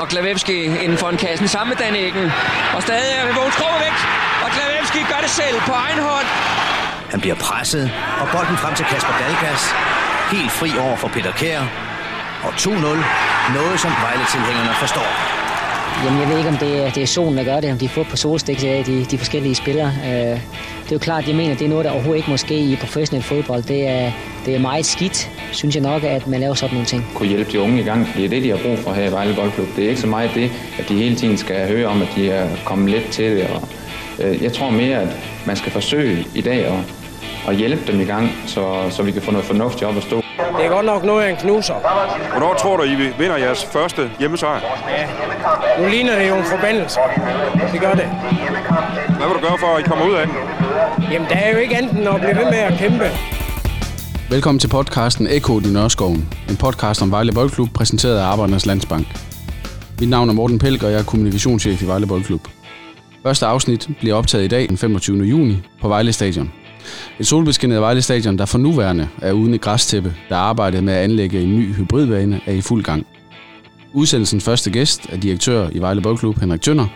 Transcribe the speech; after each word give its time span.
Og 0.00 0.08
Klavevski 0.08 0.56
inden 0.84 0.98
for 0.98 1.08
en 1.08 1.16
kassen 1.16 1.48
sammen 1.48 1.70
med 1.72 1.78
Danekken. 1.84 2.24
Og 2.76 2.82
stadig 2.82 3.12
er 3.18 3.24
Vågens 3.38 3.58
væk. 3.84 3.96
Og 4.44 4.48
Klavevski 4.54 5.00
gør 5.12 5.20
det 5.24 5.30
selv 5.40 5.56
på 5.68 5.72
egen 5.84 6.00
hånd. 6.08 6.26
Han 7.12 7.20
bliver 7.20 7.38
presset, 7.46 7.84
og 8.20 8.26
bolden 8.32 8.56
frem 8.62 8.74
til 8.74 8.84
Kasper 8.90 9.14
Dalgas. 9.20 9.62
Helt 10.34 10.52
fri 10.58 10.70
over 10.86 10.96
for 10.96 11.08
Peter 11.08 11.32
Kær. 11.32 11.60
Og 12.46 12.52
2-0. 12.52 12.70
Noget, 13.58 13.76
som 13.84 13.90
Vejle-tilhængerne 14.04 14.74
forstår. 14.82 15.10
Jamen, 16.04 16.20
jeg 16.20 16.28
ved 16.28 16.38
ikke, 16.38 16.50
om 16.50 16.56
det 16.56 16.72
er, 16.86 16.90
det 16.90 17.02
er 17.02 17.06
solen, 17.06 17.38
der 17.38 17.44
gør 17.44 17.60
det, 17.60 17.72
om 17.72 17.78
de 17.78 17.88
får 17.88 18.02
på 18.02 18.16
solstik, 18.16 18.60
de, 18.60 19.06
de 19.10 19.18
forskellige 19.18 19.54
spillere. 19.54 19.92
Øh, 20.04 20.36
det 20.84 20.90
er 20.90 20.98
jo 20.98 20.98
klart, 20.98 21.28
jeg 21.28 21.36
mener, 21.36 21.54
det 21.54 21.64
er 21.64 21.68
noget, 21.68 21.84
der 21.84 21.90
overhovedet 21.90 22.18
ikke 22.18 22.30
må 22.30 22.36
ske 22.36 22.58
i 22.58 22.76
professionel 22.76 23.22
fodbold. 23.24 23.62
Det 23.62 23.88
er, 23.88 24.12
det 24.46 24.54
er 24.54 24.58
meget 24.58 24.86
skidt, 24.86 25.30
synes 25.52 25.74
jeg 25.74 25.82
nok, 25.82 26.04
at 26.04 26.26
man 26.26 26.40
laver 26.40 26.54
sådan 26.54 26.74
nogle 26.74 26.86
ting. 26.86 27.06
Kunne 27.14 27.28
hjælpe 27.28 27.52
de 27.52 27.60
unge 27.60 27.80
i 27.80 27.82
gang, 27.84 28.08
fordi 28.08 28.22
det 28.22 28.26
er 28.26 28.30
det, 28.40 28.42
de 28.42 28.50
har 28.50 28.68
brug 28.68 28.78
for 28.78 28.92
her 28.92 29.08
i 29.08 29.12
Vejle 29.12 29.34
Boldklub. 29.34 29.66
Det 29.76 29.84
er 29.84 29.88
ikke 29.88 30.00
så 30.00 30.06
meget 30.06 30.30
det, 30.34 30.52
at 30.78 30.88
de 30.88 30.94
hele 30.94 31.16
tiden 31.16 31.36
skal 31.36 31.68
høre 31.68 31.86
om, 31.86 32.02
at 32.02 32.08
de 32.16 32.30
er 32.30 32.48
kommet 32.64 32.90
lidt 32.90 33.10
til 33.10 33.36
det. 33.36 33.46
Og, 33.54 33.68
øh, 34.24 34.42
jeg 34.42 34.52
tror 34.52 34.70
mere, 34.70 34.98
at 34.98 35.08
man 35.46 35.56
skal 35.56 35.72
forsøge 35.72 36.26
i 36.34 36.40
dag 36.40 36.66
at, 36.66 36.78
at 37.48 37.56
hjælpe 37.56 37.92
dem 37.92 38.00
i 38.00 38.04
gang, 38.04 38.32
så, 38.46 38.76
så 38.90 39.02
vi 39.02 39.12
kan 39.12 39.22
få 39.22 39.30
noget 39.30 39.46
fornuftigt 39.46 39.84
op 39.84 39.96
at 39.96 40.02
stå. 40.02 40.22
Det 40.56 40.66
er 40.66 40.70
godt 40.70 40.86
nok 40.86 41.04
noget 41.04 41.22
af 41.24 41.30
en 41.30 41.36
knuser. 41.36 41.74
Hvornår 42.30 42.54
tror 42.54 42.76
du, 42.76 42.82
I 42.82 42.94
vinder 43.18 43.36
jeres 43.36 43.64
første 43.64 44.10
hjemmesejr? 44.18 44.60
Ja, 44.88 45.82
nu 45.82 45.88
ligner 45.88 46.18
det 46.18 46.28
jo 46.28 46.36
en 46.36 46.44
forbandelse. 46.44 46.98
Det 47.72 47.80
gør 47.80 47.92
det. 47.92 48.08
Hvad 49.18 49.26
vil 49.28 49.36
du 49.36 49.40
gøre 49.48 49.58
for, 49.58 49.66
at 49.66 49.80
I 49.80 49.82
kommer 49.82 50.06
ud 50.06 50.14
af 50.14 50.26
den? 50.26 50.36
Jamen, 51.12 51.28
der 51.28 51.36
er 51.36 51.52
jo 51.52 51.58
ikke 51.58 51.76
andet 51.76 51.92
end 51.92 52.08
at 52.08 52.20
blive 52.20 52.36
ved 52.36 52.44
med 52.44 52.58
at 52.58 52.78
kæmpe. 52.78 53.10
Velkommen 54.30 54.58
til 54.58 54.68
podcasten 54.68 55.26
Eko 55.26 55.58
i 55.58 55.62
Nørreskoven. 55.62 56.34
En 56.50 56.56
podcast 56.56 57.02
om 57.02 57.10
Vejle 57.10 57.32
Boldklub, 57.32 57.68
præsenteret 57.74 58.18
af 58.18 58.22
Arbejdernes 58.22 58.66
Landsbank. 58.66 59.06
Mit 60.00 60.08
navn 60.08 60.28
er 60.28 60.32
Morten 60.32 60.58
Pelk, 60.58 60.82
og 60.82 60.92
jeg 60.92 60.98
er 60.98 61.04
kommunikationschef 61.04 61.82
i 61.82 61.86
Vejle 61.86 62.06
Boldklub. 62.06 62.48
Første 63.22 63.46
afsnit 63.46 63.88
bliver 64.00 64.14
optaget 64.14 64.44
i 64.44 64.48
dag, 64.48 64.68
den 64.68 64.76
25. 64.76 65.24
juni, 65.24 65.56
på 65.80 65.88
Vejle 65.88 66.12
Stadion. 66.12 66.52
Et 67.18 67.26
solbeskinnet 67.26 67.80
Vejle 67.80 68.02
Stadion, 68.02 68.38
der 68.38 68.44
for 68.46 68.58
nuværende 68.58 69.08
er 69.22 69.32
uden 69.32 69.54
et 69.54 69.60
græstæppe, 69.60 70.14
der 70.28 70.36
arbejdet 70.36 70.84
med 70.84 70.92
at 70.92 71.04
anlægge 71.04 71.40
en 71.40 71.58
ny 71.58 71.74
hybridbane, 71.74 72.40
er 72.46 72.52
i 72.52 72.60
fuld 72.60 72.84
gang. 72.84 73.06
Udsendelsens 73.92 74.44
første 74.44 74.70
gæst 74.70 75.06
er 75.08 75.16
direktør 75.16 75.68
i 75.72 75.78
Vejle 75.78 76.02
Boldklub, 76.02 76.38
Henrik 76.40 76.60
Tønder, 76.60 76.86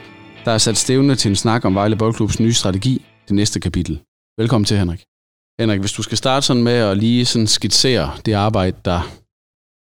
der 0.44 0.53
er 0.53 0.59
sat 0.59 0.77
stævne 0.77 1.14
til 1.14 1.28
en 1.28 1.37
snak 1.37 1.64
om 1.64 1.75
Vejle 1.75 1.97
Boldklubs 1.97 2.41
nye 2.41 2.53
strategi, 2.53 3.05
det 3.28 3.34
næste 3.34 3.61
kapitel. 3.61 4.00
Velkommen 4.39 4.64
til, 4.64 4.77
Henrik. 4.78 5.14
Henrik, 5.60 5.80
hvis 5.80 5.92
du 5.92 6.02
skal 6.02 6.19
starte 6.19 6.47
sådan 6.47 6.62
med 6.62 6.72
at 6.72 6.98
lige 6.98 7.27
sådan 7.27 7.47
skitsere 7.47 8.19
det 8.27 8.33
arbejde, 8.33 8.77
der 8.84 9.00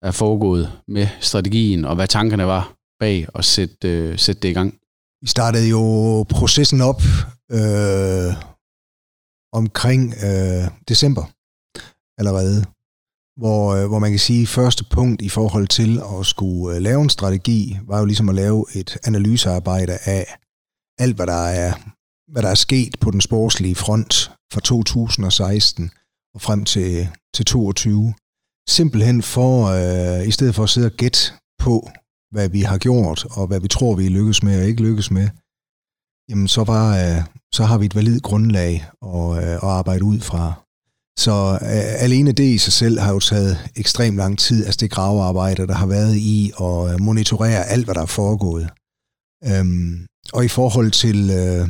er 0.02 0.10
foregået 0.10 0.72
med 0.88 1.06
strategien, 1.20 1.84
og 1.84 1.94
hvad 1.94 2.08
tankerne 2.08 2.46
var 2.46 2.74
bag 3.00 3.26
at 3.34 3.44
sætte, 3.44 3.88
øh, 3.88 4.18
sætte 4.18 4.40
det 4.42 4.48
i 4.48 4.52
gang. 4.52 4.70
Vi 5.22 5.26
startede 5.26 5.68
jo 5.68 5.82
processen 6.22 6.80
op 6.80 7.02
øh, 7.58 8.30
omkring 9.52 10.14
øh, 10.28 10.64
december 10.88 11.24
allerede, 12.18 12.64
hvor, 13.40 13.62
øh, 13.76 13.88
hvor 13.88 13.98
man 13.98 14.10
kan 14.10 14.18
sige, 14.18 14.42
at 14.42 14.48
første 14.48 14.84
punkt 14.84 15.22
i 15.22 15.28
forhold 15.28 15.68
til 15.68 15.90
at 16.12 16.26
skulle 16.26 16.76
øh, 16.76 16.82
lave 16.82 17.02
en 17.02 17.16
strategi, 17.18 17.78
var 17.88 17.98
jo 17.98 18.04
ligesom 18.04 18.28
at 18.28 18.34
lave 18.34 18.66
et 18.74 18.98
analysearbejde 19.06 19.98
af 20.04 20.26
alt, 20.98 21.16
hvad 21.16 21.26
der 21.26 21.42
er, 21.64 21.72
hvad 22.28 22.42
der 22.42 22.48
er 22.48 22.54
sket 22.54 22.96
på 23.00 23.10
den 23.10 23.20
sportslige 23.20 23.74
front 23.74 24.30
fra 24.52 24.60
2016 24.60 25.90
og 26.34 26.40
frem 26.40 26.64
til, 26.64 27.08
til 27.34 27.44
22. 27.44 28.14
Simpelthen 28.68 29.22
for, 29.22 29.66
øh, 29.66 30.28
i 30.28 30.30
stedet 30.30 30.54
for 30.54 30.62
at 30.62 30.70
sidde 30.70 30.86
og 30.86 30.92
gætte 30.92 31.18
på, 31.58 31.90
hvad 32.30 32.48
vi 32.48 32.60
har 32.60 32.78
gjort, 32.78 33.26
og 33.30 33.46
hvad 33.46 33.60
vi 33.60 33.68
tror, 33.68 33.94
vi 33.94 34.08
lykkes 34.08 34.42
med 34.42 34.60
og 34.60 34.66
ikke 34.66 34.82
lykkes 34.82 35.10
med, 35.10 35.28
jamen 36.28 36.48
så, 36.48 36.64
var, 36.64 36.86
øh, 36.96 37.22
så 37.54 37.64
har 37.64 37.78
vi 37.78 37.86
et 37.86 37.94
validt 37.94 38.22
grundlag 38.22 38.72
at, 39.02 39.44
øh, 39.44 39.54
at 39.54 39.62
arbejde 39.62 40.04
ud 40.04 40.20
fra. 40.20 40.62
Så 41.18 41.58
øh, 41.62 42.02
alene 42.04 42.32
det 42.32 42.44
i 42.44 42.58
sig 42.58 42.72
selv 42.72 42.98
har 43.00 43.12
jo 43.12 43.20
taget 43.20 43.70
ekstremt 43.76 44.16
lang 44.16 44.38
tid, 44.38 44.66
altså 44.66 44.78
det 44.80 44.90
gravearbejde, 44.90 45.66
der 45.66 45.74
har 45.74 45.86
været 45.86 46.16
i 46.16 46.52
at 46.60 46.92
øh, 46.92 47.00
monitorere 47.00 47.64
alt, 47.64 47.84
hvad 47.84 47.94
der 47.94 48.02
er 48.02 48.06
foregået. 48.06 48.70
Øhm, 49.44 50.06
og 50.32 50.44
i 50.44 50.48
forhold 50.48 50.90
til, 50.90 51.30
øh, 51.30 51.68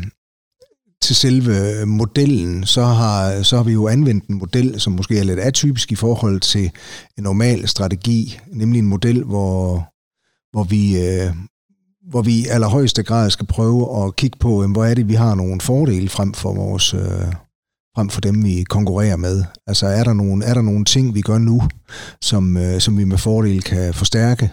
til 1.02 1.16
selve 1.16 1.86
modellen, 1.86 2.66
så 2.66 2.84
har, 2.84 3.42
så 3.42 3.56
har 3.56 3.64
vi 3.64 3.72
jo 3.72 3.88
anvendt 3.88 4.26
en 4.26 4.38
model, 4.38 4.80
som 4.80 4.92
måske 4.92 5.18
er 5.18 5.24
lidt 5.24 5.40
atypisk 5.40 5.92
i 5.92 5.94
forhold 5.94 6.40
til 6.40 6.70
en 7.18 7.22
normal 7.22 7.68
strategi, 7.68 8.38
nemlig 8.52 8.78
en 8.78 8.86
model, 8.86 9.24
hvor, 9.24 9.88
hvor 10.52 10.64
vi, 10.64 11.06
øh, 11.06 11.30
hvor 12.10 12.22
vi 12.22 12.32
i 12.34 12.46
allerhøjeste 12.46 13.02
grad 13.02 13.30
skal 13.30 13.46
prøve 13.46 14.04
at 14.04 14.16
kigge 14.16 14.38
på, 14.38 14.66
hvor 14.66 14.84
er 14.84 14.94
det, 14.94 15.08
vi 15.08 15.14
har 15.14 15.34
nogle 15.34 15.60
fordele 15.60 16.08
frem 16.08 16.34
for 16.34 16.54
vores... 16.54 16.94
Øh, 16.94 17.32
frem 17.96 18.08
for 18.08 18.20
dem, 18.20 18.44
vi 18.44 18.62
konkurrerer 18.62 19.16
med. 19.16 19.44
Altså 19.66 19.86
er 19.86 20.04
der 20.04 20.12
nogle, 20.12 20.44
er 20.44 20.54
der 20.54 20.62
nogle 20.62 20.84
ting, 20.84 21.14
vi 21.14 21.20
gør 21.20 21.38
nu, 21.38 21.62
som, 22.22 22.56
øh, 22.56 22.80
som 22.80 22.98
vi 22.98 23.04
med 23.04 23.19
fordel 23.19 23.62
kan 23.62 23.94
forstærke? 23.94 24.50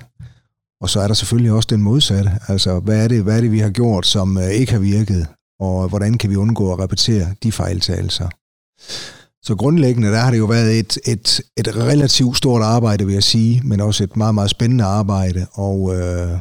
Og 0.82 0.90
så 0.90 1.00
er 1.00 1.08
der 1.08 1.14
selvfølgelig 1.14 1.52
også 1.52 1.68
den 1.70 1.82
modsatte. 1.82 2.32
Altså 2.48 2.80
hvad 2.80 3.04
er 3.04 3.08
det, 3.08 3.24
hvad 3.24 3.38
er 3.38 3.42
det 3.42 3.52
vi 3.52 3.60
har 3.60 3.70
gjort, 3.70 4.06
som 4.06 4.38
øh, 4.38 4.50
ikke 4.50 4.72
har 4.72 4.80
virket? 4.80 5.28
Og 5.60 5.90
hvordan 5.90 6.18
kan 6.18 6.30
vi 6.30 6.36
undgå 6.36 6.74
at 6.74 6.80
repetere 6.80 7.28
de 7.44 7.52
fejltagelser? 7.52 8.30
Så 9.44 9.56
grundlæggende, 9.56 10.08
der 10.08 10.18
har 10.18 10.32
det 10.32 10.38
jo 10.38 10.46
været 10.46 10.80
et, 10.80 10.98
et, 11.06 11.42
et 11.58 11.76
relativt 11.76 12.38
stort 12.38 12.62
arbejde, 12.62 13.06
vil 13.06 13.14
jeg 13.14 13.24
sige, 13.24 13.62
men 13.64 13.82
også 13.82 14.04
et 14.04 14.18
meget, 14.18 14.36
meget 14.36 14.50
spændende 14.50 14.84
arbejde. 14.84 15.48
Og, 15.54 15.96
øh, 15.96 16.40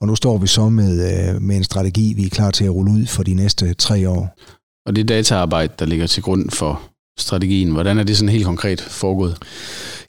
og 0.00 0.06
nu 0.06 0.16
står 0.16 0.38
vi 0.38 0.46
så 0.46 0.68
med, 0.68 0.92
øh, 1.10 1.42
med 1.42 1.56
en 1.56 1.64
strategi, 1.64 2.14
vi 2.16 2.26
er 2.26 2.30
klar 2.30 2.50
til 2.50 2.64
at 2.64 2.74
rulle 2.74 2.92
ud 2.92 3.06
for 3.06 3.22
de 3.22 3.34
næste 3.34 3.74
tre 3.74 4.08
år. 4.08 4.38
Og 4.86 4.96
det 4.96 5.08
dataarbejde, 5.08 5.72
der 5.78 5.84
ligger 5.84 6.06
til 6.06 6.22
grund 6.22 6.50
for 6.50 6.82
strategien, 7.18 7.70
hvordan 7.70 7.98
er 7.98 8.02
det 8.02 8.16
sådan 8.16 8.28
helt 8.28 8.44
konkret 8.44 8.80
foregået? 8.80 9.38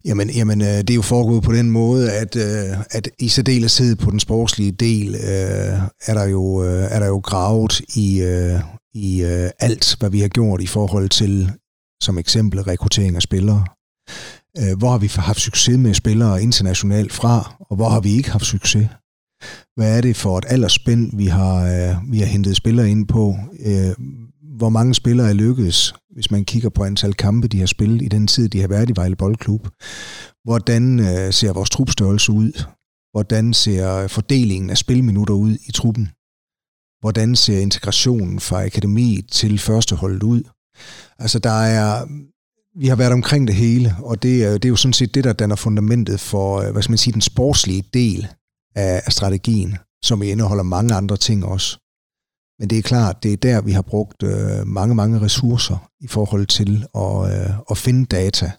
Jamen, 0.06 0.30
jamen 0.30 0.62
øh, 0.62 0.68
det 0.68 0.90
er 0.90 0.96
jo 0.96 1.02
foregået 1.02 1.44
på 1.44 1.54
den 1.54 1.72
måde, 1.72 2.12
at, 2.12 2.36
øh, 2.36 2.78
at 2.92 3.10
i 3.20 3.28
særdeleshed 3.28 3.96
på 3.96 4.12
den 4.12 4.20
sportslige 4.20 4.72
del 4.72 5.16
øh, 5.16 5.80
er, 6.06 6.14
der 6.14 6.24
jo, 6.24 6.64
øh, 6.64 6.84
er 6.92 7.00
der 7.00 7.08
jo 7.08 7.18
gravet 7.18 7.82
i, 7.96 8.22
øh, 8.22 8.60
i 8.94 9.24
øh, 9.24 9.50
alt, 9.60 9.96
hvad 10.00 10.10
vi 10.10 10.20
har 10.20 10.28
gjort 10.28 10.62
i 10.62 10.68
forhold 10.68 11.10
til, 11.10 11.52
som 12.04 12.18
eksempel, 12.18 12.62
rekruttering 12.62 13.16
af 13.16 13.22
spillere. 13.22 13.66
Hvor 14.78 14.90
har 14.90 14.98
vi 14.98 15.12
haft 15.16 15.40
succes 15.40 15.78
med 15.78 15.94
spillere 15.94 16.44
internationalt 16.44 17.14
fra, 17.14 17.56
og 17.70 17.76
hvor 17.76 17.90
har 17.90 18.00
vi 18.00 18.12
ikke 18.12 18.32
haft 18.32 18.46
succes? 18.46 18.88
Hvad 19.76 19.98
er 19.98 20.02
det 20.02 20.16
for 20.16 20.38
et 20.38 20.46
aldersspænd, 20.48 21.18
vi 21.18 21.26
har, 21.26 21.66
vi 22.12 22.20
har 22.20 22.26
hentet 22.26 22.56
spillere 22.56 22.90
ind 22.90 23.08
på? 23.08 23.36
hvor 24.58 24.70
mange 24.70 24.94
spillere 24.94 25.30
er 25.30 25.34
lykkedes, 25.34 25.94
hvis 26.16 26.31
man 26.31 26.46
kigger 26.46 26.70
på 26.70 26.84
antal 26.84 27.14
kampe, 27.14 27.48
de 27.48 27.59
har 27.59 27.66
spillet 27.66 28.02
i 28.02 28.08
den 28.08 28.28
tid, 28.28 28.50
de 28.50 28.62
har 28.62 28.68
været 28.68 28.90
i 28.90 28.94
Vejle 28.96 29.16
Boldklub. 29.16 29.68
Hvordan 30.44 31.00
øh, 31.00 31.34
ser 31.34 31.53
vores 31.53 31.70
trupstørrelse 31.70 32.31
ud? 32.31 32.64
Hvordan 33.12 33.53
ser 33.53 34.08
fordelingen 34.08 34.70
af 34.70 34.78
spilminutter 34.78 35.34
ud 35.34 35.58
i 35.68 35.72
truppen? 35.72 36.09
Hvordan 37.00 37.36
ser 37.36 37.59
integrationen 37.59 38.40
fra 38.40 38.66
akademiet 38.66 39.31
til 39.31 39.59
førsteholdet 39.59 40.24
ud? 40.24 40.44
Altså 41.20 41.40
der 41.40 41.62
er, 41.80 42.06
vi 42.80 42.88
har 42.88 42.96
været 42.96 43.14
omkring 43.14 43.48
det 43.48 43.56
hele, 43.56 43.96
og 44.04 44.24
det 44.24 44.44
er, 44.44 44.52
det 44.54 44.66
er 44.66 44.70
jo 44.70 44.75
sådan 44.75 44.94
set 44.94 45.16
det, 45.16 45.24
der 45.24 45.34
danner 45.34 45.56
fundamentet 45.56 46.20
for, 46.20 46.62
øh, 46.62 46.72
hvad 46.72 46.81
skal 46.81 46.92
man 46.92 46.98
sige, 46.98 47.14
den 47.14 47.22
sportslige 47.22 47.84
del 47.94 48.28
af, 48.75 49.02
af 49.06 49.14
strategien, 49.14 49.78
som 50.04 50.22
indeholder 50.22 50.64
mange 50.64 50.94
andre 50.94 51.18
ting 51.18 51.46
også. 51.46 51.84
Men 52.60 52.70
det 52.70 52.78
er 52.78 52.82
klart, 52.82 53.24
det 53.24 53.34
er 53.34 53.38
der, 53.38 53.62
vi 53.62 53.72
har 53.72 53.82
brugt 53.82 54.24
øh, 54.24 54.68
mange, 54.68 54.96
mange 54.96 55.22
ressourcer 55.22 55.90
i 56.02 56.08
forhold 56.08 56.46
til 56.46 56.86
at, 56.96 57.32
øh, 57.34 57.56
at 57.72 57.78
finde 57.78 58.06
data, 58.06 58.52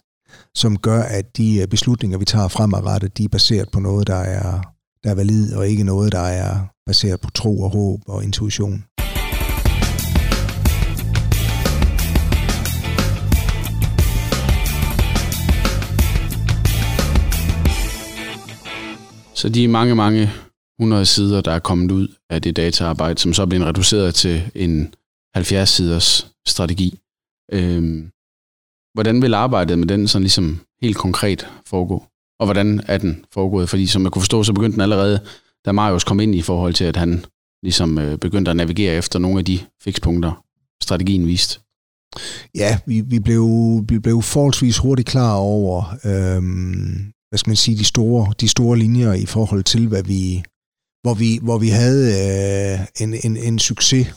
som 0.55 0.77
gør, 0.77 1.01
at 1.01 1.37
de 1.37 1.61
øh, 1.61 1.67
beslutninger, 1.67 2.17
vi 2.17 2.25
tager 2.25 2.47
fremadrettet, 2.47 3.17
de 3.17 3.23
er 3.23 3.29
baseret 3.29 3.69
på 3.71 3.79
noget, 3.79 4.07
der 4.07 4.15
er, 4.15 4.61
der 5.03 5.09
er 5.09 5.15
valid, 5.15 5.55
og 5.55 5.67
ikke 5.67 5.83
noget, 5.83 6.11
der 6.11 6.19
er 6.19 6.59
baseret 6.85 7.21
på 7.21 7.29
tro 7.31 7.61
og 7.61 7.69
håb 7.69 7.99
og 8.07 8.23
intuition. 8.23 8.83
Så 19.33 19.49
de 19.49 19.67
mange, 19.67 19.95
mange 19.95 20.29
100 20.79 21.05
sider, 21.05 21.41
der 21.41 21.51
er 21.51 21.59
kommet 21.59 21.91
ud 21.91 22.07
af 22.29 22.41
det 22.41 22.55
dataarbejde, 22.55 23.19
som 23.19 23.33
så 23.33 23.41
er 23.41 23.45
blevet 23.45 23.65
reduceret 23.65 24.15
til 24.15 24.51
en 24.55 24.93
70 25.35 25.69
siders 25.69 26.31
strategi. 26.47 26.99
Øhm, 27.53 28.11
hvordan 28.93 29.21
vil 29.21 29.33
arbejdet 29.33 29.79
med 29.79 29.87
den 29.87 30.07
sådan 30.07 30.23
ligesom 30.23 30.59
helt 30.81 30.97
konkret 30.97 31.47
foregå? 31.65 32.03
Og 32.39 32.45
hvordan 32.45 32.81
er 32.87 32.97
den 32.97 33.25
foregået? 33.33 33.69
Fordi 33.69 33.87
som 33.87 34.03
jeg 34.03 34.11
kunne 34.11 34.21
forstå, 34.21 34.43
så 34.43 34.53
begyndte 34.53 34.73
den 34.73 34.81
allerede, 34.81 35.19
da 35.65 35.71
Marius 35.71 36.03
kom 36.03 36.19
ind 36.19 36.35
i 36.35 36.41
forhold 36.41 36.73
til, 36.73 36.83
at 36.85 36.95
han 36.95 37.25
ligesom 37.63 37.97
øh, 37.97 38.17
begyndte 38.17 38.51
at 38.51 38.57
navigere 38.57 38.95
efter 38.95 39.19
nogle 39.19 39.39
af 39.39 39.45
de 39.45 39.59
fikspunkter, 39.83 40.43
strategien 40.83 41.27
viste. 41.27 41.59
Ja, 42.55 42.79
vi, 42.85 43.01
vi, 43.01 43.19
blev, 43.19 43.45
vi 43.89 43.99
blev 43.99 44.21
forholdsvis 44.21 44.77
hurtigt 44.77 45.07
klar 45.07 45.35
over, 45.35 45.83
øhm, 46.05 47.13
hvad 47.29 47.37
skal 47.37 47.49
man 47.49 47.55
sige, 47.55 47.77
de 47.77 47.85
store, 47.85 48.33
de 48.41 48.47
store 48.47 48.77
linjer 48.77 49.13
i 49.13 49.25
forhold 49.25 49.63
til, 49.63 49.87
hvad 49.87 50.03
vi, 50.03 50.43
hvor 51.07 51.13
vi, 51.13 51.39
hvor 51.41 51.57
vi 51.57 51.69
havde 51.69 52.05
øh, 52.23 53.03
en, 53.03 53.13
en, 53.23 53.37
en 53.37 53.59
succes 53.59 54.07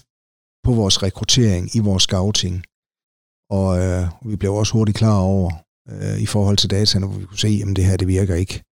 på 0.64 0.72
vores 0.72 1.02
rekruttering, 1.02 1.76
i 1.76 1.78
vores 1.78 2.02
scouting. 2.02 2.62
Og 3.50 3.78
øh, 3.78 4.08
vi 4.26 4.36
blev 4.36 4.54
også 4.54 4.72
hurtigt 4.72 4.98
klar 4.98 5.18
over, 5.18 5.50
øh, 5.90 6.20
i 6.20 6.26
forhold 6.26 6.56
til 6.56 6.70
dataene, 6.70 7.06
hvor 7.06 7.18
vi 7.18 7.24
kunne 7.24 7.38
se, 7.38 7.62
at 7.68 7.76
det 7.76 7.84
her 7.84 7.96
det 7.96 8.08
virker 8.08 8.34
ikke. 8.34 8.62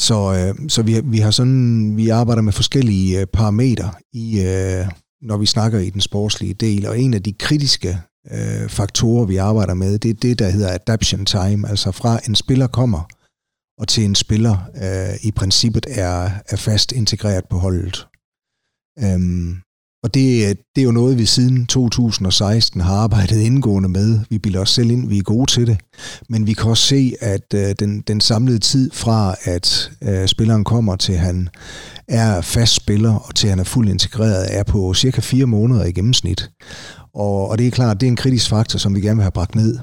Så, 0.00 0.18
øh, 0.38 0.68
så 0.68 0.82
vi, 0.82 1.00
vi 1.04 1.18
har 1.18 1.30
sådan, 1.30 1.96
vi 1.96 2.08
arbejder 2.08 2.42
med 2.42 2.52
forskellige 2.52 3.20
øh, 3.20 3.26
parametre 3.26 3.90
i, 4.12 4.40
øh, 4.40 4.86
når 5.22 5.36
vi 5.36 5.46
snakker 5.46 5.78
i 5.78 5.90
den 5.90 6.00
sportslige 6.00 6.54
del, 6.54 6.86
og 6.86 6.98
en 6.98 7.14
af 7.14 7.22
de 7.22 7.32
kritiske 7.32 7.98
øh, 8.30 8.68
faktorer, 8.68 9.24
vi 9.24 9.36
arbejder 9.36 9.74
med, 9.74 9.98
det 9.98 10.10
er 10.10 10.14
det, 10.14 10.38
der 10.38 10.50
hedder 10.50 10.74
adaption 10.74 11.24
time, 11.26 11.68
altså 11.68 11.90
fra 11.90 12.20
en 12.28 12.34
spiller 12.34 12.66
kommer, 12.66 13.08
og 13.78 13.88
til 13.88 14.04
en 14.04 14.14
spiller 14.14 14.56
øh, 14.82 15.16
i 15.22 15.30
princippet 15.30 15.86
er, 15.88 16.30
er 16.48 16.56
fast 16.56 16.92
integreret 16.92 17.44
på 17.50 17.58
holdet. 17.58 18.06
Øhm, 18.98 19.56
og 20.04 20.14
det, 20.14 20.56
det 20.74 20.80
er 20.80 20.84
jo 20.84 20.92
noget, 20.92 21.18
vi 21.18 21.26
siden 21.26 21.66
2016 21.66 22.80
har 22.80 22.94
arbejdet 22.94 23.40
indgående 23.40 23.88
med. 23.88 24.20
Vi 24.30 24.38
bilder 24.38 24.60
os 24.60 24.70
selv 24.70 24.90
ind, 24.90 25.08
vi 25.08 25.18
er 25.18 25.22
gode 25.22 25.50
til 25.50 25.66
det. 25.66 25.80
Men 26.28 26.46
vi 26.46 26.52
kan 26.52 26.70
også 26.70 26.86
se, 26.86 27.14
at 27.20 27.54
øh, 27.54 27.74
den, 27.78 28.00
den 28.00 28.20
samlede 28.20 28.58
tid 28.58 28.90
fra, 28.90 29.34
at 29.44 29.92
øh, 30.02 30.28
spilleren 30.28 30.64
kommer 30.64 30.96
til 30.96 31.16
han 31.16 31.48
er 32.08 32.40
fast 32.40 32.74
spiller, 32.74 33.14
og 33.14 33.34
til 33.34 33.48
han 33.48 33.58
er 33.58 33.64
fuldt 33.64 33.90
integreret, 33.90 34.58
er 34.58 34.62
på 34.62 34.94
cirka 34.94 35.20
fire 35.20 35.46
måneder 35.46 35.84
i 35.84 35.92
gennemsnit. 35.92 36.50
Og, 37.14 37.48
og 37.48 37.58
det 37.58 37.66
er 37.66 37.70
klart, 37.70 38.00
det 38.00 38.06
er 38.06 38.10
en 38.10 38.16
kritisk 38.16 38.48
faktor, 38.48 38.78
som 38.78 38.94
vi 38.94 39.00
gerne 39.00 39.16
vil 39.16 39.22
have 39.22 39.30
bragt 39.30 39.54
ned. 39.54 39.78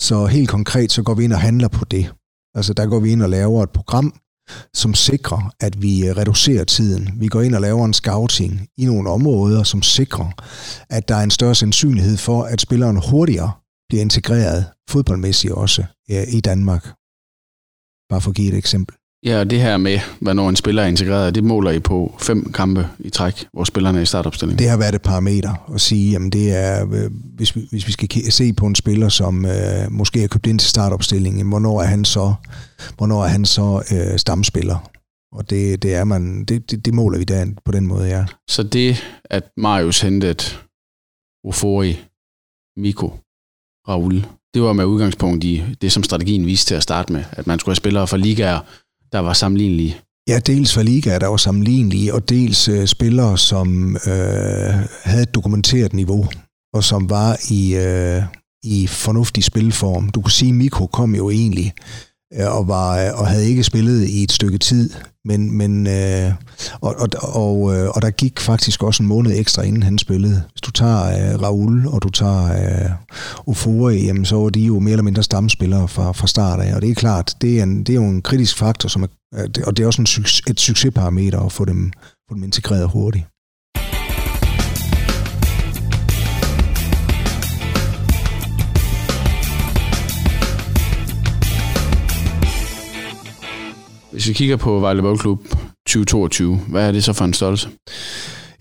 Så 0.00 0.26
helt 0.26 0.48
konkret, 0.48 0.92
så 0.92 1.02
går 1.02 1.14
vi 1.14 1.24
ind 1.24 1.32
og 1.32 1.40
handler 1.40 1.68
på 1.68 1.84
det. 1.84 2.12
Altså 2.54 2.72
der 2.72 2.86
går 2.86 3.00
vi 3.00 3.12
ind 3.12 3.22
og 3.22 3.30
laver 3.30 3.62
et 3.62 3.70
program, 3.70 4.14
som 4.74 4.94
sikrer, 4.94 5.54
at 5.60 5.82
vi 5.82 6.06
øh, 6.06 6.16
reducerer 6.16 6.64
tiden. 6.64 7.10
Vi 7.20 7.28
går 7.28 7.42
ind 7.42 7.54
og 7.54 7.60
laver 7.60 7.84
en 7.84 7.92
scouting 7.92 8.68
i 8.76 8.84
nogle 8.84 9.10
områder, 9.10 9.62
som 9.62 9.82
sikrer, 9.82 10.30
at 10.90 11.08
der 11.08 11.14
er 11.14 11.22
en 11.22 11.30
større 11.30 11.54
sandsynlighed 11.54 12.16
for, 12.16 12.42
at 12.42 12.60
spilleren 12.60 13.02
hurtigere 13.10 13.52
bliver 13.88 14.02
integreret 14.02 14.66
fodboldmæssigt 14.90 15.52
også 15.52 15.84
øh, 16.10 16.34
i 16.34 16.40
Danmark. 16.40 16.84
Bare 18.10 18.20
for 18.20 18.30
at 18.30 18.36
give 18.36 18.52
et 18.52 18.58
eksempel. 18.58 18.96
Ja, 19.24 19.40
og 19.40 19.50
det 19.50 19.60
her 19.60 19.76
med, 19.76 19.98
hvornår 20.20 20.48
en 20.48 20.56
spiller 20.56 20.82
er 20.82 20.86
integreret, 20.86 21.34
det 21.34 21.44
måler 21.44 21.70
I 21.70 21.80
på 21.80 22.16
fem 22.20 22.52
kampe 22.52 22.88
i 22.98 23.10
træk, 23.10 23.46
hvor 23.52 23.64
spillerne 23.64 23.98
er 23.98 24.02
i 24.02 24.06
startopstillingen? 24.06 24.58
Det 24.58 24.68
har 24.68 24.76
været 24.76 24.94
et 24.94 25.02
parameter 25.02 25.70
at 25.74 25.80
sige, 25.80 26.16
at 26.16 26.32
det 26.32 26.56
er, 26.56 26.86
øh, 26.92 27.10
hvis 27.12 27.56
vi, 27.56 27.68
hvis 27.70 27.86
vi 27.86 27.92
skal 27.92 28.32
se 28.32 28.52
på 28.52 28.66
en 28.66 28.74
spiller, 28.74 29.08
som 29.08 29.46
øh, 29.46 29.90
måske 29.90 30.24
er 30.24 30.28
købt 30.28 30.46
ind 30.46 30.58
til 30.58 30.70
startopstillingen, 30.70 31.48
hvornår 31.48 31.82
er 31.82 31.86
han 31.86 32.04
så, 32.04 32.34
hvornår 32.96 33.24
er 33.24 33.28
han 33.28 33.44
så 33.44 33.82
øh, 33.92 34.18
stamspiller? 34.18 34.90
Og 35.32 35.50
det, 35.50 35.82
det, 35.82 35.94
er 35.94 36.04
man, 36.04 36.44
det, 36.44 36.70
det, 36.70 36.84
det 36.84 36.94
måler 36.94 37.18
vi 37.18 37.24
der 37.24 37.46
på 37.64 37.72
den 37.72 37.86
måde, 37.86 38.08
ja. 38.08 38.24
Så 38.48 38.62
det, 38.62 39.04
at 39.24 39.44
Marius 39.56 40.00
hentede 40.00 40.44
Ofori, 41.44 41.98
Miko, 42.76 43.12
Raul, 43.88 44.26
det 44.54 44.62
var 44.62 44.72
med 44.72 44.84
udgangspunkt 44.84 45.44
i 45.44 45.62
det, 45.82 45.92
som 45.92 46.02
strategien 46.02 46.46
viste 46.46 46.66
til 46.68 46.74
at 46.74 46.82
starte 46.82 47.12
med, 47.12 47.24
at 47.32 47.46
man 47.46 47.58
skulle 47.58 47.72
have 47.72 47.76
spillere 47.76 48.06
fra 48.06 48.16
ligaer, 48.16 48.60
der 49.14 49.20
var 49.20 49.32
sammenlignelige? 49.32 49.96
Ja, 50.28 50.38
dels 50.38 50.76
var 50.76 50.82
ligaer, 50.82 51.18
der 51.18 51.26
var 51.26 51.36
sammenlignelige, 51.36 52.14
og 52.14 52.28
dels 52.28 52.68
øh, 52.68 52.86
spillere, 52.86 53.38
som 53.38 53.96
øh, 53.96 54.74
havde 55.04 55.22
et 55.22 55.34
dokumenteret 55.34 55.92
niveau, 55.92 56.26
og 56.74 56.84
som 56.84 57.10
var 57.10 57.30
i, 57.50 57.76
øh, 57.76 58.22
i 58.64 58.86
fornuftig 58.86 59.44
spilform. 59.44 60.08
Du 60.08 60.20
kunne 60.20 60.38
sige, 60.40 60.48
at 60.48 60.54
Mikko 60.54 60.86
kom 60.86 61.14
jo 61.14 61.30
egentlig 61.30 61.72
Øh, 62.32 62.56
og, 62.56 62.68
var, 62.68 62.98
øh, 62.98 63.20
og 63.20 63.26
havde 63.26 63.48
ikke 63.48 63.64
spillet 63.64 64.08
i 64.08 64.22
et 64.22 64.32
stykke 64.32 64.58
tid, 64.58 64.90
men, 65.24 65.58
men 65.58 65.86
øh, 65.86 66.32
og, 66.80 66.94
og, 66.98 67.08
og, 67.22 67.76
øh, 67.76 67.88
og 67.88 68.02
der 68.02 68.10
gik 68.10 68.40
faktisk 68.40 68.82
også 68.82 69.02
en 69.02 69.08
måned 69.08 69.38
ekstra, 69.38 69.62
inden 69.62 69.82
han 69.82 69.98
spillede. 69.98 70.42
Hvis 70.52 70.60
du 70.60 70.70
tager 70.70 71.04
øh, 71.04 71.42
Raul, 71.42 71.86
og 71.86 72.02
du 72.02 72.08
tager 72.08 72.44
øh, 72.44 72.90
Ofore, 73.46 73.94
jamen, 73.94 74.24
så 74.24 74.36
var 74.36 74.48
de 74.48 74.60
jo 74.60 74.78
mere 74.78 74.92
eller 74.92 75.02
mindre 75.02 75.22
stamspillere 75.22 75.88
fra, 75.88 76.12
fra 76.12 76.26
start 76.26 76.60
af. 76.60 76.74
Og 76.74 76.82
det 76.82 76.90
er 76.90 76.94
klart, 76.94 77.34
det 77.40 77.58
er, 77.58 77.62
en, 77.62 77.78
det 77.78 77.88
er 77.88 77.94
jo 77.94 78.08
en 78.08 78.22
kritisk 78.22 78.58
faktor, 78.58 78.88
som 78.88 79.02
er, 79.02 79.06
og 79.66 79.76
det 79.76 79.82
er 79.82 79.86
også 79.86 80.02
en, 80.02 80.24
et 80.50 80.60
succesparameter 80.60 81.40
at 81.40 81.52
få 81.52 81.64
dem, 81.64 81.92
få 82.28 82.34
dem 82.34 82.44
integreret 82.44 82.88
hurtigt. 82.88 83.24
Hvis 94.14 94.28
vi 94.28 94.32
kigger 94.32 94.56
på 94.56 94.80
Vejle 94.80 95.02
Boldklub 95.02 95.38
2022, 95.86 96.56
hvad 96.56 96.88
er 96.88 96.92
det 96.92 97.04
så 97.04 97.12
for 97.12 97.24
en 97.24 97.34
størrelse? 97.34 97.68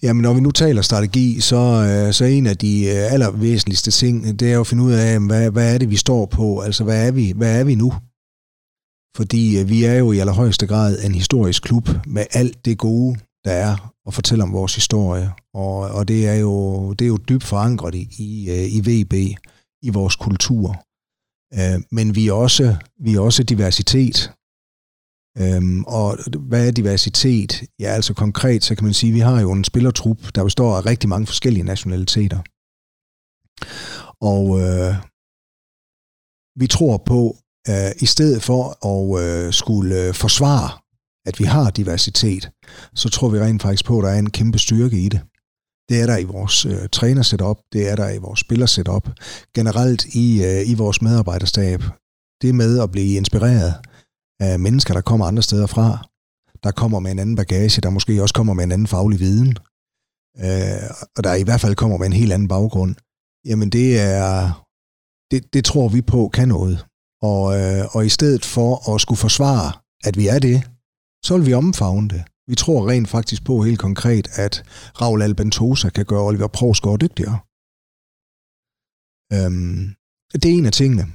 Jamen, 0.03 0.21
når 0.21 0.33
vi 0.33 0.41
nu 0.41 0.51
taler 0.51 0.81
strategi, 0.81 1.39
så, 1.39 1.55
øh, 1.55 2.13
så 2.13 2.25
en 2.25 2.47
af 2.47 2.57
de 2.57 2.85
øh, 2.85 3.13
allervæsentligste 3.13 3.91
ting, 3.91 4.39
det 4.39 4.53
er 4.53 4.59
at 4.59 4.67
finde 4.67 4.83
ud 4.83 4.91
af, 4.91 5.19
hvad, 5.19 5.51
hvad 5.51 5.73
er 5.73 5.77
det, 5.77 5.89
vi 5.89 5.95
står 5.95 6.25
på? 6.25 6.59
Altså, 6.59 6.83
hvad 6.83 7.07
er 7.07 7.11
vi, 7.11 7.33
hvad 7.35 7.59
er 7.59 7.63
vi 7.63 7.75
nu? 7.75 7.93
Fordi 9.17 9.59
øh, 9.59 9.69
vi 9.69 9.83
er 9.83 9.93
jo 9.93 10.11
i 10.11 10.19
allerhøjeste 10.19 10.67
grad 10.67 11.03
en 11.05 11.15
historisk 11.15 11.63
klub 11.63 11.89
med 12.07 12.25
alt 12.31 12.65
det 12.65 12.77
gode, 12.77 13.19
der 13.45 13.51
er 13.51 13.93
at 14.07 14.13
fortælle 14.13 14.43
om 14.43 14.53
vores 14.53 14.75
historie. 14.75 15.31
Og, 15.53 15.77
og 15.77 16.07
det, 16.07 16.27
er 16.27 16.35
jo, 16.35 16.93
det 16.93 17.05
er 17.05 17.09
jo 17.09 17.17
dybt 17.17 17.43
forankret 17.43 17.95
i, 17.95 18.07
i, 18.17 18.65
i 18.67 18.79
VB, 18.79 19.13
i 19.81 19.89
vores 19.89 20.15
kultur. 20.15 20.83
Men 21.95 22.15
vi 22.15 22.27
er 22.27 22.33
også, 22.33 22.75
vi 22.99 23.13
er 23.13 23.19
også 23.19 23.43
diversitet. 23.43 24.31
Øhm, 25.37 25.83
og 25.83 26.17
hvad 26.39 26.67
er 26.67 26.71
diversitet? 26.71 27.63
Ja, 27.79 27.85
altså 27.87 28.13
konkret, 28.13 28.63
så 28.63 28.75
kan 28.75 28.83
man 28.83 28.93
sige, 28.93 29.09
at 29.09 29.15
vi 29.15 29.19
har 29.19 29.41
jo 29.41 29.51
en 29.51 29.63
spillertrup, 29.63 30.17
der 30.35 30.43
består 30.43 30.77
af 30.77 30.85
rigtig 30.85 31.09
mange 31.09 31.27
forskellige 31.27 31.63
nationaliteter. 31.63 32.39
Og 34.21 34.61
øh, 34.61 34.95
vi 36.59 36.67
tror 36.67 36.97
på, 36.97 37.37
øh, 37.69 37.91
i 38.01 38.05
stedet 38.05 38.43
for 38.43 38.63
at 38.93 39.23
øh, 39.23 39.53
skulle 39.53 40.07
øh, 40.07 40.13
forsvare, 40.13 40.69
at 41.25 41.39
vi 41.39 41.43
har 41.43 41.69
diversitet, 41.69 42.49
så 42.95 43.09
tror 43.09 43.29
vi 43.29 43.39
rent 43.39 43.61
faktisk 43.61 43.85
på, 43.85 43.97
at 43.97 44.03
der 44.03 44.09
er 44.09 44.19
en 44.19 44.29
kæmpe 44.29 44.59
styrke 44.59 44.97
i 45.05 45.09
det. 45.09 45.21
Det 45.89 46.01
er 46.01 46.05
der 46.05 46.17
i 46.17 46.23
vores 46.23 46.65
øh, 46.65 46.89
trænersetup, 46.91 47.57
det 47.73 47.89
er 47.89 47.95
der 47.95 48.09
i 48.09 48.17
vores 48.17 48.39
spillersetup, 48.39 49.09
generelt 49.55 50.05
i, 50.05 50.43
øh, 50.43 50.69
i 50.69 50.73
vores 50.73 51.01
medarbejderstab. 51.01 51.81
Det 52.41 52.55
med 52.55 52.79
at 52.79 52.91
blive 52.91 53.17
inspireret, 53.17 53.73
af 54.43 54.59
mennesker, 54.59 54.93
der 54.93 55.01
kommer 55.01 55.25
andre 55.25 55.43
steder 55.43 55.67
fra, 55.67 55.87
der 56.63 56.71
kommer 56.71 56.99
med 56.99 57.11
en 57.11 57.19
anden 57.19 57.35
bagage, 57.35 57.81
der 57.81 57.89
måske 57.89 58.21
også 58.21 58.35
kommer 58.35 58.53
med 58.53 58.63
en 58.63 58.71
anden 58.71 58.87
faglig 58.87 59.19
viden, 59.19 59.51
øh, 60.45 60.89
og 61.15 61.23
der 61.23 61.33
i 61.33 61.43
hvert 61.43 61.61
fald 61.61 61.75
kommer 61.75 61.97
med 61.97 62.07
en 62.07 62.19
helt 62.21 62.33
anden 62.33 62.47
baggrund, 62.47 62.95
jamen 63.45 63.69
det 63.69 63.99
er, 63.99 64.63
det, 65.31 65.53
det 65.53 65.65
tror 65.65 65.87
vi 65.89 66.01
på 66.01 66.29
kan 66.33 66.47
noget. 66.47 66.85
Og, 67.21 67.43
øh, 67.59 67.95
og 67.95 68.05
i 68.05 68.09
stedet 68.09 68.45
for 68.45 68.95
at 68.95 69.01
skulle 69.01 69.23
forsvare, 69.27 69.71
at 70.03 70.17
vi 70.17 70.27
er 70.27 70.39
det, 70.39 70.57
så 71.25 71.37
vil 71.37 71.45
vi 71.45 71.53
omfavne 71.53 72.09
det. 72.09 72.23
Vi 72.47 72.55
tror 72.55 72.89
rent 72.89 73.09
faktisk 73.09 73.45
på 73.45 73.63
helt 73.63 73.79
konkret, 73.79 74.27
at 74.45 74.63
Raul 75.01 75.21
Albentosa 75.21 75.89
kan 75.89 76.05
gøre 76.05 76.27
Oliver 76.29 76.47
Provsgaard 76.47 76.99
dygtigere. 76.99 77.39
Øhm, 79.35 79.95
det 80.33 80.45
er 80.45 80.57
en 80.57 80.65
af 80.65 80.71
tingene. 80.71 81.05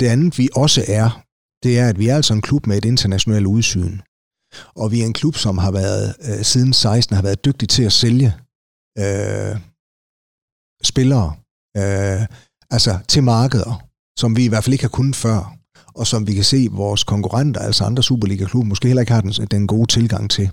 Det 0.00 0.02
andet, 0.02 0.38
vi 0.38 0.48
også 0.54 0.84
er, 0.88 1.24
det 1.62 1.78
er, 1.78 1.88
at 1.88 1.98
vi 1.98 2.08
er 2.08 2.16
altså 2.16 2.34
en 2.34 2.42
klub 2.42 2.66
med 2.66 2.76
et 2.76 2.84
internationalt 2.84 3.46
udsyn. 3.46 3.98
Og 4.76 4.92
vi 4.92 5.00
er 5.00 5.06
en 5.06 5.12
klub, 5.12 5.36
som 5.36 5.58
har 5.58 5.70
været 5.70 6.14
øh, 6.28 6.44
siden 6.44 6.72
16 6.72 7.16
har 7.16 7.22
været 7.22 7.44
dygtig 7.44 7.68
til 7.68 7.82
at 7.82 7.92
sælge 7.92 8.34
øh, 8.98 9.56
spillere 10.82 11.32
øh, 11.76 12.26
altså 12.70 12.98
til 13.08 13.22
markeder, 13.22 13.82
som 14.18 14.36
vi 14.36 14.44
i 14.44 14.48
hvert 14.48 14.64
fald 14.64 14.74
ikke 14.74 14.84
har 14.84 14.88
kunnet 14.88 15.16
før, 15.16 15.56
og 15.94 16.06
som 16.06 16.26
vi 16.26 16.34
kan 16.34 16.44
se 16.44 16.68
vores 16.70 17.04
konkurrenter, 17.04 17.60
altså 17.60 17.84
andre 17.84 18.02
Superliga-klubber, 18.02 18.68
måske 18.68 18.88
heller 18.88 19.00
ikke 19.00 19.12
har 19.12 19.20
den, 19.20 19.32
den 19.50 19.66
gode 19.66 19.86
tilgang 19.86 20.30
til. 20.30 20.50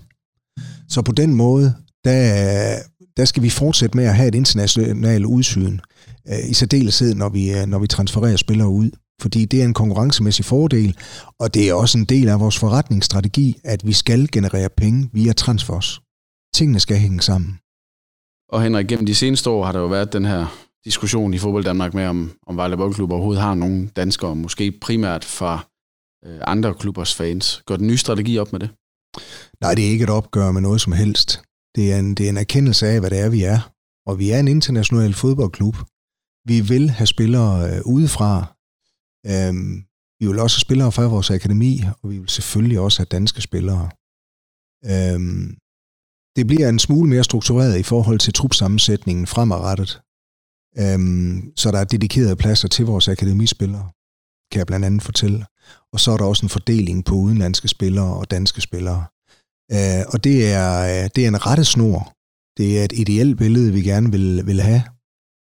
Så 0.88 1.02
på 1.02 1.12
den 1.12 1.34
måde, 1.34 1.74
der, 2.04 2.78
der 3.16 3.24
skal 3.24 3.42
vi 3.42 3.50
fortsætte 3.50 3.96
med 3.96 4.04
at 4.04 4.16
have 4.16 4.28
et 4.28 4.34
internationalt 4.34 5.24
udsyn, 5.24 5.78
øh, 6.28 6.50
i 6.50 6.54
særdeleshed, 6.54 7.14
når 7.14 7.28
vi, 7.28 7.52
øh, 7.52 7.66
når 7.66 7.78
vi 7.78 7.86
transfererer 7.86 8.36
spillere 8.36 8.68
ud 8.68 8.90
fordi 9.22 9.44
det 9.44 9.60
er 9.60 9.64
en 9.64 9.74
konkurrencemæssig 9.74 10.44
fordel, 10.44 10.96
og 11.40 11.54
det 11.54 11.68
er 11.68 11.74
også 11.74 11.98
en 11.98 12.04
del 12.04 12.28
af 12.28 12.40
vores 12.40 12.58
forretningsstrategi, 12.58 13.60
at 13.64 13.86
vi 13.86 13.92
skal 13.92 14.28
generere 14.32 14.68
penge 14.76 15.10
via 15.12 15.32
transfers. 15.32 16.00
Tingene 16.54 16.80
skal 16.80 16.96
hænge 16.96 17.20
sammen. 17.20 17.58
Og 18.52 18.62
Henrik, 18.62 18.86
gennem 18.86 19.06
de 19.06 19.14
seneste 19.14 19.50
år 19.50 19.64
har 19.64 19.72
der 19.72 19.80
jo 19.80 19.86
været 19.86 20.12
den 20.12 20.24
her 20.24 20.46
diskussion 20.84 21.34
i 21.34 21.38
fodbold 21.38 21.64
Danmark 21.64 21.94
med, 21.94 22.06
om, 22.06 22.32
om 22.46 22.56
Vejle 22.56 22.76
Boldklub 22.76 23.10
overhovedet 23.12 23.42
har 23.42 23.54
nogle 23.54 23.88
danskere, 23.96 24.36
måske 24.36 24.72
primært 24.80 25.24
fra 25.24 25.66
øh, 26.24 26.40
andre 26.46 26.74
klubbers 26.74 27.14
fans. 27.14 27.62
Går 27.66 27.76
den 27.76 27.86
nye 27.86 27.96
strategi 27.96 28.38
op 28.38 28.52
med 28.52 28.60
det? 28.60 28.70
Nej, 29.60 29.74
det 29.74 29.86
er 29.86 29.90
ikke 29.90 30.04
et 30.04 30.10
opgør 30.10 30.52
med 30.52 30.60
noget 30.60 30.80
som 30.80 30.92
helst. 30.92 31.42
Det 31.76 31.92
er 31.92 31.98
en, 31.98 32.14
det 32.14 32.26
er 32.26 32.30
en 32.30 32.36
erkendelse 32.36 32.86
af, 32.86 33.00
hvad 33.00 33.10
det 33.10 33.20
er, 33.20 33.28
vi 33.28 33.42
er. 33.42 33.60
Og 34.06 34.18
vi 34.18 34.30
er 34.30 34.40
en 34.40 34.48
international 34.48 35.14
fodboldklub. 35.14 35.76
Vi 36.46 36.60
vil 36.60 36.90
have 36.90 37.06
spillere 37.06 37.70
øh, 37.70 37.80
udefra, 37.84 38.57
Øhm, 39.32 39.84
vi 40.20 40.26
vil 40.26 40.38
også 40.38 40.56
have 40.56 40.66
spillere 40.66 40.92
fra 40.92 41.06
vores 41.06 41.30
akademi, 41.30 41.82
og 42.02 42.10
vi 42.10 42.18
vil 42.18 42.28
selvfølgelig 42.28 42.80
også 42.80 42.98
have 42.98 43.12
danske 43.16 43.40
spillere. 43.40 43.90
Øhm, 44.92 45.56
det 46.36 46.46
bliver 46.46 46.68
en 46.68 46.78
smule 46.78 47.10
mere 47.10 47.24
struktureret 47.24 47.78
i 47.78 47.82
forhold 47.82 48.18
til 48.18 48.32
trupsammensætningen 48.32 49.26
fremadrettet. 49.26 50.00
Øhm, 50.78 51.52
så 51.56 51.70
der 51.70 51.78
er 51.78 51.84
dedikerede 51.84 52.36
pladser 52.36 52.68
til 52.68 52.84
vores 52.86 53.08
akademispillere, 53.08 53.90
kan 54.50 54.58
jeg 54.58 54.66
blandt 54.66 54.86
andet 54.86 55.02
fortælle. 55.02 55.46
Og 55.92 56.00
så 56.00 56.10
er 56.10 56.16
der 56.16 56.24
også 56.24 56.46
en 56.46 56.56
fordeling 56.56 57.04
på 57.04 57.14
udenlandske 57.14 57.68
spillere 57.68 58.14
og 58.14 58.30
danske 58.30 58.60
spillere. 58.60 59.04
Øh, 59.72 60.04
og 60.12 60.24
det 60.24 60.52
er, 60.52 60.70
øh, 60.80 61.10
det 61.14 61.24
er 61.24 61.28
en 61.28 61.46
rette 61.46 61.64
snor. 61.64 62.12
Det 62.56 62.78
er 62.78 62.84
et 62.84 62.92
ideelt 62.92 63.38
billede, 63.38 63.72
vi 63.72 63.82
gerne 63.82 64.10
vil, 64.10 64.46
vil 64.46 64.60
have. 64.60 64.82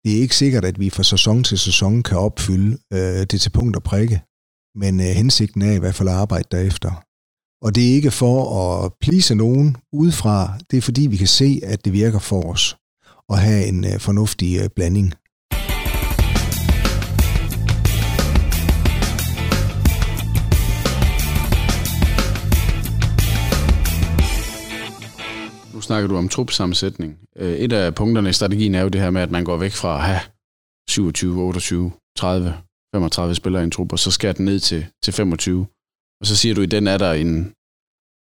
Det 0.05 0.17
er 0.17 0.21
ikke 0.21 0.37
sikkert, 0.37 0.65
at 0.65 0.81
vi 0.81 0.91
fra 0.91 1.03
sæson 1.03 1.45
til 1.45 1.59
sæson 1.59 2.03
kan 2.03 2.19
opfylde 2.19 2.79
øh, 2.93 3.27
det 3.31 3.41
til 3.41 3.51
punkt 3.51 3.77
og 3.77 3.83
prikke, 3.83 4.23
men 4.75 5.01
øh, 5.01 5.07
hensigten 5.07 5.63
er 5.63 5.73
i 5.73 5.79
hvert 5.79 5.95
fald 5.95 6.09
at 6.09 6.15
arbejde 6.15 6.49
derefter. 6.51 6.93
Og 7.65 7.75
det 7.75 7.91
er 7.91 7.95
ikke 7.95 8.11
for 8.11 8.37
at 8.85 8.93
plise 9.01 9.35
nogen 9.35 9.77
udefra, 9.93 10.59
det 10.71 10.77
er 10.77 10.81
fordi 10.83 11.07
vi 11.07 11.17
kan 11.17 11.27
se, 11.27 11.61
at 11.63 11.85
det 11.85 11.93
virker 11.93 12.19
for 12.19 12.43
os 12.53 12.77
at 13.33 13.39
have 13.39 13.67
en 13.67 13.85
øh, 13.85 14.01
fornuftig 14.01 14.61
øh, 14.61 14.69
blanding. 14.77 15.15
Nu 25.81 25.85
snakker 25.85 26.09
du 26.09 26.17
om 26.17 26.29
trupsammensætning. 26.29 27.19
Øh, 27.37 27.53
et 27.53 27.73
af 27.73 27.95
punkterne 27.95 28.29
i 28.31 28.33
strategien 28.33 28.75
er 28.75 28.83
jo 28.83 28.89
det 28.89 29.01
her 29.01 29.11
med, 29.11 29.23
at 29.23 29.31
man 29.31 29.45
går 29.45 29.57
væk 29.57 29.73
fra 29.73 29.95
at 29.95 30.05
have 30.05 30.21
27, 30.89 31.43
28, 31.43 31.93
30, 32.17 32.55
35 32.95 33.35
spillere 33.35 33.63
i 33.63 33.65
en 33.65 33.71
trup, 33.71 33.93
og 33.93 33.99
så 33.99 34.11
skærer 34.11 34.33
den 34.33 34.45
ned 34.45 34.61
til, 34.61 34.87
til 35.05 35.13
25. 35.13 35.67
Og 36.21 36.27
så 36.27 36.37
siger 36.37 36.55
du, 36.55 36.61
at 36.61 36.67
i 36.67 36.77
den 36.77 36.87
er 36.87 36.99
der 36.99 37.13
en, 37.13 37.55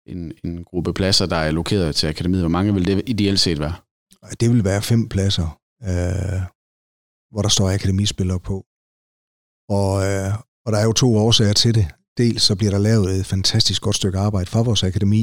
en, 0.07 0.33
en 0.45 0.65
gruppe 0.65 0.93
pladser, 0.93 1.27
der 1.27 1.37
er 1.37 1.47
allokeret 1.47 1.97
til 1.97 2.07
akademiet. 2.07 2.43
Hvor 2.43 2.49
mange 2.49 2.75
vil 2.75 2.87
det 2.87 3.03
ideelt 3.07 3.41
set 3.41 3.61
være? 3.61 3.75
Det 4.41 4.51
vil 4.51 4.65
være 4.65 4.83
fem 4.83 5.09
pladser, 5.09 5.49
øh, 5.83 6.41
hvor 7.33 7.43
der 7.43 7.49
står 7.49 7.71
akademispillere 7.71 8.41
på. 8.41 8.57
Og, 9.79 9.93
øh, 10.09 10.31
og 10.65 10.73
der 10.73 10.79
er 10.79 10.85
jo 10.85 10.93
to 10.93 11.17
årsager 11.17 11.53
til 11.53 11.75
det. 11.75 11.87
Dels 12.19 12.43
så 12.43 12.57
bliver 12.57 12.71
der 12.71 12.79
lavet 12.79 13.11
et 13.21 13.27
fantastisk 13.27 13.83
godt 13.83 13.97
stykke 13.97 14.19
arbejde 14.19 14.51
fra 14.51 14.63
vores 14.63 14.83
akademi, 14.83 15.23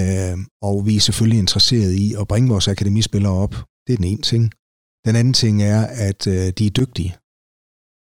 øh, 0.00 0.38
og 0.62 0.86
vi 0.86 0.96
er 0.96 1.00
selvfølgelig 1.00 1.38
interesseret 1.38 1.92
i 1.92 2.14
at 2.20 2.28
bringe 2.28 2.48
vores 2.48 2.68
akademispillere 2.68 3.32
op. 3.32 3.54
Det 3.86 3.92
er 3.92 3.96
den 3.96 4.04
ene 4.12 4.22
ting. 4.22 4.52
Den 5.06 5.16
anden 5.16 5.34
ting 5.34 5.62
er, 5.62 5.80
at 5.86 6.26
øh, 6.26 6.52
de 6.58 6.66
er 6.66 6.70
dygtige. 6.70 7.16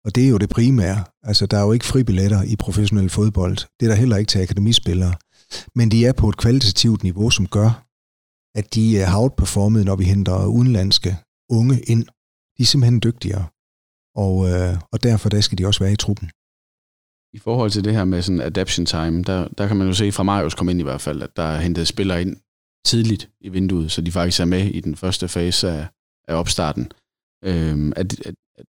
Og 0.05 0.15
det 0.15 0.25
er 0.25 0.29
jo 0.29 0.37
det 0.37 0.49
primære. 0.49 1.03
Altså, 1.23 1.45
der 1.45 1.57
er 1.57 1.65
jo 1.65 1.71
ikke 1.71 1.85
fribilletter 1.85 2.41
i 2.43 2.55
professionel 2.55 3.09
fodbold. 3.09 3.57
Det 3.79 3.85
er 3.85 3.91
der 3.91 3.95
heller 3.95 4.17
ikke 4.17 4.29
til 4.29 4.41
akademispillere. 4.41 5.13
Men 5.75 5.91
de 5.91 6.05
er 6.05 6.13
på 6.13 6.29
et 6.29 6.37
kvalitativt 6.37 7.03
niveau, 7.03 7.29
som 7.29 7.47
gør, 7.47 7.69
at 8.59 8.73
de 8.75 8.95
har 8.95 9.19
outperformet, 9.19 9.85
når 9.85 9.95
vi 9.95 10.03
henter 10.03 10.45
udenlandske 10.45 11.17
unge 11.49 11.79
ind. 11.81 12.03
De 12.57 12.63
er 12.63 12.65
simpelthen 12.65 12.99
dygtigere. 13.03 13.45
Og, 14.15 14.49
øh, 14.49 14.77
og 14.91 15.03
derfor 15.03 15.29
der 15.29 15.41
skal 15.41 15.57
de 15.57 15.67
også 15.67 15.83
være 15.83 15.93
i 15.93 16.03
truppen. 16.05 16.29
I 17.33 17.39
forhold 17.39 17.71
til 17.71 17.83
det 17.83 17.93
her 17.93 18.05
med 18.05 18.21
sådan 18.21 18.41
adaption 18.41 18.85
time, 18.85 19.23
der, 19.23 19.47
der 19.57 19.67
kan 19.67 19.77
man 19.77 19.87
jo 19.87 19.93
se 19.93 20.11
fra 20.11 20.23
Marius 20.23 20.55
kom 20.55 20.69
ind 20.69 20.79
i 20.79 20.83
hvert 20.83 21.01
fald, 21.01 21.21
at 21.21 21.29
der 21.35 21.43
er 21.43 21.59
hentet 21.59 21.87
spillere 21.87 22.21
ind 22.21 22.37
tidligt 22.85 23.29
i 23.41 23.49
vinduet, 23.49 23.91
så 23.91 24.01
de 24.01 24.11
faktisk 24.11 24.39
er 24.39 24.45
med 24.45 24.65
i 24.65 24.79
den 24.79 24.95
første 24.95 25.27
fase 25.27 25.69
af, 25.69 25.87
af 26.27 26.35
opstarten. 26.35 26.91
Øhm, 27.45 27.93
at, 27.95 28.19
at, 28.19 28.35
at 28.57 28.65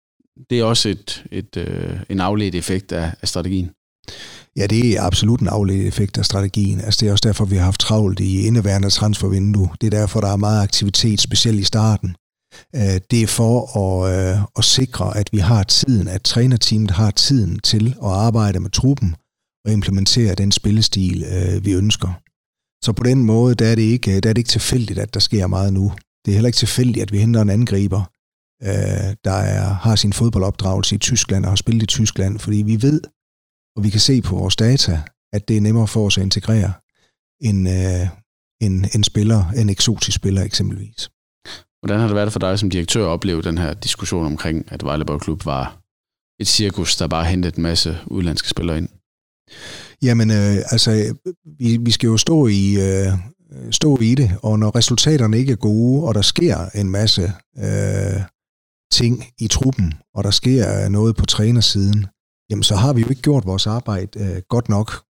det 0.50 0.61
er 0.61 0.64
også 0.64 0.88
et, 0.88 1.25
et, 1.31 1.57
øh, 1.57 2.00
en 2.09 2.21
afledt 2.21 2.55
effekt 2.55 2.93
af, 2.93 3.14
af 3.23 3.29
strategien. 3.29 3.71
Ja, 4.57 4.67
det 4.67 4.97
er 4.97 5.02
absolut 5.02 5.40
en 5.40 5.49
afledt 5.49 5.87
effekt 5.87 6.19
af 6.19 6.25
strategien. 6.25 6.81
Altså, 6.81 6.99
det 7.00 7.09
er 7.09 7.12
også 7.12 7.29
derfor, 7.29 7.45
vi 7.45 7.57
har 7.57 7.64
haft 7.64 7.81
travlt 7.81 8.21
i 8.21 8.47
indeværende 8.47 8.90
transfervindue. 8.90 9.69
Det 9.81 9.87
er 9.87 9.99
derfor, 9.99 10.21
der 10.21 10.33
er 10.33 10.37
meget 10.37 10.62
aktivitet, 10.62 11.21
specielt 11.21 11.61
i 11.61 11.64
starten. 11.64 12.14
Øh, 12.76 13.00
det 13.11 13.23
er 13.23 13.26
for 13.26 13.54
at, 13.83 14.12
øh, 14.14 14.42
at 14.59 14.64
sikre, 14.64 15.16
at 15.16 15.28
vi 15.33 15.38
har 15.38 15.62
tiden, 15.62 16.09
at 16.09 16.23
trænerteamet 16.23 16.90
har 16.90 17.11
tiden 17.11 17.59
til 17.59 17.87
at 18.02 18.11
arbejde 18.11 18.61
med 18.61 18.71
truppen 18.71 19.16
og 19.64 19.73
implementere 19.73 20.35
den 20.35 20.52
spillestil, 20.52 21.25
øh, 21.25 21.64
vi 21.64 21.73
ønsker. 21.73 22.12
Så 22.85 22.92
på 22.92 23.02
den 23.02 23.25
måde, 23.25 23.54
der 23.54 23.66
er, 23.66 23.75
det 23.75 23.83
ikke, 23.83 24.21
der 24.21 24.28
er 24.28 24.33
det 24.33 24.38
ikke 24.38 24.49
tilfældigt, 24.49 24.99
at 24.99 25.14
der 25.14 25.21
sker 25.21 25.47
meget 25.47 25.73
nu. 25.73 25.92
Det 26.25 26.30
er 26.30 26.35
heller 26.35 26.49
ikke 26.49 26.57
tilfældigt, 26.57 27.02
at 27.02 27.12
vi 27.12 27.19
henter 27.19 27.42
en 27.42 27.50
angriber, 27.50 28.02
øh, 28.62 29.16
der 29.25 29.33
er, 29.33 29.64
har 29.75 29.97
sin 29.97 30.12
fodboldopdragelse 30.12 30.95
i 30.95 30.99
Tyskland 30.99 31.45
og 31.45 31.50
har 31.50 31.57
spillet 31.57 31.83
i 31.83 31.87
Tyskland, 31.87 32.38
fordi 32.38 32.57
vi 32.57 32.83
ved, 32.83 33.00
og 33.76 33.85
vi 33.85 33.90
kan 33.90 34.00
se 34.00 34.23
på 34.23 34.37
vores 34.37 34.57
data, 34.57 35.02
at 35.33 35.49
det 35.49 35.57
er 35.57 35.61
nemmere 35.61 35.88
for 35.88 36.07
os 36.07 36.19
at 36.19 36.25
integrere 36.25 36.73
en, 37.40 37.66
øh, 37.66 38.09
en, 38.61 38.87
en 38.95 39.04
spiller, 39.04 39.50
en 39.50 39.69
eksotisk 39.69 40.16
spiller 40.16 40.42
eksempelvis. 40.42 41.11
Hvordan 41.80 42.00
har 42.00 42.06
det 42.06 42.16
været 42.16 42.32
for 42.32 42.38
dig 42.38 42.58
som 42.58 42.70
direktør 42.70 43.04
at 43.04 43.08
opleve 43.08 43.42
den 43.42 43.58
her 43.58 43.75
diskussion 43.75 44.26
omkring, 44.26 44.72
at 44.72 44.84
Vejle 44.84 45.04
Boldklub 45.04 45.46
var 45.46 45.78
et 46.40 46.49
cirkus, 46.49 46.96
der 46.96 47.08
bare 47.08 47.25
hentede 47.25 47.56
en 47.56 47.62
masse 47.62 47.99
udlandske 48.06 48.49
spillere 48.49 48.78
ind? 48.78 48.88
Jamen, 50.02 50.30
øh, 50.30 50.56
altså, 50.72 51.14
vi, 51.58 51.76
vi 51.76 51.90
skal 51.90 52.06
jo 52.06 52.16
stå 52.16 52.46
i, 52.46 52.75
øh, 52.75 53.12
stå 53.70 53.99
i 53.99 54.14
det, 54.14 54.30
og 54.42 54.58
når 54.58 54.76
resultaterne 54.76 55.38
ikke 55.38 55.52
er 55.52 55.56
gode, 55.56 56.08
og 56.08 56.14
der 56.14 56.22
sker 56.22 56.56
en 56.75 56.90
masse 56.90 57.32
øh, 57.58 58.20
ting 58.92 59.25
i 59.38 59.49
truppen, 59.49 59.94
og 60.14 60.25
der 60.25 60.30
sker 60.30 60.88
noget 60.88 61.16
på 61.16 61.26
trænersiden, 61.26 62.06
jamen 62.50 62.62
så 62.62 62.76
har 62.76 62.92
vi 62.92 63.00
jo 63.00 63.08
ikke 63.08 63.22
gjort 63.22 63.46
vores 63.46 63.66
arbejde 63.66 64.20
øh, 64.20 64.42
godt 64.49 64.68
nok. 64.68 65.10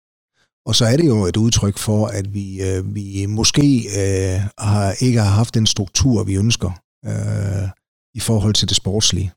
Og 0.68 0.74
så 0.74 0.84
er 0.84 0.96
det 0.96 1.06
jo 1.06 1.24
et 1.24 1.36
udtryk 1.36 1.78
for, 1.78 2.06
at 2.06 2.34
vi, 2.34 2.62
øh, 2.62 2.94
vi 2.94 3.26
måske 3.26 3.66
øh, 4.00 4.40
har, 4.58 5.04
ikke 5.06 5.20
har 5.20 5.30
haft 5.40 5.54
den 5.54 5.66
struktur, 5.66 6.24
vi 6.24 6.34
ønsker 6.34 6.70
øh, 7.06 7.68
i 8.14 8.20
forhold 8.20 8.54
til 8.54 8.68
det 8.68 8.76
sportslige. 8.76 9.32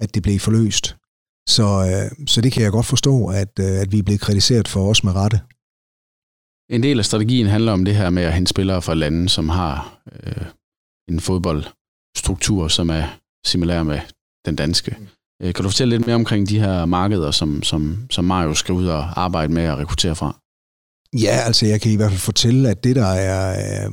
At 0.00 0.14
det 0.14 0.22
blev 0.22 0.38
forløst. 0.40 0.96
Så, 1.48 1.66
øh, 1.88 2.26
så 2.26 2.40
det 2.40 2.52
kan 2.52 2.62
jeg 2.62 2.72
godt 2.72 2.86
forstå, 2.86 3.26
at, 3.26 3.52
øh, 3.60 3.80
at 3.82 3.92
vi 3.92 3.98
er 3.98 4.02
blevet 4.02 4.20
kritiseret 4.20 4.68
for 4.68 4.90
os 4.90 5.04
med 5.04 5.12
rette. 5.12 5.40
En 6.70 6.82
del 6.82 6.98
af 6.98 7.04
strategien 7.04 7.46
handler 7.46 7.72
om 7.72 7.84
det 7.84 7.96
her 7.96 8.10
med 8.10 8.22
at 8.22 8.34
hente 8.34 8.50
spillere 8.50 8.82
fra 8.82 8.94
lande, 8.94 9.28
som 9.28 9.48
har 9.48 10.02
øh, 10.12 10.46
en 11.08 11.20
fodboldstruktur, 11.20 12.68
som 12.68 12.90
er 12.90 13.18
similær 13.46 13.82
med 13.82 14.00
den 14.46 14.56
danske. 14.56 14.96
Øh, 15.42 15.54
kan 15.54 15.62
du 15.62 15.68
fortælle 15.68 15.96
lidt 15.96 16.06
mere 16.06 16.16
omkring 16.16 16.48
de 16.48 16.60
her 16.60 16.84
markeder, 16.84 17.30
som, 17.30 17.62
som, 17.62 18.06
som 18.10 18.24
Mario 18.24 18.54
skal 18.54 18.74
ud 18.74 18.86
og 18.86 19.20
arbejde 19.20 19.52
med 19.52 19.62
at 19.62 19.78
rekruttere 19.78 20.16
fra? 20.16 20.41
Ja, 21.20 21.36
altså 21.46 21.66
jeg 21.66 21.80
kan 21.80 21.92
i 21.92 21.96
hvert 21.96 22.10
fald 22.10 22.20
fortælle, 22.20 22.70
at 22.70 22.84
det 22.84 22.96
der 22.96 23.06
er, 23.06 23.84
øh, 23.86 23.92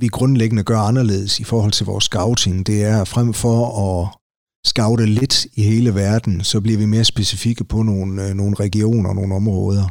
vi 0.00 0.06
grundlæggende 0.06 0.64
gør 0.64 0.78
anderledes 0.78 1.40
i 1.40 1.44
forhold 1.44 1.72
til 1.72 1.86
vores 1.86 2.04
scouting, 2.04 2.66
det 2.66 2.84
er 2.84 3.04
frem 3.04 3.34
for 3.34 3.58
at 3.82 4.08
scoute 4.66 5.06
lidt 5.06 5.46
i 5.54 5.62
hele 5.62 5.94
verden, 5.94 6.44
så 6.44 6.60
bliver 6.60 6.78
vi 6.78 6.86
mere 6.86 7.04
specifikke 7.04 7.64
på 7.64 7.82
nogle, 7.82 8.28
øh, 8.28 8.34
nogle 8.34 8.56
regioner 8.60 9.08
og 9.08 9.14
nogle 9.14 9.34
områder, 9.34 9.84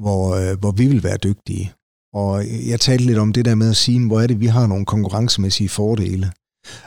hvor, 0.00 0.34
øh, 0.34 0.58
hvor 0.60 0.70
vi 0.70 0.86
vil 0.86 1.02
være 1.02 1.16
dygtige. 1.16 1.72
Og 2.14 2.44
jeg 2.68 2.80
talte 2.80 3.04
lidt 3.04 3.18
om 3.18 3.32
det 3.32 3.44
der 3.44 3.54
med 3.54 3.70
at 3.70 3.76
sige, 3.76 4.06
hvor 4.06 4.20
er 4.20 4.26
det, 4.26 4.40
vi 4.40 4.46
har 4.46 4.66
nogle 4.66 4.84
konkurrencemæssige 4.84 5.68
fordele. 5.68 6.32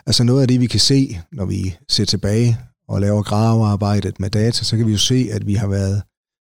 Altså 0.05 0.23
noget 0.23 0.41
af 0.41 0.47
det, 0.47 0.59
vi 0.59 0.67
kan 0.67 0.79
se, 0.79 1.19
når 1.31 1.45
vi 1.45 1.75
ser 1.89 2.05
tilbage 2.05 2.57
og 2.87 3.01
laver 3.01 3.23
gravearbejdet 3.23 4.19
med 4.19 4.29
data, 4.29 4.63
så 4.63 4.77
kan 4.77 4.87
vi 4.87 4.91
jo 4.91 4.97
se, 4.97 5.29
at 5.31 5.47
vi 5.47 5.53
har 5.53 5.67
været 5.67 6.03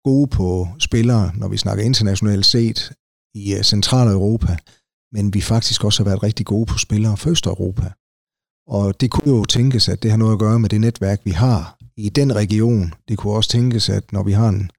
gode 0.09 0.27
på 0.27 0.67
spillere, 0.79 1.31
når 1.35 1.47
vi 1.47 1.57
snakker 1.57 1.83
internationalt 1.83 2.45
set, 2.45 2.79
i 3.35 3.53
øh, 3.53 3.63
uh, 3.93 4.11
Europa, 4.11 4.57
men 5.11 5.33
vi 5.33 5.41
faktisk 5.41 5.83
også 5.83 6.03
har 6.03 6.09
været 6.09 6.23
rigtig 6.23 6.45
gode 6.45 6.65
på 6.65 6.77
spillere 6.77 7.17
fra 7.17 7.29
Østeuropa. 7.29 7.87
Og 8.67 9.01
det 9.01 9.11
kunne 9.11 9.35
jo 9.37 9.45
tænkes, 9.45 9.89
at 9.89 10.03
det 10.03 10.11
har 10.11 10.17
noget 10.17 10.33
at 10.33 10.39
gøre 10.39 10.59
med 10.59 10.69
det 10.69 10.81
netværk, 10.81 11.21
vi 11.23 11.31
har 11.31 11.77
i 11.97 12.09
den 12.09 12.35
region. 12.35 12.93
Det 13.07 13.17
kunne 13.17 13.33
også 13.33 13.49
tænkes, 13.49 13.89
at 13.89 14.13
når 14.13 14.23
vi 14.23 14.31
har 14.31 14.49
en, 14.49 14.69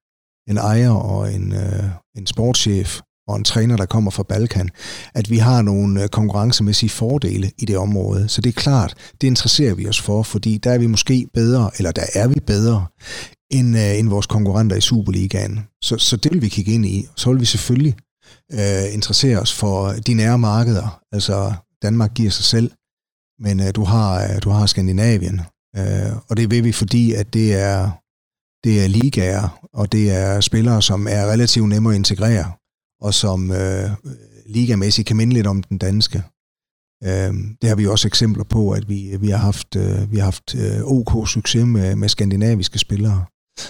en 0.48 0.56
ejer 0.56 0.90
og 0.90 1.32
en, 1.34 1.52
øh, 1.52 1.84
en 2.16 2.26
sportschef 2.26 3.00
og 3.28 3.36
en 3.36 3.44
træner, 3.44 3.76
der 3.76 3.86
kommer 3.86 4.10
fra 4.10 4.22
Balkan, 4.22 4.70
at 5.14 5.30
vi 5.30 5.38
har 5.38 5.62
nogle 5.62 6.02
øh, 6.02 6.08
konkurrencemæssige 6.08 6.90
fordele 6.90 7.50
i 7.58 7.64
det 7.64 7.78
område. 7.78 8.28
Så 8.28 8.40
det 8.40 8.48
er 8.48 8.60
klart, 8.60 8.94
det 9.20 9.26
interesserer 9.26 9.74
vi 9.74 9.88
os 9.88 10.00
for, 10.00 10.22
fordi 10.22 10.58
der 10.58 10.70
er 10.70 10.78
vi 10.78 10.86
måske 10.86 11.26
bedre, 11.34 11.70
eller 11.78 11.92
der 11.92 12.06
er 12.14 12.28
vi 12.28 12.40
bedre 12.40 12.86
end, 13.50 13.76
øh, 13.76 13.98
end 13.98 14.08
vores 14.08 14.26
konkurrenter 14.26 14.76
i 14.76 14.80
Superligaen. 14.80 15.60
Så, 15.82 15.98
så 15.98 16.16
det 16.16 16.32
vil 16.32 16.42
vi 16.42 16.48
kigge 16.48 16.72
ind 16.72 16.86
i. 16.86 17.06
Så 17.16 17.30
vil 17.30 17.40
vi 17.40 17.44
selvfølgelig 17.44 17.94
øh, 18.52 18.94
interessere 18.94 19.40
os 19.40 19.52
for 19.54 19.88
de 20.06 20.14
nære 20.14 20.38
markeder. 20.38 21.00
Altså 21.12 21.52
Danmark 21.82 22.14
giver 22.14 22.30
sig 22.30 22.44
selv, 22.44 22.70
men 23.38 23.60
øh, 23.60 23.74
du, 23.74 23.84
har, 23.84 24.22
øh, 24.22 24.42
du 24.42 24.50
har 24.50 24.66
Skandinavien. 24.66 25.40
Øh, 25.76 26.16
og 26.28 26.36
det 26.36 26.50
vil 26.50 26.64
vi, 26.64 26.72
fordi 26.72 27.12
at 27.12 27.34
det 27.34 27.54
er, 27.54 27.90
det 28.64 28.84
er 28.84 28.88
ligaer, 28.88 29.68
og 29.72 29.92
det 29.92 30.10
er 30.10 30.40
spillere, 30.40 30.82
som 30.82 31.06
er 31.06 31.26
relativt 31.26 31.68
nemme 31.68 31.90
at 31.90 31.96
integrere, 31.96 32.52
og 33.00 33.14
som 33.14 33.50
øh, 33.50 33.90
ligamæssigt 34.46 35.08
kan 35.08 35.16
minde 35.16 35.34
lidt 35.34 35.46
om 35.46 35.62
den 35.62 35.78
danske. 35.78 36.22
Uh, 37.04 37.34
det 37.60 37.68
har 37.68 37.74
vi 37.74 37.86
også 37.86 38.08
eksempler 38.08 38.44
på, 38.44 38.70
at 38.70 38.88
vi, 38.88 39.16
vi 39.20 39.28
har 39.28 39.38
haft, 39.38 39.76
øh, 39.76 40.12
vi 40.12 40.16
har 40.16 40.24
haft 40.24 40.54
øh, 40.54 40.82
OK 40.84 41.28
succes 41.28 41.66
med, 41.66 41.96
med 41.96 42.08
skandinaviske 42.08 42.78
spillere. 42.78 43.24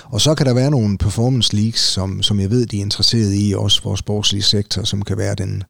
Og 0.05 0.21
så 0.21 0.35
kan 0.35 0.47
der 0.47 0.55
være 0.55 0.71
nogle 0.71 0.99
performance 0.99 1.57
leagues, 1.57 1.81
som, 1.81 2.23
som 2.23 2.41
jeg 2.41 2.51
ved, 2.51 2.67
de 2.67 2.79
er 2.79 2.81
interesseret 2.81 3.33
i, 3.35 3.55
også 3.57 3.83
vores 3.83 4.01
sportslige 4.01 4.43
sektor, 4.43 4.83
som 4.83 5.03
kan 5.03 5.19
være 5.19 5.35
den 5.35 5.65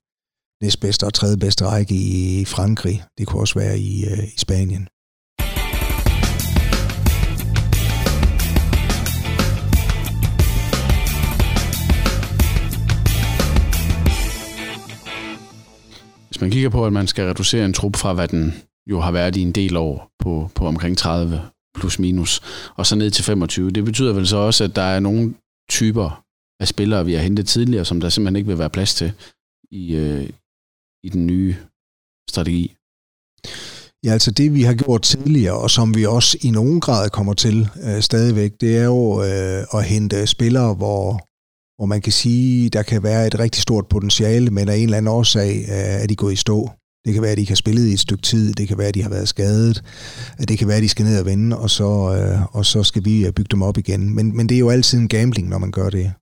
næstbedste 0.63 1.05
og 1.05 1.15
tredje 1.15 1.37
bedste 1.37 1.65
række 1.65 1.95
i 1.95 2.45
Frankrig. 2.45 3.05
Det 3.19 3.27
kunne 3.27 3.41
også 3.41 3.59
være 3.59 3.79
i, 3.79 4.05
øh, 4.05 4.25
i 4.25 4.39
Spanien. 4.39 4.89
Hvis 16.29 16.41
man 16.41 16.51
kigger 16.51 16.71
på, 16.71 16.87
at 16.87 16.93
man 16.93 17.07
skal 17.07 17.27
reducere 17.27 17.65
en 17.65 17.73
trup 17.73 17.97
fra, 17.97 18.13
hvad 18.13 18.29
den 18.29 18.55
jo 18.91 19.01
har 19.01 19.13
været 19.13 19.37
i 19.37 19.43
en 19.43 19.53
del 19.53 19.77
år 19.77 20.09
på, 20.23 20.51
på 20.55 20.67
omkring 20.67 20.99
30 20.99 21.41
plus 21.77 21.99
minus, 21.99 22.41
og 22.75 22.87
så 22.87 22.97
ned 22.97 23.11
til 23.11 23.25
25. 23.25 23.71
Det 23.71 23.85
betyder 23.85 24.13
vel 24.13 24.27
så 24.27 24.37
også, 24.37 24.65
at 24.65 24.77
der 24.77 24.83
er 24.83 25.01
nogle 25.01 25.35
typer 25.71 26.25
af 26.61 26.69
spillere, 26.69 27.05
vi 27.05 27.15
har 27.15 27.23
hentet 27.23 27.49
tidligere, 27.49 27.85
som 27.85 28.01
der 28.01 28.09
simpelthen 28.09 28.37
ikke 28.37 28.49
vil 28.49 28.59
være 28.59 28.71
plads 28.71 28.95
til 28.95 29.13
i, 29.71 29.97
øh, 29.97 30.31
i 31.03 31.09
den 31.09 31.27
nye 31.27 31.57
strategi. 32.31 32.75
Ja, 34.05 34.13
altså 34.13 34.31
det 34.31 34.55
vi 34.55 34.63
har 34.63 34.75
gjort 34.75 35.03
tidligere, 35.03 35.59
og 35.59 35.71
som 35.71 35.95
vi 35.97 36.07
også 36.07 36.39
i 36.43 36.51
nogen 36.51 36.81
grad 36.81 37.11
kommer 37.11 37.35
til 37.35 37.69
øh, 37.83 38.01
stadigvæk, 38.03 38.53
det 38.61 38.79
er 38.79 38.85
jo 38.85 39.23
øh, 39.23 39.65
at 39.75 39.85
hente 39.85 40.27
spillere, 40.27 40.75
hvor, 40.75 41.05
hvor 41.77 41.87
man 41.87 42.03
kan 42.03 42.13
sige, 42.13 42.69
der 42.69 42.83
kan 42.83 43.03
være 43.03 43.27
et 43.27 43.39
rigtig 43.39 43.63
stort 43.63 43.87
potentiale, 43.89 44.51
men 44.51 44.69
af 44.69 44.77
en 44.77 44.83
eller 44.83 44.97
anden 44.97 45.13
årsag 45.13 45.51
øh, 45.69 46.03
er 46.03 46.07
de 46.07 46.17
gået 46.17 46.33
i 46.33 46.37
stå. 46.37 46.71
Det 47.07 47.15
kan 47.15 47.23
være, 47.23 47.31
at 47.31 47.37
de 47.37 47.41
ikke 47.41 47.51
har 47.51 47.57
spillet 47.57 47.87
i 47.87 47.93
et 47.93 48.01
stykke 48.01 48.23
tid. 48.23 48.53
Det 48.53 48.69
kan 48.69 48.79
være, 48.79 48.89
at 48.89 48.95
de 48.95 49.03
har 49.03 49.11
været 49.11 49.29
skadet. 49.29 49.83
Det 50.49 50.59
kan 50.59 50.69
være, 50.69 50.77
at 50.77 50.83
de 50.83 50.89
skal 50.89 51.05
ned 51.05 51.21
og 51.21 51.27
vende, 51.27 51.59
og 51.59 51.71
så, 51.71 52.17
øh, 52.17 52.57
og 52.57 52.67
så 52.67 52.83
skal 52.83 53.05
vi 53.05 53.27
øh, 53.27 53.33
bygge 53.33 53.49
dem 53.51 53.63
op 53.63 53.79
igen. 53.79 54.15
Men, 54.15 54.37
men 54.37 54.49
det 54.49 54.55
er 54.55 54.59
jo 54.59 54.71
altid 54.71 54.99
en 54.99 55.09
gambling, 55.09 55.49
når 55.49 55.59
man 55.59 55.71
gør 55.71 55.91
det. 55.91 56.13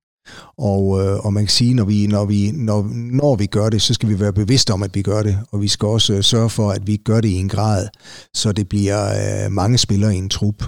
Og, 0.58 1.02
øh, 1.02 1.24
og 1.24 1.32
man 1.32 1.44
kan 1.44 1.50
sige, 1.50 1.74
når 1.74 1.84
vi, 1.84 2.06
når, 2.06 2.24
vi, 2.24 2.50
når, 2.50 2.90
når 2.94 3.36
vi 3.36 3.46
gør 3.46 3.70
det, 3.70 3.82
så 3.82 3.94
skal 3.94 4.08
vi 4.08 4.20
være 4.20 4.32
bevidste 4.32 4.72
om, 4.72 4.82
at 4.82 4.94
vi 4.94 5.02
gør 5.02 5.22
det. 5.22 5.38
Og 5.50 5.62
vi 5.62 5.68
skal 5.68 5.86
også 5.86 6.14
øh, 6.14 6.22
sørge 6.22 6.50
for, 6.50 6.70
at 6.70 6.86
vi 6.86 6.96
gør 6.96 7.20
det 7.20 7.28
i 7.28 7.34
en 7.34 7.48
grad, 7.48 7.88
så 8.34 8.52
det 8.52 8.68
bliver 8.68 9.00
øh, 9.44 9.52
mange 9.52 9.78
spillere 9.78 10.14
i 10.14 10.18
en 10.18 10.28
trup. 10.28 10.64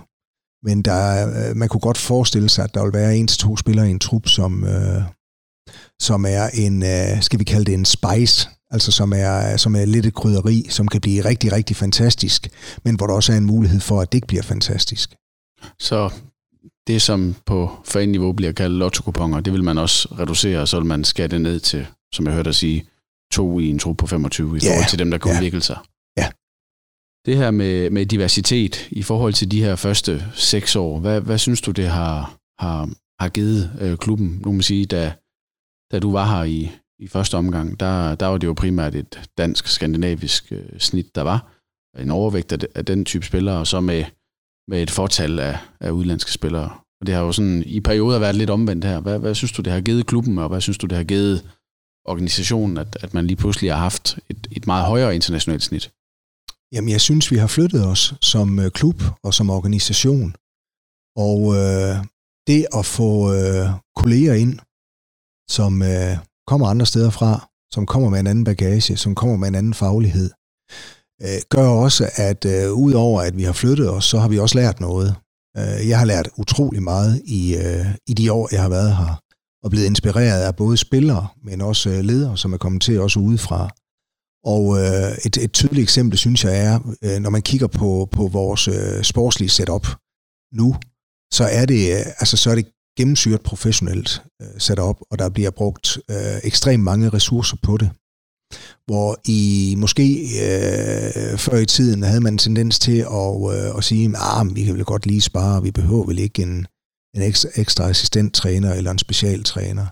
Men 0.63 0.83
der, 0.83 1.55
man 1.55 1.69
kunne 1.69 1.81
godt 1.81 1.99
forestille 1.99 2.49
sig, 2.49 2.65
at 2.65 2.75
der 2.75 2.85
vil 2.85 2.93
være 2.93 3.17
en 3.17 3.27
til 3.27 3.39
to 3.39 3.57
spillere 3.57 3.89
i 3.89 3.91
en 3.91 3.99
trup, 3.99 4.29
som, 4.29 4.65
som 6.01 6.25
er 6.29 6.49
en, 6.55 6.83
skal 7.23 7.39
vi 7.39 7.45
kalde 7.45 7.65
det 7.65 7.75
en 7.75 7.85
spice, 7.85 8.49
altså 8.71 8.93
som 8.93 9.13
er, 9.13 9.57
som 9.57 9.77
er 9.77 9.85
lidt 9.85 10.07
et 10.07 10.15
krydderi, 10.15 10.67
som 10.71 10.89
kan 10.89 11.01
blive 11.01 11.25
rigtig, 11.25 11.53
rigtig 11.53 11.77
fantastisk, 11.77 12.49
men 12.85 12.97
hvor 12.97 13.07
der 13.07 13.15
også 13.15 13.33
er 13.33 13.37
en 13.37 13.45
mulighed 13.45 13.81
for, 13.81 14.01
at 14.01 14.13
det 14.13 14.19
ikke 14.19 14.27
bliver 14.27 14.43
fantastisk. 14.43 15.15
Så 15.79 16.11
det, 16.87 17.03
som 17.03 17.35
på 17.47 17.71
fanniveau 17.85 18.33
bliver 18.33 18.53
kaldt 18.53 18.77
lotto 18.77 19.11
det 19.41 19.53
vil 19.53 19.65
man 19.65 19.79
også 19.79 20.09
reducere, 20.19 20.61
og 20.61 20.69
så 20.69 20.77
vil 20.77 20.87
man 20.87 21.05
skære 21.05 21.29
det 21.29 21.41
ned 21.41 21.61
til, 21.61 21.87
som 22.15 22.27
jeg 22.27 22.35
hørte 22.35 22.49
dig 22.49 22.55
sige, 22.55 22.89
to 23.33 23.59
i 23.59 23.71
en 23.71 23.79
tro 23.79 23.93
på 23.93 24.07
25, 24.07 24.57
i 24.57 24.61
ja, 24.63 24.71
forhold 24.71 24.89
til 24.89 24.99
dem, 24.99 25.11
der 25.11 25.19
kan 25.19 25.31
ja. 25.31 25.39
udvikle 25.39 25.61
sig. 25.61 25.79
Ja. 26.19 26.29
Det 27.27 27.37
her 27.37 27.51
med, 27.51 27.91
med 27.91 28.07
diversitet 28.07 28.89
i 28.91 29.03
forhold 29.03 29.33
til 29.33 29.51
de 29.51 29.63
her 29.63 29.77
første 29.77 30.25
seks 30.35 30.77
år, 30.77 31.01
hvad, 31.01 31.21
hvad 31.21 31.39
synes 31.39 31.61
du, 31.61 31.71
det 31.71 31.89
har, 31.89 32.39
har, 32.59 32.91
har 33.21 33.29
givet 33.29 33.73
øh, 33.81 33.99
klubben? 33.99 34.29
Nu 34.29 34.45
må 34.45 34.53
man 34.53 34.63
sige, 34.63 34.87
da, 34.87 35.13
da 35.93 35.99
du 35.99 36.13
var 36.13 36.37
her 36.37 36.45
i, 36.45 36.71
i 36.99 37.09
første 37.09 37.37
omgang, 37.37 37.81
der, 37.81 38.15
der 38.15 38.27
var 38.27 38.39
det 38.39 38.47
jo 38.47 38.53
primært 38.53 38.95
et 38.95 39.31
dansk-skandinavisk 39.39 40.53
øh, 40.53 40.79
snit, 40.79 41.15
der 41.15 41.23
var. 41.23 41.53
En 41.99 42.11
overvægt 42.11 42.53
af, 42.53 42.59
af 42.75 42.85
den 42.85 43.05
type 43.05 43.27
spillere, 43.27 43.59
og 43.59 43.67
så 43.67 43.81
med, 43.81 44.05
med 44.69 44.83
et 44.83 44.91
fortal 44.91 45.39
af, 45.39 45.59
af 45.81 45.91
udlandske 45.91 46.33
spillere. 46.33 46.71
Og 47.01 47.07
det 47.07 47.15
har 47.15 47.23
jo 47.23 47.33
sådan 47.33 47.63
i 47.67 47.81
perioder 47.81 48.19
været 48.19 48.35
lidt 48.35 48.51
omvendt 48.51 48.85
her. 48.85 49.01
Hvad, 49.01 49.19
hvad 49.19 49.35
synes 49.35 49.53
du, 49.53 49.63
det 49.63 49.73
har 49.73 49.81
givet 49.81 50.07
klubben, 50.07 50.39
og 50.39 50.49
hvad 50.49 50.61
synes 50.61 50.79
du, 50.79 50.87
det 50.87 50.97
har 50.97 51.05
givet 51.05 51.51
organisationen, 52.05 52.77
at, 52.77 52.97
at 53.01 53.15
man 53.15 53.27
lige 53.27 53.37
pludselig 53.37 53.73
har 53.73 53.79
haft 53.79 54.19
et, 54.29 54.47
et 54.51 54.67
meget 54.67 54.87
højere 54.87 55.15
internationalt 55.15 55.63
snit? 55.63 55.93
Jamen, 56.73 56.91
jeg 56.91 57.01
synes, 57.01 57.31
vi 57.31 57.37
har 57.37 57.47
flyttet 57.47 57.87
os 57.87 58.15
som 58.21 58.59
øh, 58.59 58.71
klub 58.71 59.03
og 59.23 59.35
som 59.35 59.51
organisation. 59.51 60.35
Og 61.17 61.55
øh, 61.55 61.97
det 62.47 62.67
at 62.79 62.87
få 62.87 63.11
øh, 63.35 63.69
kolleger 63.97 64.35
ind, 64.35 64.59
som 65.51 65.83
øh, 65.83 66.17
kommer 66.47 66.67
andre 66.67 66.87
steder 66.87 67.11
fra, 67.11 67.49
som 67.75 67.87
kommer 67.87 68.09
med 68.09 68.21
en 68.21 68.27
anden 68.27 68.45
bagage, 68.45 68.97
som 68.97 69.15
kommer 69.15 69.37
med 69.37 69.49
en 69.49 69.55
anden 69.55 69.75
faglighed, 69.75 70.31
øh, 71.23 71.41
gør 71.49 71.69
også, 71.69 72.11
at 72.15 72.45
øh, 72.45 72.73
udover 72.73 73.23
at 73.23 73.37
vi 73.37 73.43
har 73.43 73.53
flyttet 73.53 73.91
os, 73.91 74.05
så 74.05 74.19
har 74.19 74.29
vi 74.29 74.39
også 74.39 74.59
lært 74.59 74.81
noget. 74.81 75.15
Øh, 75.59 75.89
jeg 75.89 75.99
har 75.99 76.07
lært 76.07 76.29
utrolig 76.39 76.83
meget 76.83 77.23
i, 77.25 77.57
øh, 77.57 77.87
i 78.07 78.15
de 78.15 78.33
år, 78.33 78.49
jeg 78.53 78.63
har 78.63 78.69
været 78.69 78.97
her, 78.97 79.23
og 79.63 79.71
blevet 79.71 79.87
inspireret 79.87 80.43
af 80.43 80.57
både 80.57 80.77
spillere, 80.77 81.29
men 81.45 81.61
også 81.61 81.91
øh, 81.91 82.01
ledere, 82.01 82.37
som 82.37 82.53
er 82.53 82.57
kommet 82.57 82.83
til 82.83 83.01
også 83.01 83.21
udefra. 83.21 83.71
Og 84.45 84.79
øh, 84.79 85.13
et, 85.27 85.37
et 85.37 85.53
tydeligt 85.53 85.83
eksempel, 85.83 86.19
synes 86.19 86.45
jeg, 86.45 86.65
er, 86.67 86.97
øh, 87.03 87.19
når 87.21 87.31
man 87.31 87.43
kigger 87.43 87.67
på, 87.67 88.09
på 88.13 88.29
vores 88.29 88.69
øh, 88.69 89.03
sportslige 89.03 89.49
setup 89.49 89.87
nu, 90.53 90.77
så 91.33 91.45
er 91.45 91.67
det, 91.67 91.83
øh, 91.97 92.07
altså, 92.21 92.37
så 92.37 92.51
er 92.51 92.55
det 92.55 92.67
gennemsyret 92.99 93.41
professionelt 93.41 94.23
øh, 94.43 94.49
sat 94.59 94.79
op, 94.79 94.99
og 95.11 95.19
der 95.19 95.29
bliver 95.29 95.51
brugt 95.51 95.99
øh, 96.11 96.39
ekstremt 96.45 96.85
mange 96.85 97.09
ressourcer 97.09 97.57
på 97.63 97.77
det. 97.77 97.91
Hvor 98.87 99.21
i 99.25 99.75
måske 99.79 100.07
øh, 100.23 101.39
før 101.39 101.57
i 101.57 101.67
tiden 101.67 102.03
havde 102.03 102.21
man 102.21 102.35
en 102.35 102.39
tendens 102.39 102.79
til 102.79 102.99
at, 102.99 103.35
øh, 103.55 103.77
at 103.79 103.85
sige, 103.85 104.07
at 104.09 104.15
ah, 104.17 104.57
vi 104.57 104.65
kan 104.65 104.75
vel 104.75 104.85
godt 104.85 105.07
lige 105.07 105.21
spare, 105.21 105.63
vi 105.63 105.71
behøver 105.71 106.07
vel 106.07 106.19
ikke 106.19 106.43
en, 106.43 106.67
en 107.17 107.23
ekstra, 107.23 107.49
ekstra 107.57 107.89
assistenttræner 107.89 108.75
eller 108.75 108.91
en 108.91 108.99
specialtræner. 108.99 109.87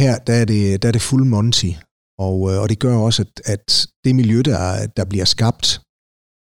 Her 0.00 0.18
der 0.18 0.34
er, 0.34 0.44
det, 0.44 0.82
der 0.82 0.88
er 0.88 0.92
det 0.92 1.02
fuld 1.02 1.24
Monty, 1.24 1.72
og, 2.18 2.36
øh, 2.50 2.60
og 2.62 2.68
det 2.68 2.78
gør 2.78 2.96
også, 2.96 3.22
at, 3.22 3.32
at 3.44 3.86
det 4.04 4.14
miljø, 4.14 4.42
der, 4.44 4.86
der 4.86 5.04
bliver 5.04 5.24
skabt, 5.24 5.80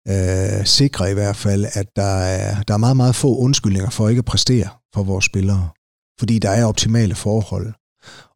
øh, 0.08 0.66
sikrer 0.66 1.06
i 1.06 1.14
hvert 1.14 1.36
fald, 1.36 1.66
at 1.72 1.86
der 1.96 2.16
er, 2.16 2.62
der 2.62 2.74
er 2.74 2.78
meget, 2.78 2.96
meget 2.96 3.14
få 3.14 3.36
undskyldninger 3.36 3.90
for 3.90 4.08
ikke 4.08 4.18
at 4.18 4.24
præstere 4.24 4.68
for 4.94 5.02
vores 5.02 5.24
spillere, 5.24 5.68
fordi 6.18 6.38
der 6.38 6.50
er 6.50 6.64
optimale 6.64 7.14
forhold. 7.14 7.72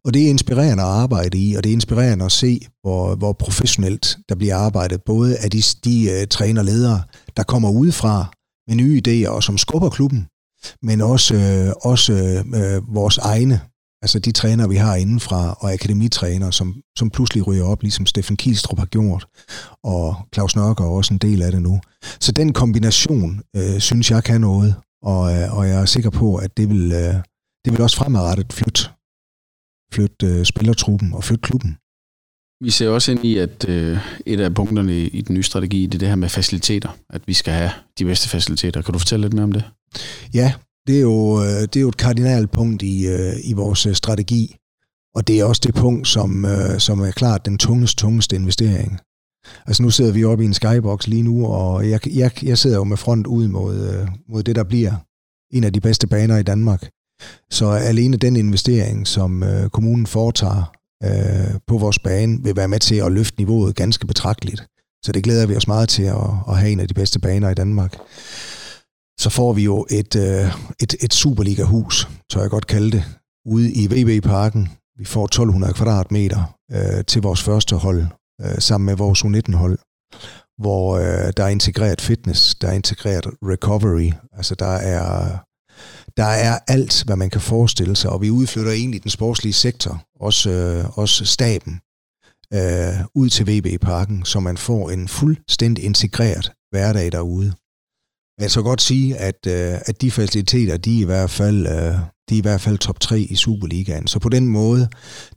Og 0.04 0.14
det 0.14 0.22
er 0.22 0.30
inspirerende 0.30 0.82
at 0.82 0.88
arbejde 0.88 1.38
i, 1.38 1.54
og 1.54 1.64
det 1.64 1.70
er 1.70 1.74
inspirerende 1.74 2.24
at 2.24 2.32
se, 2.32 2.60
hvor, 2.82 3.14
hvor 3.14 3.32
professionelt 3.32 4.18
der 4.28 4.34
bliver 4.34 4.56
arbejdet, 4.56 5.02
både 5.02 5.36
af 5.36 5.50
de, 5.50 5.62
de 5.84 6.10
øh, 6.10 6.20
uh, 6.22 6.28
trænerledere, 6.30 7.02
der 7.36 7.42
kommer 7.42 7.70
udefra 7.70 8.26
med 8.68 8.76
nye 8.76 9.02
idéer 9.06 9.28
og 9.28 9.42
som 9.42 9.58
skubber 9.58 9.90
klubben, 9.90 10.26
men 10.82 11.00
også, 11.00 11.34
uh, 11.34 11.90
også 11.90 12.12
uh, 12.44 12.94
vores 12.94 13.18
egne, 13.18 13.60
altså 14.02 14.18
de 14.18 14.32
træner, 14.32 14.68
vi 14.68 14.76
har 14.76 14.96
indenfra, 14.96 15.56
og 15.60 15.72
akademitrænere, 15.72 16.52
som, 16.52 16.82
som 16.98 17.10
pludselig 17.10 17.46
ryger 17.46 17.64
op, 17.64 17.82
ligesom 17.82 18.06
Steffen 18.06 18.36
Kielstrup 18.36 18.78
har 18.78 18.86
gjort, 18.86 19.26
og 19.84 20.16
Claus 20.34 20.56
Nørker 20.56 20.84
er 20.84 20.88
også 20.88 21.14
en 21.14 21.18
del 21.18 21.42
af 21.42 21.52
det 21.52 21.62
nu. 21.62 21.80
Så 22.20 22.32
den 22.32 22.52
kombination, 22.52 23.42
uh, 23.58 23.78
synes 23.78 24.10
jeg 24.10 24.24
kan 24.24 24.40
noget, 24.40 24.74
og, 25.02 25.22
øh, 25.36 25.56
og 25.56 25.68
jeg 25.68 25.80
er 25.80 25.84
sikker 25.84 26.10
på, 26.10 26.36
at 26.36 26.56
det 26.56 26.68
vil, 26.68 26.92
øh, 26.92 27.14
det 27.64 27.72
vil 27.72 27.80
også 27.80 27.96
fremadrettet 27.96 28.52
flytte, 28.52 28.80
flytte 29.92 30.26
øh, 30.26 30.44
spillertruppen 30.44 31.14
og 31.14 31.24
flytte 31.24 31.42
klubben. 31.42 31.76
Vi 32.64 32.70
ser 32.70 32.88
også 32.88 33.12
ind 33.12 33.24
i, 33.24 33.36
at 33.36 33.68
øh, 33.68 33.98
et 34.26 34.40
af 34.40 34.54
punkterne 34.54 34.96
i 34.96 35.20
den 35.20 35.34
nye 35.34 35.42
strategi, 35.42 35.86
det 35.86 35.94
er 35.94 35.98
det 35.98 36.08
her 36.08 36.16
med 36.16 36.28
faciliteter. 36.28 36.96
At 37.10 37.22
vi 37.26 37.34
skal 37.34 37.52
have 37.52 37.70
de 37.98 38.04
bedste 38.04 38.28
faciliteter. 38.28 38.82
Kan 38.82 38.92
du 38.92 38.98
fortælle 38.98 39.22
lidt 39.22 39.34
mere 39.34 39.44
om 39.44 39.52
det? 39.52 39.64
Ja, 40.34 40.52
det 40.86 40.96
er 40.96 41.00
jo, 41.00 41.42
øh, 41.42 41.62
det 41.62 41.76
er 41.76 41.80
jo 41.80 41.88
et 41.88 41.96
kardinalt 41.96 42.50
punkt 42.50 42.82
i, 42.82 43.06
øh, 43.06 43.32
i 43.44 43.52
vores 43.52 43.86
øh, 43.86 43.94
strategi. 43.94 44.56
Og 45.14 45.28
det 45.28 45.40
er 45.40 45.44
også 45.44 45.62
det 45.64 45.74
punkt, 45.74 46.08
som, 46.08 46.46
som 46.78 47.00
er 47.00 47.10
klart 47.10 47.46
den 47.46 47.58
tungeste, 47.58 47.96
tungeste 47.96 48.36
investering. 48.36 49.00
Altså 49.66 49.82
nu 49.82 49.90
sidder 49.90 50.12
vi 50.12 50.24
oppe 50.24 50.44
i 50.44 50.46
en 50.46 50.54
skybox 50.54 51.06
lige 51.06 51.22
nu, 51.22 51.46
og 51.46 51.90
jeg, 51.90 52.08
jeg, 52.08 52.44
jeg 52.44 52.58
sidder 52.58 52.76
jo 52.76 52.84
med 52.84 52.96
front 52.96 53.26
ud 53.26 53.48
mod, 53.48 54.06
mod 54.28 54.42
det, 54.42 54.56
der 54.56 54.64
bliver 54.64 54.92
en 55.52 55.64
af 55.64 55.72
de 55.72 55.80
bedste 55.80 56.06
baner 56.06 56.36
i 56.36 56.42
Danmark. 56.42 56.88
Så 57.50 57.66
alene 57.70 58.16
den 58.16 58.36
investering, 58.36 59.06
som 59.06 59.44
kommunen 59.72 60.06
foretager 60.06 60.72
øh, 61.04 61.60
på 61.66 61.78
vores 61.78 61.98
bane, 61.98 62.42
vil 62.42 62.56
være 62.56 62.68
med 62.68 62.78
til 62.78 62.94
at 62.94 63.12
løfte 63.12 63.40
niveauet 63.40 63.76
ganske 63.76 64.06
betragteligt. 64.06 64.66
Så 65.04 65.12
det 65.12 65.24
glæder 65.24 65.46
vi 65.46 65.56
os 65.56 65.66
meget 65.66 65.88
til 65.88 66.02
at, 66.02 66.30
at 66.48 66.58
have 66.58 66.72
en 66.72 66.80
af 66.80 66.88
de 66.88 66.94
bedste 66.94 67.18
baner 67.18 67.50
i 67.50 67.54
Danmark. 67.54 67.96
Så 69.18 69.30
får 69.30 69.52
vi 69.52 69.64
jo 69.64 69.86
et, 69.90 70.16
øh, 70.16 70.54
et, 70.80 70.94
et 71.00 71.14
Superliga-hus, 71.14 72.08
så 72.32 72.40
jeg 72.40 72.50
godt 72.50 72.66
kalde 72.66 72.90
det, 72.90 73.04
ude 73.46 73.72
i 73.72 73.86
VB-parken. 73.86 74.68
Vi 74.98 75.04
får 75.04 75.24
1200 75.24 75.72
kvadratmeter 75.72 76.56
øh, 76.72 77.04
til 77.04 77.22
vores 77.22 77.42
første 77.42 77.76
hold, 77.76 78.06
øh, 78.40 78.58
sammen 78.58 78.86
med 78.86 78.96
vores 78.96 79.24
U19-hold, 79.24 79.78
hvor 80.58 80.96
øh, 80.96 81.32
der 81.36 81.44
er 81.44 81.48
integreret 81.48 82.00
fitness, 82.00 82.54
der 82.54 82.68
er 82.68 82.72
integreret 82.72 83.26
recovery, 83.42 84.12
altså 84.32 84.54
der 84.54 84.74
er, 84.96 85.38
der 86.16 86.24
er 86.24 86.58
alt, 86.68 87.04
hvad 87.06 87.16
man 87.16 87.30
kan 87.30 87.40
forestille 87.40 87.96
sig, 87.96 88.10
og 88.10 88.22
vi 88.22 88.30
udflytter 88.30 88.72
egentlig 88.72 89.02
den 89.02 89.10
sportslige 89.10 89.52
sektor, 89.52 90.02
også, 90.20 90.50
øh, 90.50 90.98
også 90.98 91.24
staben, 91.24 91.80
øh, 92.52 93.06
ud 93.14 93.28
til 93.28 93.46
VB-parken, 93.46 94.24
så 94.24 94.40
man 94.40 94.56
får 94.56 94.90
en 94.90 95.08
fuldstændig 95.08 95.84
integreret 95.84 96.52
hverdag 96.70 97.12
derude. 97.12 97.52
Jeg 98.40 98.50
så 98.50 98.62
godt 98.62 98.82
sige, 98.82 99.16
at, 99.16 99.46
øh, 99.46 99.80
at 99.86 100.00
de 100.00 100.10
faciliteter, 100.10 100.76
de 100.76 100.96
er 100.96 101.02
i 101.02 101.04
hvert 101.04 101.30
fald, 101.30 101.66
øh, 101.66 101.94
de 102.28 102.34
er 102.34 102.38
i 102.38 102.40
hvert 102.40 102.60
fald 102.60 102.78
top 102.78 103.00
3 103.00 103.20
i 103.20 103.34
Superligaen. 103.34 104.06
Så 104.06 104.18
på 104.18 104.28
den 104.28 104.46
måde, 104.46 104.88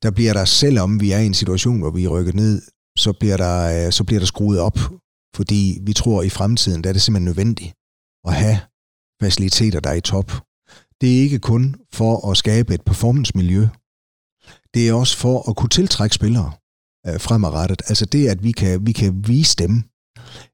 der 0.03 0.11
bliver 0.11 0.33
der, 0.33 0.45
selvom 0.45 1.01
vi 1.01 1.11
er 1.11 1.19
i 1.19 1.25
en 1.25 1.33
situation, 1.33 1.79
hvor 1.79 1.91
vi 1.91 2.03
er 2.03 2.09
rykket 2.09 2.35
ned, 2.35 2.61
så 2.97 3.13
bliver 3.19 3.37
der, 3.37 3.85
øh, 3.85 3.91
så 3.91 4.03
bliver 4.03 4.19
der 4.19 4.25
skruet 4.25 4.59
op, 4.59 4.79
fordi 5.35 5.79
vi 5.81 5.93
tror, 5.93 6.19
at 6.19 6.25
i 6.25 6.29
fremtiden, 6.29 6.83
der 6.83 6.89
er 6.89 6.93
det 6.93 7.01
simpelthen 7.01 7.25
nødvendigt 7.25 7.73
at 8.27 8.33
have 8.33 8.59
faciliteter, 9.23 9.79
der 9.79 9.89
er 9.89 9.93
i 9.93 10.01
top. 10.01 10.31
Det 11.01 11.17
er 11.17 11.21
ikke 11.21 11.39
kun 11.39 11.75
for 11.93 12.31
at 12.31 12.37
skabe 12.37 12.73
et 12.73 12.81
performance-miljø. 12.81 13.67
Det 14.73 14.89
er 14.89 14.93
også 14.93 15.17
for 15.17 15.49
at 15.49 15.55
kunne 15.55 15.69
tiltrække 15.69 16.15
spillere 16.15 16.51
øh, 17.07 17.19
fremadrettet. 17.19 17.81
Altså 17.87 18.05
det, 18.05 18.27
at 18.27 18.43
vi 18.43 18.51
kan, 18.51 18.85
vi 18.85 18.91
kan 18.91 19.27
vise 19.27 19.55
dem 19.55 19.83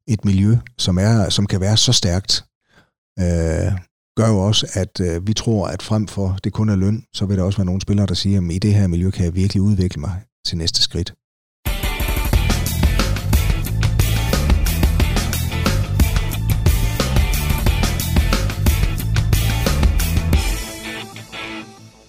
et 0.08 0.26
miljø, 0.26 0.58
som, 0.78 0.98
er, 0.98 1.30
som 1.30 1.46
kan 1.46 1.62
være 1.62 1.78
så 1.78 1.94
stærkt, 1.94 2.46
øh, 3.20 3.72
gør 4.18 4.28
jo 4.28 4.40
også, 4.40 4.68
at 4.74 5.00
øh, 5.00 5.28
vi 5.28 5.34
tror, 5.34 5.68
at 5.68 5.82
frem 5.82 6.08
for 6.08 6.38
det 6.44 6.54
kun 6.54 6.70
er 6.70 6.76
løn, 6.76 7.04
så 7.14 7.26
vil 7.26 7.38
der 7.38 7.44
også 7.44 7.58
være 7.58 7.66
nogle 7.66 7.82
spillere, 7.82 8.08
der 8.08 8.14
siger, 8.14 8.38
at 8.42 8.52
i 8.52 8.60
det 8.60 8.74
her 8.74 8.88
miljø 8.88 9.10
kan 9.12 9.26
jeg 9.26 9.36
virkelig 9.36 9.62
udvikle 9.62 10.02
mig 10.02 10.24
til 10.46 10.58
næste 10.58 10.82
skridt. 10.82 11.14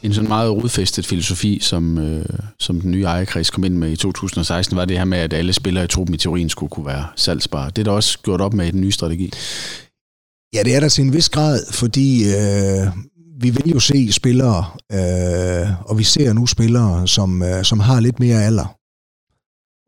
En 0.02 0.14
sådan 0.14 0.28
meget 0.28 0.50
rodfæstet 0.50 1.06
filosofi, 1.06 1.58
som, 1.62 1.98
øh, 1.98 2.24
som 2.58 2.80
den 2.80 2.90
nye 2.90 3.04
ejerkreds 3.04 3.50
kom 3.50 3.64
ind 3.64 3.76
med 3.76 3.90
i 3.90 3.96
2016, 3.96 4.76
var 4.76 4.84
det 4.84 4.98
her 4.98 5.04
med, 5.04 5.18
at 5.18 5.32
alle 5.32 5.52
spillere 5.52 5.84
i 5.84 5.88
truppen 5.88 6.14
i 6.14 6.18
teorien 6.18 6.48
skulle 6.48 6.70
kunne 6.70 6.86
være 6.86 7.06
salgsbare. 7.16 7.70
Det 7.70 7.78
er 7.78 7.84
der 7.84 7.90
også 7.90 8.18
gjort 8.22 8.40
op 8.40 8.54
med 8.54 8.66
i 8.66 8.70
den 8.70 8.80
nye 8.80 8.92
strategi. 8.92 9.32
Ja, 10.54 10.62
det 10.62 10.76
er 10.76 10.80
der 10.80 10.88
til 10.88 11.04
en 11.04 11.12
vis 11.12 11.28
grad, 11.28 11.72
fordi 11.72 12.24
øh, 12.24 12.86
vi 13.40 13.50
vil 13.50 13.70
jo 13.70 13.80
se 13.80 14.12
spillere, 14.12 14.64
øh, 14.92 15.90
og 15.90 15.98
vi 15.98 16.04
ser 16.04 16.32
nu 16.32 16.46
spillere, 16.46 17.08
som, 17.08 17.42
øh, 17.42 17.64
som 17.64 17.80
har 17.80 18.00
lidt 18.00 18.20
mere 18.20 18.44
alder. 18.44 18.76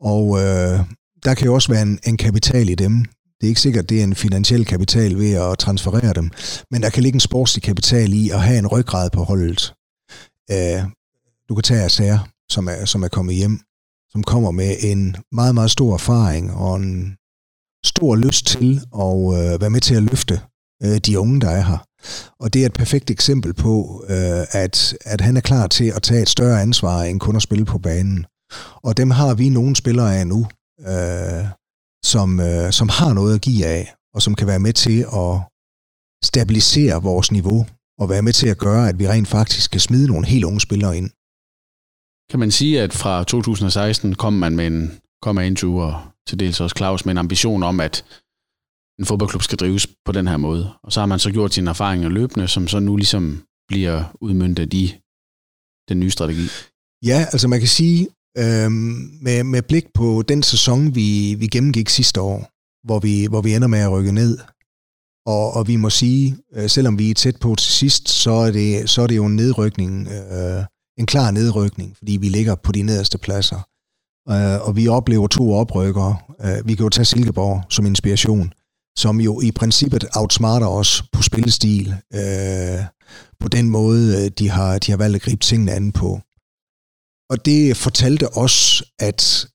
Og 0.00 0.38
øh, 0.38 0.80
der 1.24 1.34
kan 1.34 1.46
jo 1.46 1.54
også 1.54 1.72
være 1.72 1.82
en, 1.82 1.98
en 2.06 2.16
kapital 2.16 2.68
i 2.68 2.74
dem. 2.74 3.04
Det 3.40 3.46
er 3.46 3.48
ikke 3.48 3.60
sikkert, 3.60 3.90
det 3.90 4.00
er 4.00 4.04
en 4.04 4.14
finansiel 4.14 4.64
kapital 4.64 5.18
ved 5.18 5.32
at 5.32 5.58
transferere 5.58 6.12
dem, 6.12 6.30
men 6.70 6.82
der 6.82 6.90
kan 6.90 7.02
ligge 7.02 7.16
en 7.16 7.20
sportslig 7.20 7.62
kapital 7.62 8.12
i 8.12 8.30
at 8.30 8.40
have 8.40 8.58
en 8.58 8.66
ryggrad 8.66 9.10
på 9.10 9.22
holdet. 9.24 9.74
Øh, 10.50 10.82
du 11.48 11.54
kan 11.54 11.62
tage 11.62 11.88
sager, 11.88 12.18
som 12.50 12.68
er, 12.68 12.84
som 12.84 13.02
er 13.02 13.08
kommet 13.08 13.34
hjem, 13.34 13.60
som 14.10 14.22
kommer 14.22 14.50
med 14.50 14.76
en 14.80 15.16
meget, 15.32 15.54
meget 15.54 15.70
stor 15.70 15.94
erfaring 15.94 16.52
og 16.54 16.76
en 16.76 17.16
stor 17.84 18.16
lyst 18.16 18.46
til 18.46 18.80
at 19.04 19.16
øh, 19.38 19.60
være 19.60 19.70
med 19.70 19.80
til 19.80 19.94
at 19.94 20.02
løfte 20.02 20.40
øh, 20.82 20.96
de 20.96 21.18
unge, 21.18 21.40
der 21.40 21.50
er 21.50 21.62
her. 21.62 21.86
Og 22.40 22.52
det 22.52 22.62
er 22.62 22.66
et 22.66 22.72
perfekt 22.72 23.10
eksempel 23.10 23.54
på, 23.54 24.04
øh, 24.08 24.44
at, 24.50 24.94
at 25.00 25.20
han 25.20 25.36
er 25.36 25.40
klar 25.40 25.66
til 25.66 25.92
at 25.96 26.02
tage 26.02 26.22
et 26.22 26.28
større 26.28 26.62
ansvar 26.62 27.02
end 27.02 27.20
kun 27.20 27.36
at 27.36 27.42
spille 27.42 27.64
på 27.64 27.78
banen. 27.78 28.26
Og 28.82 28.96
dem 28.96 29.10
har 29.10 29.34
vi 29.34 29.48
nogle 29.48 29.76
spillere 29.76 30.18
af 30.18 30.26
nu, 30.26 30.46
øh, 30.80 31.44
som, 32.04 32.40
øh, 32.40 32.72
som 32.72 32.88
har 32.88 33.12
noget 33.12 33.34
at 33.34 33.40
give 33.40 33.66
af, 33.66 33.94
og 34.14 34.22
som 34.22 34.34
kan 34.34 34.46
være 34.46 34.58
med 34.58 34.72
til 34.72 34.98
at 35.00 35.40
stabilisere 36.24 37.02
vores 37.02 37.32
niveau 37.32 37.66
og 38.02 38.08
være 38.08 38.22
med 38.22 38.32
til 38.32 38.48
at 38.48 38.58
gøre, 38.58 38.88
at 38.88 38.98
vi 38.98 39.08
rent 39.08 39.28
faktisk 39.28 39.70
kan 39.70 39.80
smide 39.80 40.08
nogle 40.08 40.26
helt 40.26 40.44
unge 40.44 40.60
spillere 40.60 40.96
ind. 40.96 41.10
Kan 42.30 42.40
man 42.40 42.50
sige, 42.50 42.82
at 42.82 42.92
fra 42.92 43.24
2016 43.24 44.14
kom 44.14 44.32
man 44.32 44.56
med 44.56 44.66
en, 44.66 45.00
kom 45.22 45.38
Andrew 45.38 45.80
og 45.80 45.94
til 46.28 46.38
dels 46.40 46.60
også 46.60 46.76
Claus 46.76 47.04
med 47.04 47.12
en 47.12 47.18
ambition 47.18 47.62
om, 47.62 47.80
at 47.80 48.04
en 48.98 49.06
fodboldklub 49.06 49.42
skal 49.42 49.58
drives 49.58 49.86
på 50.04 50.12
den 50.12 50.26
her 50.28 50.36
måde. 50.36 50.72
Og 50.82 50.92
så 50.92 51.00
har 51.00 51.06
man 51.06 51.18
så 51.18 51.30
gjort 51.32 51.54
sine 51.54 51.70
erfaringer 51.70 52.08
løbende, 52.08 52.48
som 52.48 52.68
så 52.68 52.78
nu 52.78 52.96
ligesom 52.96 53.42
bliver 53.68 54.16
udmyndtet 54.20 54.74
i 54.74 54.94
den 55.88 56.00
nye 56.00 56.10
strategi. 56.10 56.46
Ja, 57.04 57.26
altså 57.32 57.48
man 57.48 57.58
kan 57.58 57.68
sige, 57.68 58.08
øh, 58.38 58.70
med, 59.26 59.44
med 59.44 59.62
blik 59.62 59.86
på 59.94 60.22
den 60.28 60.42
sæson, 60.42 60.94
vi, 60.94 61.34
vi 61.34 61.46
gennemgik 61.46 61.88
sidste 61.88 62.20
år, 62.20 62.38
hvor 62.86 62.98
vi, 62.98 63.26
hvor 63.26 63.40
vi 63.40 63.54
ender 63.54 63.68
med 63.68 63.78
at 63.78 63.92
rykke 63.92 64.12
ned, 64.12 64.38
og, 65.26 65.52
og 65.52 65.68
vi 65.68 65.76
må 65.76 65.90
sige, 65.90 66.36
øh, 66.54 66.70
selvom 66.70 66.98
vi 66.98 67.10
er 67.10 67.14
tæt 67.14 67.36
på 67.36 67.54
til 67.54 67.72
sidst, 67.72 68.08
så 68.08 68.30
er 68.30 68.50
det, 68.50 68.90
så 68.90 69.02
er 69.02 69.06
det 69.06 69.16
jo 69.16 69.26
en 69.26 69.36
nedrykning, 69.36 70.08
øh, 70.08 70.64
en 70.98 71.06
klar 71.06 71.30
nedrykning, 71.30 71.96
fordi 71.96 72.16
vi 72.16 72.28
ligger 72.28 72.54
på 72.54 72.72
de 72.72 72.82
nederste 72.82 73.18
pladser. 73.18 73.68
Øh, 74.30 74.68
og 74.68 74.76
vi 74.76 74.88
oplever 74.88 75.26
to 75.26 75.52
oprykkere. 75.52 76.16
Øh, 76.40 76.68
vi 76.68 76.74
kan 76.74 76.84
jo 76.84 76.88
tage 76.88 77.04
Silkeborg 77.04 77.62
som 77.70 77.86
inspiration, 77.86 78.52
som 78.98 79.20
jo 79.20 79.40
i 79.40 79.50
princippet 79.50 80.04
outsmarter 80.16 80.66
os 80.66 81.02
på 81.12 81.22
spillestil, 81.22 81.94
øh, 82.14 82.84
på 83.40 83.48
den 83.48 83.70
måde, 83.70 84.24
øh, 84.24 84.30
de 84.38 84.50
har, 84.50 84.78
de 84.78 84.90
har 84.90 84.98
valgt 84.98 85.16
at 85.16 85.22
gribe 85.22 85.44
tingene 85.44 85.72
an 85.72 85.92
på. 85.92 86.20
Og 87.30 87.44
det 87.44 87.76
fortalte 87.76 88.36
os, 88.36 88.82
at 88.98 89.46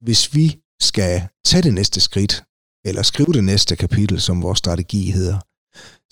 hvis 0.00 0.34
vi 0.34 0.58
skal 0.80 1.22
tage 1.44 1.62
det 1.62 1.74
næste 1.74 2.00
skridt, 2.00 2.44
eller 2.84 3.02
skrive 3.02 3.32
det 3.32 3.44
næste 3.44 3.76
kapitel, 3.76 4.20
som 4.20 4.42
vores 4.42 4.58
strategi 4.58 5.10
hedder, 5.10 5.38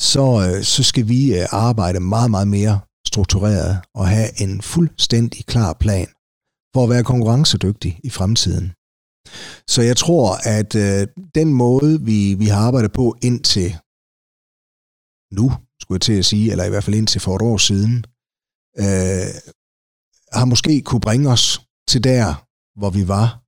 så, 0.00 0.50
øh, 0.50 0.64
så 0.64 0.82
skal 0.82 1.08
vi 1.08 1.40
øh, 1.40 1.46
arbejde 1.50 2.00
meget, 2.00 2.30
meget 2.30 2.48
mere 2.48 2.80
struktureret 3.06 3.80
og 3.94 4.08
have 4.08 4.42
en 4.42 4.62
fuldstændig 4.62 5.46
klar 5.46 5.72
plan 5.72 6.08
for 6.74 6.84
at 6.84 6.90
være 6.90 7.04
konkurrencedygtig 7.04 8.00
i 8.04 8.10
fremtiden. 8.10 8.72
Så 9.68 9.82
jeg 9.82 9.96
tror, 9.96 10.36
at 10.58 10.74
øh, 10.74 11.08
den 11.34 11.54
måde, 11.54 12.00
vi, 12.02 12.34
vi 12.34 12.46
har 12.46 12.60
arbejdet 12.66 12.92
på 12.92 13.16
indtil 13.22 13.76
nu, 15.32 15.52
skulle 15.80 15.96
jeg 15.96 16.00
til 16.00 16.18
at 16.18 16.24
sige, 16.24 16.50
eller 16.50 16.64
i 16.64 16.68
hvert 16.68 16.84
fald 16.84 16.96
indtil 16.96 17.20
for 17.20 17.36
et 17.36 17.42
år 17.42 17.56
siden, 17.56 18.04
øh, 18.78 19.28
har 20.32 20.44
måske 20.44 20.82
kunne 20.82 21.00
bringe 21.00 21.30
os 21.30 21.60
til 21.88 22.04
der, 22.04 22.46
hvor 22.78 22.90
vi 22.90 23.08
var 23.08 23.39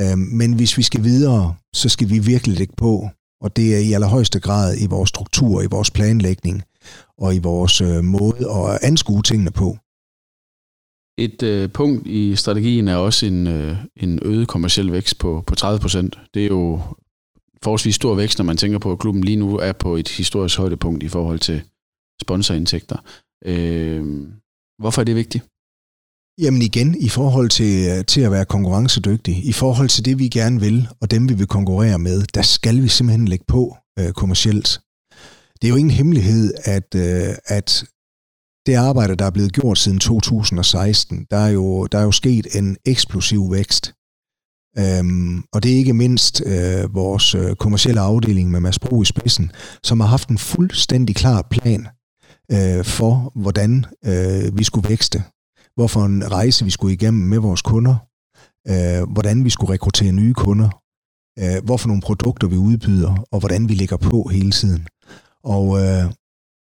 Øh, 0.00 0.18
men 0.18 0.54
hvis 0.54 0.78
vi 0.78 0.82
skal 0.82 1.04
videre, 1.04 1.54
så 1.74 1.88
skal 1.88 2.10
vi 2.10 2.18
virkelig 2.18 2.58
lægge 2.58 2.74
på, 2.76 3.08
og 3.40 3.56
det 3.56 3.74
er 3.74 3.78
i 3.78 3.92
allerhøjeste 3.92 4.40
grad 4.40 4.76
i 4.80 4.86
vores 4.86 5.08
struktur, 5.08 5.62
i 5.62 5.66
vores 5.66 5.90
planlægning 5.90 6.62
og 7.18 7.34
i 7.34 7.38
vores 7.38 7.80
øh, 7.80 8.04
måde 8.04 8.50
at 8.50 8.78
anskue 8.82 9.22
tingene 9.22 9.50
på. 9.50 9.78
Et 11.18 11.42
øh, 11.42 11.72
punkt 11.72 12.06
i 12.06 12.36
strategien 12.36 12.88
er 12.88 12.96
også 12.96 13.26
en, 13.26 13.46
øh, 13.46 13.76
en 13.96 14.18
øget 14.22 14.48
kommersiel 14.48 14.92
vækst 14.92 15.18
på, 15.18 15.44
på 15.46 15.54
30 15.54 15.80
procent. 15.80 16.18
Det 16.34 16.42
er 16.42 16.46
jo 16.46 16.80
forholdsvis 17.62 17.94
stor 17.94 18.14
vækst, 18.14 18.38
når 18.38 18.44
man 18.44 18.56
tænker 18.56 18.78
på, 18.78 18.92
at 18.92 18.98
klubben 18.98 19.24
lige 19.24 19.36
nu 19.36 19.58
er 19.58 19.72
på 19.72 19.96
et 19.96 20.08
historisk 20.08 20.58
højdepunkt 20.58 21.02
i 21.02 21.08
forhold 21.08 21.38
til 21.38 21.62
sponsorindtægter. 22.22 22.96
Øh, 23.44 24.26
hvorfor 24.78 25.00
er 25.00 25.04
det 25.04 25.16
vigtigt? 25.16 25.44
Jamen 26.38 26.62
igen, 26.62 26.94
i 27.00 27.08
forhold 27.08 27.48
til, 27.48 27.88
øh, 27.90 28.04
til 28.04 28.20
at 28.20 28.30
være 28.30 28.44
konkurrencedygtig, 28.44 29.46
i 29.46 29.52
forhold 29.52 29.88
til 29.88 30.04
det, 30.04 30.18
vi 30.18 30.28
gerne 30.28 30.60
vil, 30.60 30.88
og 31.00 31.10
dem, 31.10 31.28
vi 31.28 31.34
vil 31.34 31.46
konkurrere 31.46 31.98
med, 31.98 32.22
der 32.34 32.42
skal 32.42 32.82
vi 32.82 32.88
simpelthen 32.88 33.28
lægge 33.28 33.44
på 33.48 33.76
øh, 33.98 34.12
kommercielt. 34.12 34.80
Det 35.62 35.64
er 35.64 35.68
jo 35.68 35.76
ingen 35.76 35.90
hemmelighed, 35.90 36.54
at, 36.64 36.94
øh, 36.94 37.34
at 37.46 37.84
det 38.66 38.74
arbejde, 38.74 39.16
der 39.16 39.24
er 39.24 39.30
blevet 39.30 39.52
gjort 39.52 39.78
siden 39.78 39.98
2016, 39.98 41.26
der 41.30 41.36
er 41.36 41.48
jo, 41.48 41.86
der 41.86 41.98
er 41.98 42.02
jo 42.02 42.12
sket 42.12 42.46
en 42.58 42.76
eksplosiv 42.84 43.52
vækst. 43.52 43.94
Øhm, 44.78 45.42
og 45.52 45.62
det 45.62 45.72
er 45.72 45.76
ikke 45.76 45.94
mindst 45.94 46.42
øh, 46.46 46.94
vores 46.94 47.34
øh, 47.34 47.56
kommercielle 47.56 48.00
afdeling 48.00 48.50
med 48.50 48.60
Mads 48.60 48.78
Bro 48.78 49.02
i 49.02 49.04
spidsen, 49.04 49.52
som 49.84 50.00
har 50.00 50.06
haft 50.06 50.28
en 50.28 50.38
fuldstændig 50.38 51.16
klar 51.16 51.42
plan 51.50 51.88
øh, 52.52 52.84
for, 52.84 53.32
hvordan 53.34 53.86
øh, 54.04 54.58
vi 54.58 54.64
skulle 54.64 54.88
vækste 54.88 55.22
hvorfor 55.76 56.04
en 56.04 56.32
rejse 56.32 56.64
vi 56.64 56.70
skulle 56.70 56.94
igennem 56.94 57.28
med 57.28 57.38
vores 57.38 57.62
kunder, 57.62 57.96
øh, 58.68 59.12
hvordan 59.12 59.44
vi 59.44 59.50
skulle 59.50 59.72
rekruttere 59.72 60.12
nye 60.12 60.34
kunder, 60.34 60.70
øh, 61.38 61.64
hvorfor 61.64 61.88
nogle 61.88 62.02
produkter 62.02 62.46
vi 62.48 62.56
udbyder, 62.56 63.26
og 63.32 63.38
hvordan 63.40 63.68
vi 63.68 63.74
ligger 63.74 63.96
på 63.96 64.28
hele 64.32 64.50
tiden. 64.50 64.86
Og 65.44 65.78
øh, 65.78 66.04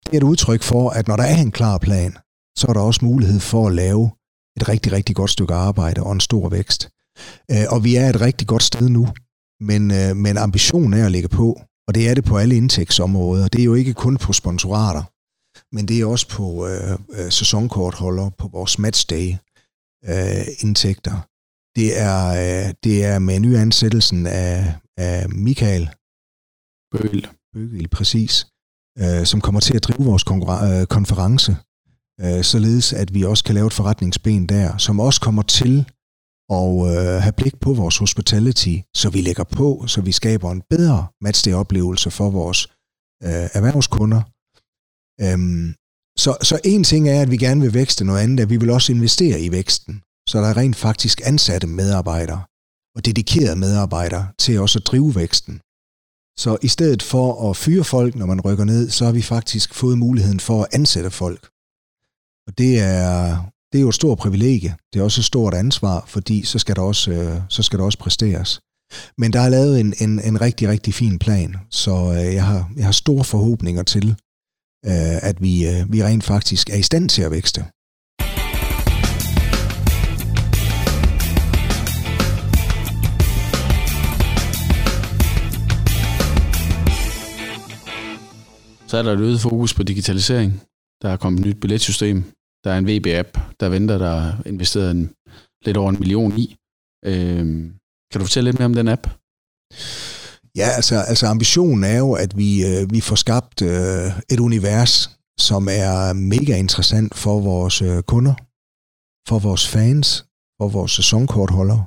det 0.05 0.13
er 0.13 0.17
et 0.17 0.23
udtryk 0.23 0.63
for, 0.63 0.89
at 0.89 1.07
når 1.07 1.15
der 1.15 1.23
er 1.23 1.37
en 1.37 1.51
klar 1.51 1.77
plan, 1.77 2.17
så 2.57 2.67
er 2.69 2.73
der 2.73 2.79
også 2.81 3.05
mulighed 3.05 3.39
for 3.39 3.67
at 3.67 3.73
lave 3.73 4.11
et 4.57 4.69
rigtig, 4.69 4.91
rigtig 4.91 5.15
godt 5.15 5.29
stykke 5.29 5.53
arbejde 5.53 6.03
og 6.03 6.11
en 6.11 6.19
stor 6.19 6.49
vækst. 6.49 6.89
Øh, 7.51 7.65
og 7.69 7.83
vi 7.83 7.95
er 7.95 8.09
et 8.09 8.21
rigtig 8.21 8.47
godt 8.47 8.63
sted 8.63 8.89
nu, 8.89 9.07
men, 9.59 9.91
øh, 9.91 10.15
men 10.15 10.37
ambitionen 10.37 10.93
er 10.93 11.05
at 11.05 11.11
ligge 11.11 11.29
på, 11.29 11.61
og 11.87 11.95
det 11.95 12.09
er 12.09 12.13
det 12.13 12.23
på 12.23 12.37
alle 12.37 12.55
indtægtsområder. 12.55 13.47
Det 13.47 13.61
er 13.61 13.65
jo 13.65 13.73
ikke 13.73 13.93
kun 13.93 14.17
på 14.17 14.33
sponsorater 14.33 15.03
men 15.71 15.87
det 15.87 16.01
er 16.01 16.05
også 16.05 16.27
på 16.29 16.67
øh, 16.67 16.97
øh, 17.11 17.31
sæsonkortholder, 17.31 18.29
på 18.29 18.47
vores 18.47 18.79
matchday 18.79 19.35
øh, 20.05 20.45
indtægter. 20.59 21.17
Det 21.75 21.99
er, 21.99 22.19
øh, 22.27 22.73
det 22.83 23.05
er 23.05 23.19
med 23.19 23.39
nyansættelsen 23.39 24.27
af, 24.27 24.75
af 24.97 25.29
Michael 25.29 25.89
Bøgel. 26.91 27.27
Bøgel, 27.53 27.87
præcis, 27.87 28.47
øh, 28.99 29.25
som 29.25 29.41
kommer 29.41 29.61
til 29.61 29.75
at 29.75 29.83
drive 29.83 30.05
vores 30.09 30.23
øh, 30.67 30.87
konference, 30.87 31.57
øh, 32.21 32.43
således 32.43 32.93
at 32.93 33.13
vi 33.13 33.23
også 33.23 33.43
kan 33.43 33.55
lave 33.55 33.67
et 33.67 33.73
forretningsben 33.73 34.49
der, 34.49 34.77
som 34.77 34.99
også 34.99 35.21
kommer 35.21 35.41
til 35.41 35.85
at 36.49 36.71
øh, 36.91 37.21
have 37.25 37.33
blik 37.37 37.59
på 37.59 37.73
vores 37.73 37.97
hospitality, 37.97 38.75
så 38.95 39.09
vi 39.09 39.21
lægger 39.21 39.43
på, 39.43 39.83
så 39.87 40.01
vi 40.01 40.11
skaber 40.11 40.51
en 40.51 40.63
bedre 40.69 41.07
matchday-oplevelse 41.21 42.11
for 42.11 42.29
vores 42.29 42.67
øh, 43.23 43.47
erhvervskunder. 43.57 44.21
Øhm, 45.21 45.73
så, 46.17 46.37
så 46.41 46.59
en 46.63 46.83
ting 46.83 47.09
er, 47.09 47.21
at 47.21 47.31
vi 47.31 47.37
gerne 47.37 47.61
vil 47.61 47.73
vækste, 47.73 48.05
noget 48.05 48.19
andet 48.23 48.39
er, 48.39 48.43
at 48.43 48.49
vi 48.49 48.57
vil 48.57 48.69
også 48.69 48.91
investere 48.91 49.41
i 49.41 49.51
væksten. 49.51 50.01
Så 50.29 50.37
der 50.41 50.47
er 50.47 50.57
rent 50.57 50.75
faktisk 50.75 51.21
ansatte 51.25 51.67
medarbejdere 51.67 52.41
og 52.95 53.05
dedikerede 53.05 53.59
medarbejdere 53.59 54.27
til 54.39 54.59
også 54.59 54.79
at 54.79 54.87
drive 54.87 55.15
væksten. 55.15 55.55
Så 56.39 56.57
i 56.61 56.67
stedet 56.67 57.03
for 57.03 57.49
at 57.49 57.57
fyre 57.57 57.83
folk, 57.83 58.15
når 58.15 58.25
man 58.25 58.41
rykker 58.41 58.65
ned, 58.65 58.89
så 58.89 59.05
har 59.05 59.11
vi 59.11 59.21
faktisk 59.21 59.73
fået 59.73 59.97
muligheden 59.97 60.39
for 60.39 60.63
at 60.63 60.67
ansætte 60.73 61.11
folk. 61.11 61.49
Og 62.47 62.57
det 62.57 62.79
er, 62.79 63.15
det 63.71 63.77
er 63.77 63.81
jo 63.81 63.89
et 63.89 63.95
stort 63.95 64.17
privilegie. 64.17 64.75
Det 64.93 64.99
er 64.99 65.03
også 65.03 65.21
et 65.21 65.25
stort 65.25 65.53
ansvar, 65.53 66.05
fordi 66.07 66.43
så 66.43 66.59
skal 66.59 66.75
der 66.75 66.81
også, 66.81 67.11
øh, 67.11 67.41
så 67.49 67.63
skal 67.63 67.79
der 67.79 67.85
også 67.85 67.99
præsteres. 67.99 68.59
Men 69.17 69.33
der 69.33 69.39
er 69.39 69.49
lavet 69.49 69.79
en, 69.79 69.93
en, 69.99 70.19
en 70.19 70.41
rigtig, 70.41 70.69
rigtig 70.69 70.93
fin 70.93 71.19
plan, 71.19 71.55
så 71.69 71.91
øh, 71.91 72.33
jeg, 72.33 72.45
har, 72.45 72.71
jeg 72.75 72.85
har 72.85 72.91
store 72.91 73.23
forhåbninger 73.23 73.83
til, 73.83 74.15
øh, 74.85 75.29
at 75.29 75.41
vi, 75.41 75.67
øh, 75.67 75.93
vi 75.93 76.03
rent 76.03 76.23
faktisk 76.23 76.69
er 76.69 76.75
i 76.75 76.81
stand 76.81 77.09
til 77.09 77.21
at 77.21 77.31
vækste. 77.31 77.65
Så 88.87 88.97
er 88.97 89.03
der 89.03 89.13
et 89.13 89.19
øget 89.19 89.41
fokus 89.41 89.73
på 89.73 89.83
digitalisering. 89.83 90.61
Der 91.01 91.09
er 91.09 91.17
kommet 91.17 91.39
et 91.39 91.45
nyt 91.45 91.61
billetsystem. 91.61 92.23
Der 92.63 92.71
er 92.71 92.77
en 92.77 92.87
VB-app, 92.87 93.37
der 93.59 93.69
venter, 93.69 93.97
der 93.97 94.09
er 94.09 94.33
investeret 94.45 94.91
en, 94.91 95.13
lidt 95.65 95.77
over 95.77 95.89
en 95.89 95.99
million 95.99 96.37
i. 96.37 96.55
Øh, 97.05 97.45
kan 98.11 98.19
du 98.19 98.25
fortælle 98.25 98.47
lidt 98.47 98.59
mere 98.59 98.65
om 98.65 98.73
den 98.73 98.87
app? 98.87 99.07
Ja, 100.55 100.69
altså, 100.69 100.95
altså 100.95 101.27
ambitionen 101.27 101.83
er 101.83 101.97
jo, 101.97 102.13
at 102.13 102.37
vi, 102.37 102.65
øh, 102.65 102.91
vi 102.91 103.01
får 103.01 103.15
skabt 103.15 103.61
øh, 103.61 104.11
et 104.29 104.39
univers, 104.39 105.09
som 105.39 105.67
er 105.71 106.13
mega 106.13 106.57
interessant 106.57 107.15
for 107.15 107.39
vores 107.39 107.81
øh, 107.81 108.03
kunder, 108.03 108.33
for 109.29 109.39
vores 109.39 109.67
fans, 109.67 110.25
for 110.61 110.67
vores 110.67 110.91
sæsonkortholdere. 110.91 111.85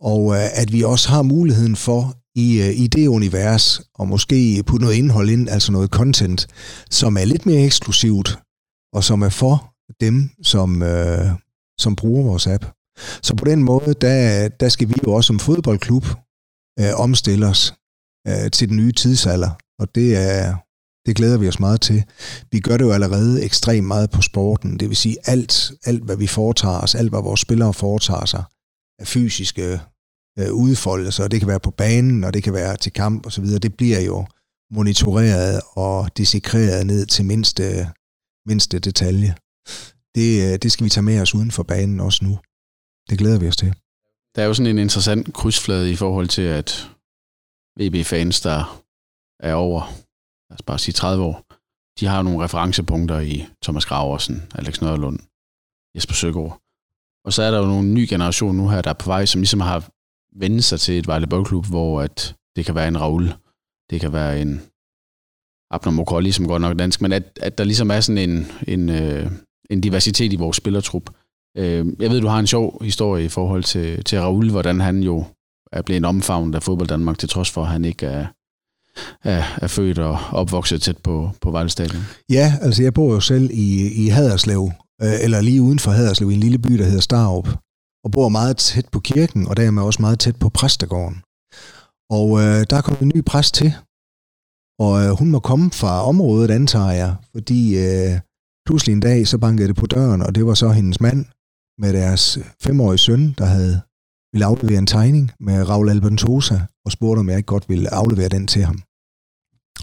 Og 0.00 0.34
øh, 0.34 0.60
at 0.60 0.72
vi 0.72 0.82
også 0.82 1.08
har 1.08 1.22
muligheden 1.22 1.76
for 1.76 2.14
i, 2.34 2.62
øh, 2.62 2.80
i 2.80 2.86
det 2.86 3.06
univers, 3.06 3.80
og 3.94 4.08
måske 4.08 4.62
putte 4.66 4.84
noget 4.84 4.96
indhold 4.96 5.30
ind, 5.30 5.48
altså 5.48 5.72
noget 5.72 5.90
content, 5.90 6.46
som 6.90 7.16
er 7.16 7.24
lidt 7.24 7.46
mere 7.46 7.64
eksklusivt, 7.64 8.38
og 8.92 9.04
som 9.04 9.22
er 9.22 9.28
for 9.28 9.74
dem, 10.00 10.30
som, 10.42 10.82
øh, 10.82 11.30
som 11.80 11.96
bruger 11.96 12.22
vores 12.22 12.46
app. 12.46 12.64
Så 13.22 13.36
på 13.36 13.44
den 13.44 13.62
måde, 13.62 13.94
der, 14.00 14.48
der 14.48 14.68
skal 14.68 14.88
vi 14.88 14.94
jo 15.06 15.12
også 15.12 15.26
som 15.26 15.38
fodboldklub 15.38 16.06
øh, 16.80 16.94
omstille 16.94 17.46
os 17.46 17.74
øh, 18.28 18.50
til 18.50 18.68
den 18.68 18.76
nye 18.76 18.92
tidsalder, 18.92 19.50
og 19.78 19.94
det 19.94 20.16
er, 20.16 20.56
det 21.06 21.16
glæder 21.16 21.38
vi 21.38 21.48
os 21.48 21.60
meget 21.60 21.80
til. 21.80 22.04
Vi 22.52 22.60
gør 22.60 22.76
det 22.76 22.84
jo 22.84 22.92
allerede 22.92 23.44
ekstremt 23.44 23.86
meget 23.86 24.10
på 24.10 24.22
sporten, 24.22 24.78
det 24.80 24.88
vil 24.88 24.96
sige 24.96 25.16
alt, 25.24 25.72
alt 25.84 26.04
hvad 26.04 26.16
vi 26.16 26.26
foretager 26.26 26.78
os, 26.78 26.94
alt 26.94 27.10
hvad 27.10 27.22
vores 27.22 27.40
spillere 27.40 27.74
foretager 27.74 28.24
sig, 28.24 28.44
af 28.98 29.06
fysiske 29.06 29.80
øh, 30.38 30.52
udfoldelser, 30.52 31.24
og 31.24 31.30
det 31.30 31.40
kan 31.40 31.48
være 31.48 31.60
på 31.60 31.70
banen, 31.70 32.24
og 32.24 32.34
det 32.34 32.42
kan 32.42 32.52
være 32.52 32.76
til 32.76 32.92
kamp 32.92 33.26
osv., 33.26 33.44
det 33.44 33.76
bliver 33.76 34.00
jo 34.00 34.26
monitoreret 34.70 35.60
og 35.72 36.16
dissekreret 36.16 36.86
ned 36.86 37.06
til 37.06 37.24
mindste, 37.24 37.88
mindste 38.46 38.78
detalje. 38.78 39.34
Det, 40.14 40.52
øh, 40.52 40.58
det 40.62 40.72
skal 40.72 40.84
vi 40.84 40.90
tage 40.90 41.04
med 41.04 41.20
os 41.20 41.34
uden 41.34 41.50
for 41.50 41.62
banen 41.62 42.00
også 42.00 42.24
nu. 42.24 42.38
Det 43.10 43.18
glæder 43.18 43.38
vi 43.38 43.48
os 43.48 43.56
til. 43.56 43.74
Der 44.34 44.42
er 44.42 44.46
jo 44.46 44.54
sådan 44.54 44.70
en 44.70 44.78
interessant 44.78 45.34
krydsflade 45.34 45.92
i 45.92 45.96
forhold 45.96 46.28
til, 46.28 46.42
at 46.42 46.90
VB-fans, 47.80 48.40
der 48.40 48.82
er 49.40 49.54
over, 49.54 49.80
lad 50.50 50.58
os 50.58 50.62
bare 50.62 50.78
sige 50.78 50.92
30 50.92 51.24
år, 51.24 51.36
de 52.00 52.06
har 52.06 52.22
nogle 52.22 52.44
referencepunkter 52.44 53.20
i 53.20 53.46
Thomas 53.62 53.86
Graversen, 53.86 54.36
Alex 54.54 54.80
Nørlund, 54.80 55.18
Jesper 55.94 56.14
Søgaard. 56.14 56.60
Og 57.24 57.32
så 57.32 57.42
er 57.42 57.50
der 57.50 57.58
jo 57.58 57.66
nogle 57.66 57.88
ny 57.88 58.06
generation 58.08 58.56
nu 58.56 58.68
her, 58.68 58.82
der 58.82 58.90
er 58.90 59.02
på 59.02 59.06
vej, 59.06 59.26
som 59.26 59.40
ligesom 59.40 59.60
har 59.60 59.90
vendt 60.38 60.64
sig 60.64 60.80
til 60.80 60.98
et 60.98 61.06
Vejle 61.06 61.26
Boldklub, 61.26 61.66
hvor 61.66 62.02
at 62.02 62.36
det 62.56 62.64
kan 62.64 62.74
være 62.74 62.88
en 62.88 63.00
Raul, 63.00 63.26
det 63.90 64.00
kan 64.00 64.12
være 64.12 64.40
en 64.40 64.62
Abner 65.70 65.92
Mokolli, 65.92 66.32
som 66.32 66.48
godt 66.48 66.62
nok 66.62 66.78
dansk, 66.78 67.00
men 67.00 67.12
at, 67.12 67.38
at 67.42 67.58
der 67.58 67.64
ligesom 67.64 67.90
er 67.90 68.00
sådan 68.00 68.30
en, 68.30 68.46
en, 68.68 68.88
øh, 68.88 69.30
en 69.70 69.80
diversitet 69.80 70.32
i 70.32 70.36
vores 70.36 70.56
spillertrup. 70.56 71.10
Øh, 71.56 71.86
jeg 72.00 72.10
ved, 72.10 72.20
du 72.20 72.26
har 72.26 72.38
en 72.38 72.46
sjov 72.46 72.84
historie 72.84 73.24
i 73.24 73.28
forhold 73.28 73.64
til, 73.64 74.04
til 74.04 74.20
Raul, 74.20 74.50
hvordan 74.50 74.80
han 74.80 75.02
jo 75.02 75.24
er 75.72 75.82
blevet 75.82 76.04
omfavnet 76.04 76.54
af 76.54 76.62
fodbold 76.62 76.88
Danmark, 76.88 77.18
til 77.18 77.28
trods 77.28 77.50
for, 77.50 77.62
at 77.62 77.68
han 77.68 77.84
ikke 77.84 78.06
er, 78.06 78.26
er, 79.24 79.42
er 79.62 79.66
født 79.66 79.98
og 79.98 80.18
opvokset 80.32 80.82
tæt 80.82 80.98
på, 80.98 81.30
på 81.40 81.50
Vejle 81.50 81.70
Stadion. 81.70 82.02
Ja, 82.30 82.54
altså 82.60 82.82
jeg 82.82 82.94
bor 82.94 83.14
jo 83.14 83.20
selv 83.20 83.50
i, 83.52 83.92
i 84.04 84.08
Haderslev, 84.08 84.70
øh, 85.02 85.24
eller 85.24 85.40
lige 85.40 85.62
uden 85.62 85.78
for 85.78 85.90
Haderslev, 85.90 86.30
i 86.30 86.34
en 86.34 86.40
lille 86.40 86.58
by, 86.58 86.72
der 86.78 86.84
hedder 86.84 87.00
Starup 87.00 87.48
og 88.04 88.10
bor 88.12 88.28
meget 88.28 88.56
tæt 88.56 88.88
på 88.92 89.00
kirken, 89.00 89.48
og 89.48 89.56
dermed 89.56 89.82
også 89.82 90.02
meget 90.02 90.18
tæt 90.18 90.36
på 90.36 90.48
præstegården. 90.48 91.22
Og 92.10 92.40
øh, 92.40 92.66
der 92.70 92.76
er 92.76 92.82
kommet 92.82 93.02
en 93.02 93.12
ny 93.14 93.24
præst 93.24 93.54
til, 93.54 93.74
og 94.78 95.04
øh, 95.04 95.10
hun 95.18 95.30
må 95.30 95.38
komme 95.38 95.70
fra 95.70 96.04
området, 96.08 96.50
antager 96.50 96.90
jeg, 96.90 97.14
fordi 97.34 97.78
øh, 97.78 98.20
pludselig 98.66 98.92
en 98.92 99.00
dag, 99.00 99.26
så 99.26 99.38
bankede 99.38 99.68
det 99.68 99.76
på 99.76 99.86
døren, 99.86 100.22
og 100.22 100.34
det 100.34 100.46
var 100.46 100.54
så 100.54 100.68
hendes 100.68 101.00
mand 101.00 101.24
med 101.78 101.92
deres 101.92 102.36
øh, 102.36 102.44
femårige 102.62 102.98
søn, 102.98 103.34
der 103.38 103.44
havde 103.44 103.80
ville 104.34 104.46
aflevere 104.46 104.78
en 104.78 104.86
tegning 104.86 105.30
med 105.40 105.68
Raul 105.68 105.88
Albertosa, 105.90 106.60
og 106.84 106.92
spurgte, 106.92 107.20
om 107.20 107.28
jeg 107.28 107.36
ikke 107.36 107.46
godt 107.46 107.68
ville 107.68 107.94
aflevere 107.94 108.28
den 108.28 108.46
til 108.46 108.64
ham. 108.64 108.78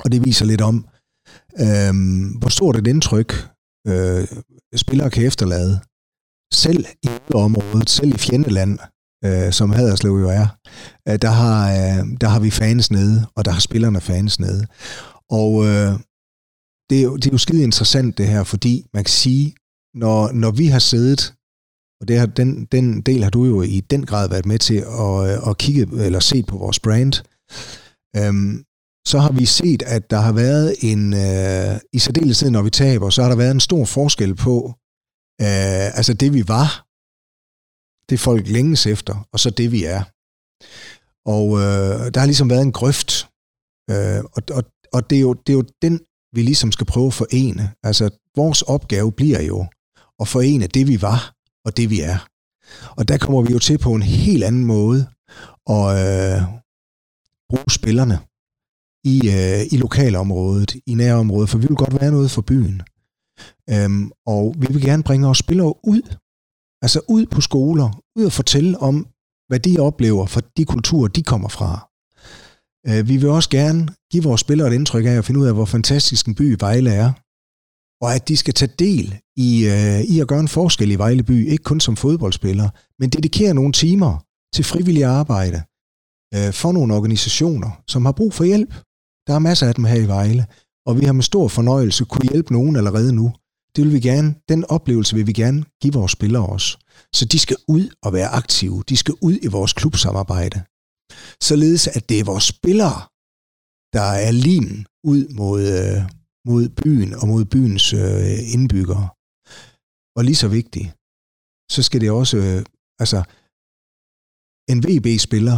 Og 0.04 0.12
det 0.12 0.26
viser 0.26 0.46
lidt 0.46 0.62
om, 0.62 0.88
øh, 1.66 1.94
hvor 2.40 2.50
stort 2.50 2.78
et 2.78 2.88
indtryk 2.88 3.32
øh, 3.88 4.28
spillere 4.76 5.10
kan 5.10 5.26
efterlade, 5.26 5.74
selv 6.54 6.86
i 7.04 7.10
området, 7.34 7.90
selv 7.90 8.14
i 8.14 8.18
Fjendeland, 8.18 8.80
øh, 9.26 9.52
som 9.52 9.72
Haderslev 9.72 10.12
jo 10.12 10.30
er, 10.30 10.48
øh, 11.08 11.18
der, 11.22 11.30
har, 11.42 11.58
øh, 11.72 12.02
der 12.22 12.28
har 12.28 12.40
vi 12.40 12.52
fans 12.52 12.92
nede, 12.92 13.28
og 13.36 13.46
der 13.46 13.52
har 13.52 13.60
spillerne 13.60 14.02
fans 14.02 14.40
nede. 14.40 14.68
Og 15.30 15.52
øh, 15.66 15.92
det, 16.90 16.98
er 17.00 17.04
jo, 17.04 17.16
det 17.16 17.28
er 17.28 17.32
jo 17.32 17.38
skide 17.38 17.64
interessant 17.64 18.18
det 18.18 18.28
her, 18.28 18.44
fordi 18.44 18.86
man 18.94 19.04
kan 19.04 19.12
sige, 19.12 19.56
når, 19.94 20.32
når 20.32 20.52
vi 20.52 20.68
har 20.68 20.80
siddet, 20.80 21.34
og 22.02 22.08
det 22.08 22.20
har, 22.20 22.26
den, 22.26 22.66
den 22.66 23.02
del 23.02 23.24
har 23.24 23.30
du 23.30 23.46
jo 23.46 23.62
i 23.62 23.80
den 23.80 24.06
grad 24.06 24.30
været 24.30 24.46
med 24.46 24.60
til 24.60 24.76
at, 24.76 25.38
øh, 25.38 25.50
at 25.50 25.58
kigge 25.58 26.06
eller 26.06 26.20
se 26.20 26.44
på 26.44 26.58
vores 26.58 26.80
brand, 26.80 27.14
Øhm, 28.18 28.64
så 29.08 29.20
har 29.20 29.32
vi 29.32 29.46
set, 29.46 29.82
at 29.82 30.10
der 30.10 30.20
har 30.20 30.32
været 30.32 30.76
en, 30.82 31.14
øh, 31.14 31.80
i 31.94 32.00
særdeleshed 32.00 32.50
når 32.52 32.62
vi 32.62 32.70
taber, 32.70 33.10
så 33.10 33.22
har 33.22 33.30
der 33.30 33.36
været 33.36 33.52
en 33.52 33.60
stor 33.60 33.86
forskel 33.86 34.36
på, 34.36 34.74
Øh, 35.42 35.98
altså 35.98 36.14
det 36.14 36.34
vi 36.34 36.44
var, 36.48 36.70
det 38.10 38.20
folk 38.20 38.48
længes 38.48 38.86
efter, 38.86 39.28
og 39.34 39.40
så 39.40 39.50
det 39.50 39.72
vi 39.72 39.84
er. 39.84 40.04
Og 41.36 41.46
øh, 41.64 42.14
der 42.14 42.20
har 42.20 42.26
ligesom 42.26 42.50
været 42.50 42.62
en 42.62 42.78
grøft, 42.80 43.12
øh, 43.92 44.24
og, 44.36 44.42
og, 44.58 44.64
og 44.94 45.10
det, 45.10 45.16
er 45.18 45.22
jo, 45.22 45.34
det 45.34 45.50
er 45.54 45.58
jo 45.62 45.66
den, 45.82 46.00
vi 46.36 46.42
ligesom 46.42 46.72
skal 46.72 46.88
prøve 46.88 47.08
at 47.08 47.14
forene. 47.14 47.74
Altså 47.84 48.06
vores 48.36 48.62
opgave 48.62 49.12
bliver 49.12 49.42
jo 49.42 49.60
at 50.20 50.28
forene 50.28 50.68
det 50.68 50.88
vi 50.88 51.02
var, 51.02 51.22
og 51.66 51.78
det 51.78 51.90
vi 51.90 52.02
er. 52.02 52.28
Og 52.98 53.08
der 53.08 53.18
kommer 53.18 53.42
vi 53.42 53.54
jo 53.54 53.60
til 53.60 53.78
på 53.78 53.94
en 53.94 54.02
helt 54.02 54.44
anden 54.44 54.66
måde 54.66 55.08
at 55.70 55.88
øh, 56.06 56.42
bruge 57.50 57.72
spillerne 57.72 58.20
i, 59.04 59.18
øh, 59.30 59.62
i 59.72 59.78
lokalområdet, 59.78 60.76
i 60.86 60.94
nærområdet, 60.94 61.50
for 61.50 61.58
vi 61.58 61.68
vil 61.68 61.78
godt 61.78 62.02
være 62.02 62.12
noget 62.12 62.32
for 62.32 62.42
byen. 62.42 62.82
Øhm, 63.70 64.12
og 64.26 64.56
vi 64.58 64.68
vil 64.70 64.82
gerne 64.82 65.04
bringe 65.04 65.26
vores 65.26 65.38
spillere 65.38 65.74
ud, 65.86 66.16
altså 66.82 67.02
ud 67.08 67.26
på 67.26 67.42
skoler, 67.42 68.02
ud 68.16 68.26
og 68.26 68.32
fortælle 68.32 68.78
om, 68.78 69.08
hvad 69.48 69.60
de 69.60 69.80
oplever 69.80 70.26
for 70.26 70.42
de 70.58 70.66
kulturer, 70.66 71.08
de 71.08 71.24
kommer 71.24 71.50
fra. 71.50 71.90
Øh, 72.88 73.08
vi 73.08 73.18
vil 73.18 73.30
også 73.30 73.50
gerne 73.50 73.88
give 74.12 74.24
vores 74.24 74.42
spillere 74.42 74.68
et 74.68 74.74
indtryk 74.74 75.06
af 75.06 75.10
at 75.10 75.26
finde 75.26 75.40
ud 75.40 75.48
af, 75.48 75.54
hvor 75.54 75.66
fantastisk 75.66 76.28
en 76.28 76.36
by 76.36 76.56
Vejle 76.60 76.94
er, 76.94 77.12
og 78.02 78.16
at 78.16 78.28
de 78.28 78.38
skal 78.38 78.54
tage 78.54 78.74
del 78.80 79.20
i, 79.38 79.66
øh, 79.66 80.02
i 80.02 80.20
at 80.20 80.28
gøre 80.28 80.40
en 80.40 80.48
forskel 80.48 80.92
i 80.92 80.96
Vejle 80.96 81.24
by, 81.24 81.50
ikke 81.50 81.64
kun 81.64 81.80
som 81.80 81.96
fodboldspillere, 81.96 82.70
men 83.00 83.10
dedikere 83.10 83.54
nogle 83.54 83.74
timer 83.74 84.26
til 84.56 84.66
frivillig 84.66 85.04
arbejde 85.04 85.64
øh, 86.36 86.54
for 86.54 86.72
nogle 86.72 86.94
organisationer, 86.94 87.82
som 87.88 88.06
har 88.06 88.12
brug 88.12 88.34
for 88.34 88.44
hjælp. 88.44 88.74
Der 89.28 89.34
er 89.36 89.40
masser 89.40 89.68
af 89.68 89.76
dem 89.76 89.86
her 89.86 89.96
i 89.96 90.08
Vejle, 90.08 90.46
og 90.86 91.00
vi 91.00 91.06
har 91.06 91.14
med 91.14 91.24
stor 91.24 91.48
fornøjelse 91.48 92.06
kunne 92.06 92.30
hjælpe 92.32 92.54
nogen 92.54 92.76
allerede 92.76 93.14
nu. 93.14 93.34
Det 93.76 93.84
vil 93.84 93.94
vi 93.94 94.00
gerne, 94.00 94.36
den 94.50 94.66
oplevelse 94.66 95.16
vil 95.16 95.28
vi 95.28 95.34
gerne 95.34 95.66
give 95.82 95.94
vores 95.94 96.12
spillere 96.12 96.46
også. 96.46 96.78
Så 97.14 97.26
de 97.26 97.40
skal 97.40 97.58
ud 97.68 97.90
og 98.04 98.14
være 98.14 98.28
aktive. 98.28 98.84
De 98.90 98.98
skal 98.98 99.16
ud 99.22 99.38
i 99.42 99.48
vores 99.48 99.74
klubsamarbejde. 99.74 100.64
Således 101.42 101.88
at 101.88 102.10
det 102.10 102.20
er 102.20 102.24
vores 102.24 102.44
spillere, 102.44 103.02
der 103.94 104.08
er 104.28 104.32
lim 104.32 104.86
ud 105.04 105.34
mod, 105.34 105.62
øh, 105.62 106.21
mod 106.50 106.64
byen 106.82 107.12
og 107.20 107.26
mod 107.32 107.44
byens 107.54 107.86
øh, 108.02 108.54
indbyggere. 108.56 109.08
Og 110.18 110.22
lige 110.28 110.42
så 110.44 110.48
vigtigt, 110.60 110.90
så 111.74 111.80
skal 111.88 112.02
det 112.02 112.12
også, 112.22 112.38
øh, 112.46 112.60
altså, 113.04 113.20
en 114.72 114.80
VB-spiller 114.86 115.58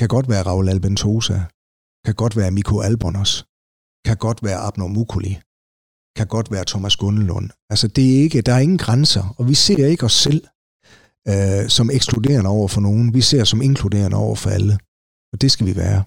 kan 0.00 0.08
godt 0.14 0.26
være 0.32 0.46
Raul 0.48 0.68
Albentosa, 0.68 1.38
kan 2.06 2.14
godt 2.22 2.34
være 2.36 2.50
Miko 2.56 2.74
Albonos, 2.88 3.32
kan 4.06 4.16
godt 4.26 4.40
være 4.46 4.58
Abner 4.68 4.88
Mukuli, 4.96 5.34
kan 6.18 6.26
godt 6.34 6.48
være 6.54 6.64
Thomas 6.72 6.96
Gundelund. 6.96 7.48
Altså 7.72 7.86
det 7.88 8.04
er 8.12 8.22
ikke, 8.24 8.42
der 8.42 8.54
er 8.54 8.62
ingen 8.66 8.82
grænser, 8.86 9.24
og 9.38 9.48
vi 9.50 9.54
ser 9.54 9.86
ikke 9.86 10.04
os 10.08 10.18
selv 10.26 10.42
øh, 11.30 11.64
som 11.76 11.90
ekskluderende 11.90 12.50
over 12.50 12.68
for 12.68 12.80
nogen. 12.80 13.14
Vi 13.14 13.20
ser 13.30 13.44
som 13.44 13.62
inkluderende 13.62 14.16
over 14.16 14.36
for 14.42 14.50
alle, 14.50 14.74
og 15.32 15.36
det 15.42 15.50
skal 15.52 15.66
vi 15.66 15.76
være. 15.76 16.00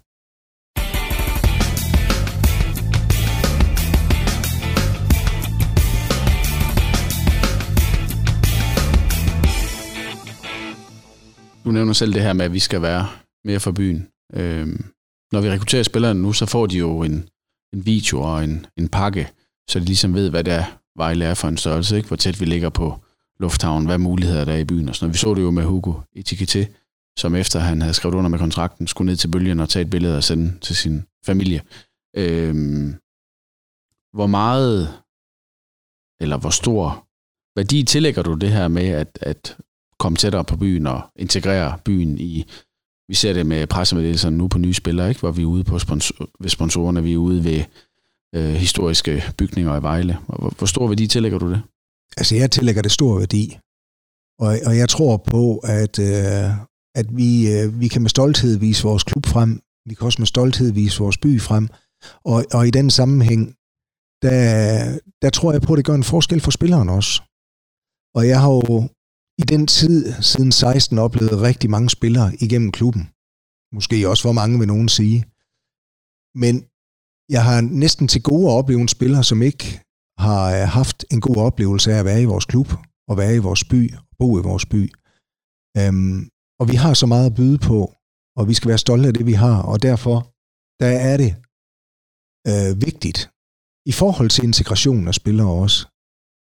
Du 11.67 11.71
nævner 11.71 11.93
selv 11.93 12.13
det 12.13 12.21
her 12.21 12.34
med, 12.34 12.45
at 12.45 12.53
vi 12.53 12.60
skal 12.60 12.82
være 12.82 13.08
mere 13.45 13.60
for 13.60 13.71
byen. 13.71 14.08
Øhm, 14.34 14.86
når 15.32 15.41
vi 15.41 15.49
rekrutterer 15.49 15.84
spillerne 15.84 16.21
nu, 16.21 16.34
så 16.34 16.45
får 16.45 16.65
de 16.65 16.77
jo 16.77 17.03
en, 17.03 17.30
en 17.73 17.86
video 17.86 18.21
og 18.21 18.43
en, 18.43 18.65
en 18.77 18.89
pakke, 18.89 19.32
så 19.69 19.80
de 19.80 19.86
ligesom 19.86 20.13
ved, 20.13 20.30
hvad 20.30 20.43
det 20.43 20.53
er, 20.53 20.65
Vejle 20.97 21.25
er 21.25 21.34
for 21.34 21.47
en 21.47 21.58
størrelse, 21.58 21.97
ikke? 21.97 22.08
hvor 22.08 22.17
tæt 22.17 22.39
vi 22.39 22.45
ligger 22.45 22.69
på 22.69 22.99
lufthavnen, 23.39 23.88
hvad 23.88 23.97
muligheder 23.97 24.45
der 24.45 24.53
er 24.53 24.58
i 24.58 24.63
byen 24.63 24.89
og 24.89 24.95
sådan 24.95 25.06
noget. 25.06 25.13
Vi 25.13 25.17
så 25.17 25.34
det 25.34 25.41
jo 25.41 25.51
med 25.51 25.63
Hugo 25.63 25.93
Etikette, 26.15 26.67
som 27.19 27.36
efter 27.36 27.60
han 27.60 27.82
havde 27.82 27.93
skrevet 27.93 28.15
under 28.15 28.30
med 28.30 28.39
kontrakten, 28.39 28.88
skulle 28.88 29.06
ned 29.06 29.15
til 29.15 29.32
bølgen 29.32 29.60
og 29.60 29.69
tage 29.69 29.84
et 29.86 29.89
billede 29.89 30.17
og 30.17 30.23
sende 30.23 30.60
til 30.60 30.75
sin 30.75 31.06
familie. 31.25 31.62
Øhm, 32.15 32.95
hvor 34.13 34.27
meget, 34.27 34.93
eller 36.21 36.38
hvor 36.38 36.49
stor 36.49 37.08
værdi 37.56 37.84
tillægger 37.84 38.21
du 38.21 38.34
det 38.34 38.51
her 38.51 38.67
med 38.67 38.88
at, 38.88 39.19
at 39.21 39.58
komme 39.99 40.15
tættere 40.15 40.43
på 40.43 40.57
byen 40.57 40.88
og 40.88 41.01
integrere 41.15 41.77
byen 41.86 42.17
i, 42.17 42.45
vi 43.10 43.15
ser 43.15 43.33
det 43.33 43.45
med 43.45 43.67
pressemeddelelserne 43.67 44.38
nu 44.38 44.47
på 44.47 44.57
nye 44.57 44.73
spillere, 44.73 45.10
ikke? 45.10 45.19
hvor 45.19 45.31
vi 45.31 45.41
er 45.41 45.45
ude 45.45 45.63
på 45.63 45.79
sponsor, 45.79 46.29
ved 46.39 46.49
sponsorerne, 46.49 47.03
vi 47.03 47.13
er 47.13 47.17
ude 47.17 47.43
ved 47.43 47.63
øh, 48.36 48.53
historiske 48.53 49.23
bygninger 49.38 49.79
i 49.79 49.81
Vejle. 49.81 50.17
Hvor, 50.27 50.53
hvor 50.57 50.67
stor 50.67 50.88
værdi 50.88 51.07
tillægger 51.07 51.39
du 51.39 51.51
det? 51.51 51.62
Altså 52.17 52.36
jeg 52.36 52.51
tillægger 52.51 52.81
det 52.81 52.91
stor 52.91 53.19
værdi, 53.19 53.57
og, 54.39 54.57
og 54.65 54.77
jeg 54.77 54.89
tror 54.89 55.17
på, 55.17 55.57
at, 55.57 55.99
øh, 55.99 56.49
at 56.95 57.17
vi, 57.17 57.51
øh, 57.51 57.79
vi 57.79 57.88
kan 57.88 58.01
med 58.01 58.10
stolthed 58.10 58.57
vise 58.60 58.83
vores 58.83 59.03
klub 59.03 59.25
frem, 59.25 59.62
vi 59.86 59.93
kan 59.93 60.05
også 60.05 60.21
med 60.21 60.27
stolthed 60.27 60.71
vise 60.71 60.99
vores 60.99 61.17
by 61.17 61.41
frem, 61.41 61.67
og, 62.25 62.45
og 62.53 62.67
i 62.67 62.71
den 62.71 62.89
sammenhæng, 62.89 63.55
der, 64.21 64.99
der 65.21 65.29
tror 65.29 65.51
jeg 65.51 65.62
på, 65.62 65.73
at 65.73 65.77
det 65.77 65.86
gør 65.86 65.93
en 65.93 66.03
forskel 66.03 66.41
for 66.41 66.51
spilleren 66.51 66.89
også. 66.89 67.21
Og 68.15 68.27
jeg 68.27 68.41
har 68.41 68.49
jo 68.49 68.89
i 69.41 69.43
den 69.54 69.67
tid, 69.67 70.13
siden 70.32 70.52
16, 70.52 70.97
oplevede 70.97 71.41
rigtig 71.41 71.69
mange 71.69 71.89
spillere 71.89 72.30
igennem 72.45 72.71
klubben. 72.71 73.04
Måske 73.76 74.10
også 74.10 74.23
for 74.28 74.32
mange, 74.41 74.60
vil 74.60 74.67
nogen 74.73 74.89
sige. 74.89 75.19
Men 76.43 76.56
jeg 77.36 77.43
har 77.50 77.60
næsten 77.84 78.08
til 78.08 78.21
gode 78.30 78.45
at 78.47 78.58
opleve 78.60 78.82
en 78.82 78.95
spiller, 78.97 79.21
som 79.21 79.41
ikke 79.50 79.65
har 80.26 80.41
øh, 80.56 80.67
haft 80.78 81.00
en 81.13 81.21
god 81.21 81.38
oplevelse 81.50 81.93
af 81.93 81.97
at 82.00 82.06
være 82.06 82.21
i 82.21 82.32
vores 82.34 82.45
klub, 82.52 82.69
og 83.10 83.17
være 83.17 83.36
i 83.36 83.45
vores 83.47 83.63
by, 83.71 83.82
bo 84.19 84.28
i 84.39 84.41
vores 84.50 84.65
by. 84.73 84.84
Øhm, 85.80 86.19
og 86.60 86.65
vi 86.71 86.76
har 86.84 86.93
så 86.93 87.06
meget 87.13 87.26
at 87.30 87.36
byde 87.39 87.60
på, 87.69 87.80
og 88.38 88.43
vi 88.50 88.54
skal 88.54 88.69
være 88.69 88.86
stolte 88.86 89.08
af 89.08 89.13
det, 89.13 89.26
vi 89.26 89.38
har, 89.45 89.58
og 89.71 89.82
derfor 89.82 90.17
der 90.82 90.91
er 91.10 91.17
det 91.23 91.32
øh, 92.50 92.71
vigtigt 92.88 93.19
i 93.91 93.93
forhold 94.02 94.30
til 94.30 94.43
integration 94.43 95.08
af 95.08 95.15
spillere 95.21 95.52
også, 95.63 95.80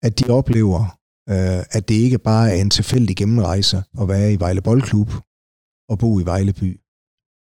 at 0.07 0.13
de 0.19 0.25
oplever, 0.39 0.83
øh, 1.33 1.63
at 1.77 1.89
det 1.89 1.95
ikke 1.95 2.19
bare 2.19 2.51
er 2.51 2.61
en 2.61 2.71
tilfældig 2.71 3.17
gennemrejse 3.17 3.77
at 4.01 4.09
være 4.09 4.33
i 4.33 4.41
Vejle 4.41 4.63
Boldklub 4.63 5.11
og 5.89 5.99
bo 5.99 6.21
i 6.21 6.25
Vejle 6.25 6.53
by. 6.53 6.71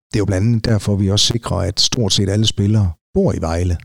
Det 0.08 0.16
er 0.16 0.24
jo 0.24 0.30
blandt 0.30 0.46
andet 0.46 0.64
derfor, 0.64 0.96
vi 0.96 1.10
også 1.10 1.26
sikrer, 1.32 1.56
at 1.56 1.80
stort 1.80 2.12
set 2.12 2.28
alle 2.28 2.46
spillere 2.46 2.92
bor 3.14 3.32
i 3.32 3.40
Vejle, 3.40 3.76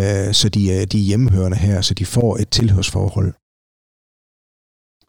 øh, 0.00 0.34
så 0.40 0.46
de 0.48 0.62
er, 0.74 0.86
de 0.86 0.98
er 0.98 1.08
hjemmehørende 1.10 1.56
her, 1.66 1.80
så 1.80 1.94
de 1.94 2.06
får 2.06 2.36
et 2.42 2.50
tilhørsforhold. 2.50 3.32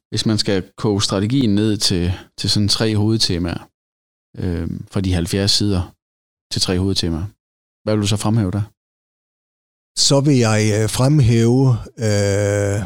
Hvis 0.10 0.25
man 0.25 0.38
skal 0.38 0.60
koge 0.77 1.01
strategien 1.01 1.56
ned 1.56 1.77
til, 1.77 2.12
til 2.39 2.49
sådan 2.49 2.69
tre 2.77 2.95
hovedtemaer, 2.95 3.62
øh, 4.41 4.67
fra 4.91 5.01
de 5.01 5.13
70 5.13 5.51
sider 5.51 5.82
til 6.51 6.62
tre 6.62 6.80
hovedtemaer, 6.80 7.27
hvad 7.84 7.93
vil 7.93 8.01
du 8.01 8.08
så 8.08 8.17
fremhæve 8.17 8.51
der? 8.51 8.65
Så 10.08 10.17
vil 10.27 10.38
jeg 10.47 10.62
øh, 10.75 10.89
fremhæve 10.97 11.63
øh, 12.08 12.80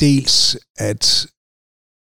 dels, 0.00 0.56
at 0.76 1.26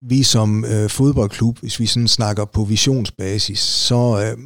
vi 0.01 0.23
som 0.23 0.65
øh, 0.65 0.89
fodboldklub, 0.89 1.59
hvis 1.59 1.79
vi 1.79 1.85
sådan 1.85 2.07
snakker 2.07 2.45
på 2.45 2.63
visionsbasis, 2.63 3.59
så, 3.59 4.01
øh, 4.23 4.37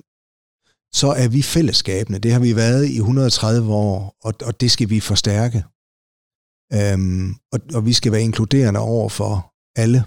så 0.94 1.08
er 1.08 1.28
vi 1.28 1.42
fællesskabende. 1.42 2.20
Det 2.20 2.32
har 2.32 2.40
vi 2.40 2.56
været 2.56 2.86
i 2.88 2.98
130 2.98 3.74
år, 3.74 4.16
og, 4.24 4.34
og 4.46 4.62
det 4.62 4.72
skal 4.72 4.90
vi 4.90 5.00
forstærke. 5.00 5.64
Øhm, 6.74 7.36
og, 7.54 7.60
og 7.76 7.86
vi 7.86 7.94
skal 7.94 8.12
være 8.12 8.22
inkluderende 8.22 8.80
over 8.80 9.10
for 9.10 9.54
alle 9.76 10.04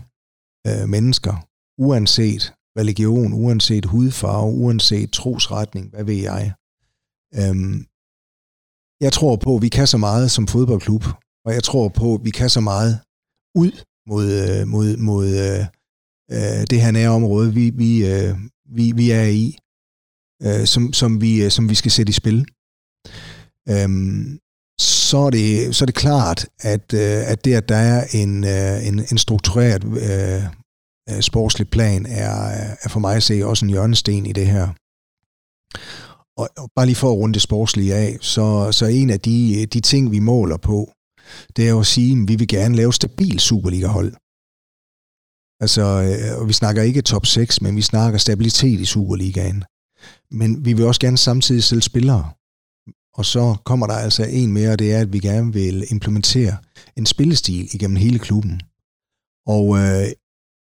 øh, 0.67 0.89
mennesker, 0.89 1.35
uanset 1.79 2.55
religion, 2.79 3.33
uanset 3.33 3.85
hudfarve, 3.85 4.53
uanset 4.53 5.11
trosretning, 5.11 5.91
hvad 5.91 6.05
ved 6.05 6.21
jeg. 6.31 6.53
Øhm, 7.35 7.87
jeg 9.01 9.13
tror 9.13 9.37
på, 9.37 9.57
at 9.57 9.63
vi 9.63 9.69
kan 9.69 9.87
så 9.87 9.99
meget 9.99 10.31
som 10.31 10.47
fodboldklub, 10.47 11.05
og 11.47 11.55
jeg 11.55 11.65
tror 11.65 11.89
på, 11.89 12.15
at 12.15 12.25
vi 12.25 12.31
kan 12.31 12.51
så 12.51 12.61
meget 12.61 13.01
ud 13.55 13.73
mod, 14.09 14.27
øh, 14.43 14.69
mod, 14.69 14.97
mod 14.97 15.27
øh, 15.27 15.65
øh, 16.31 16.67
det 16.71 16.81
her 16.83 16.91
nære 16.91 17.11
område, 17.11 17.55
vi, 17.55 17.71
vi, 17.71 18.07
øh, 18.07 18.35
vi, 18.77 18.93
vi 18.93 19.11
er 19.11 19.25
i, 19.25 19.59
øh, 20.43 20.67
som, 20.67 20.93
som, 20.93 21.21
vi, 21.21 21.45
øh, 21.45 21.51
som 21.51 21.69
vi 21.69 21.75
skal 21.75 21.91
sætte 21.91 22.11
i 22.11 22.13
spil. 22.13 22.47
Øhm, 23.69 24.39
så 24.81 25.19
er, 25.19 25.31
det, 25.31 25.77
så 25.77 25.85
er 25.85 25.87
det 25.87 25.95
klart, 25.95 26.47
at, 26.61 26.95
øh, 26.95 27.31
at 27.33 27.45
det, 27.45 27.55
at 27.55 27.69
der 27.69 27.77
er 27.77 28.05
en, 28.13 28.45
øh, 28.45 28.87
en, 28.89 28.99
en 29.13 29.19
struktureret 29.19 29.85
øh, 29.85 30.45
øh 31.11 31.21
sportslig 31.21 31.69
plan, 31.71 32.07
er, 32.07 32.33
er 32.83 32.89
for 32.89 33.01
mig 33.01 33.17
at 33.17 33.23
se 33.23 33.47
også 33.47 33.65
en 33.65 33.71
hjørnesten 33.71 34.27
i 34.27 34.33
det 34.33 34.47
her. 34.47 34.69
Og, 36.37 36.49
og 36.59 36.71
bare 36.77 36.87
lige 36.87 36.97
for 36.97 37.11
at 37.11 37.17
runde 37.17 37.35
det 37.35 37.43
sportslige 37.43 37.95
af, 37.95 38.19
så, 38.21 38.73
så 38.73 38.87
en 38.87 39.11
af 39.11 39.21
de, 39.21 39.67
de 39.67 39.81
ting, 39.81 40.11
vi 40.11 40.19
måler 40.19 40.57
på, 40.57 40.93
det 41.57 41.65
er 41.65 41.71
jo 41.71 41.81
at 41.81 41.87
sige, 41.87 42.23
at 42.23 42.29
vi 42.29 42.37
vil 42.37 42.49
gerne 42.49 42.77
lave 42.77 42.93
stabil 42.93 43.41
Superliga-hold. 43.41 44.13
Altså, 45.61 45.83
øh, 45.83 46.41
og 46.41 46.49
vi 46.49 46.53
snakker 46.53 46.83
ikke 46.83 47.03
top 47.03 47.27
6, 47.27 47.63
men 47.63 47.77
vi 47.77 47.83
snakker 47.83 48.19
stabilitet 48.19 48.81
i 48.81 48.85
Superligaen. 48.85 49.65
Men 50.31 50.65
vi 50.65 50.73
vil 50.73 50.87
også 50.87 51.01
gerne 51.01 51.19
samtidig 51.19 51.65
sælge 51.65 51.83
spillere. 51.83 52.31
Og 53.15 53.25
så 53.25 53.57
kommer 53.65 53.87
der 53.87 53.95
altså 53.95 54.25
en 54.25 54.53
mere, 54.53 54.73
og 54.73 54.79
det 54.79 54.93
er, 54.95 55.01
at 55.01 55.13
vi 55.13 55.19
gerne 55.19 55.53
vil 55.53 55.85
implementere 55.91 56.57
en 56.97 57.07
spillestil 57.07 57.75
igennem 57.75 57.97
hele 57.97 58.19
klubben. 58.19 58.61
Og 59.47 59.79
øh, 59.79 60.09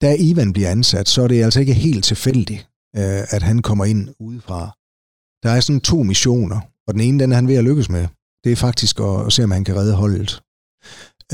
da 0.03 0.17
Ivan 0.19 0.53
bliver 0.53 0.71
ansat, 0.71 1.09
så 1.09 1.23
er 1.23 1.29
det 1.29 1.45
altså 1.45 1.61
ikke 1.61 1.75
helt 1.75 2.05
tilfældigt, 2.05 2.69
øh, 2.97 3.23
at 3.31 3.43
han 3.43 3.63
kommer 3.63 3.85
ind 3.85 4.09
udefra. 4.21 4.61
Der 5.43 5.51
er 5.51 5.61
sådan 5.61 5.81
to 5.81 6.03
missioner, 6.03 6.61
og 6.87 6.95
den 6.95 7.01
ene, 7.01 7.19
den 7.19 7.33
er 7.33 7.37
han 7.37 7.49
ved 7.49 7.57
at 7.57 7.65
lykkes 7.65 7.91
med. 7.91 8.09
Det 8.45 8.53
er 8.53 8.57
faktisk 8.57 9.01
at, 9.01 9.27
at 9.27 9.33
se, 9.33 9.45
om 9.45 9.51
han 9.51 9.65
kan 9.65 9.77
redde 9.77 9.95
holdet. 9.95 10.43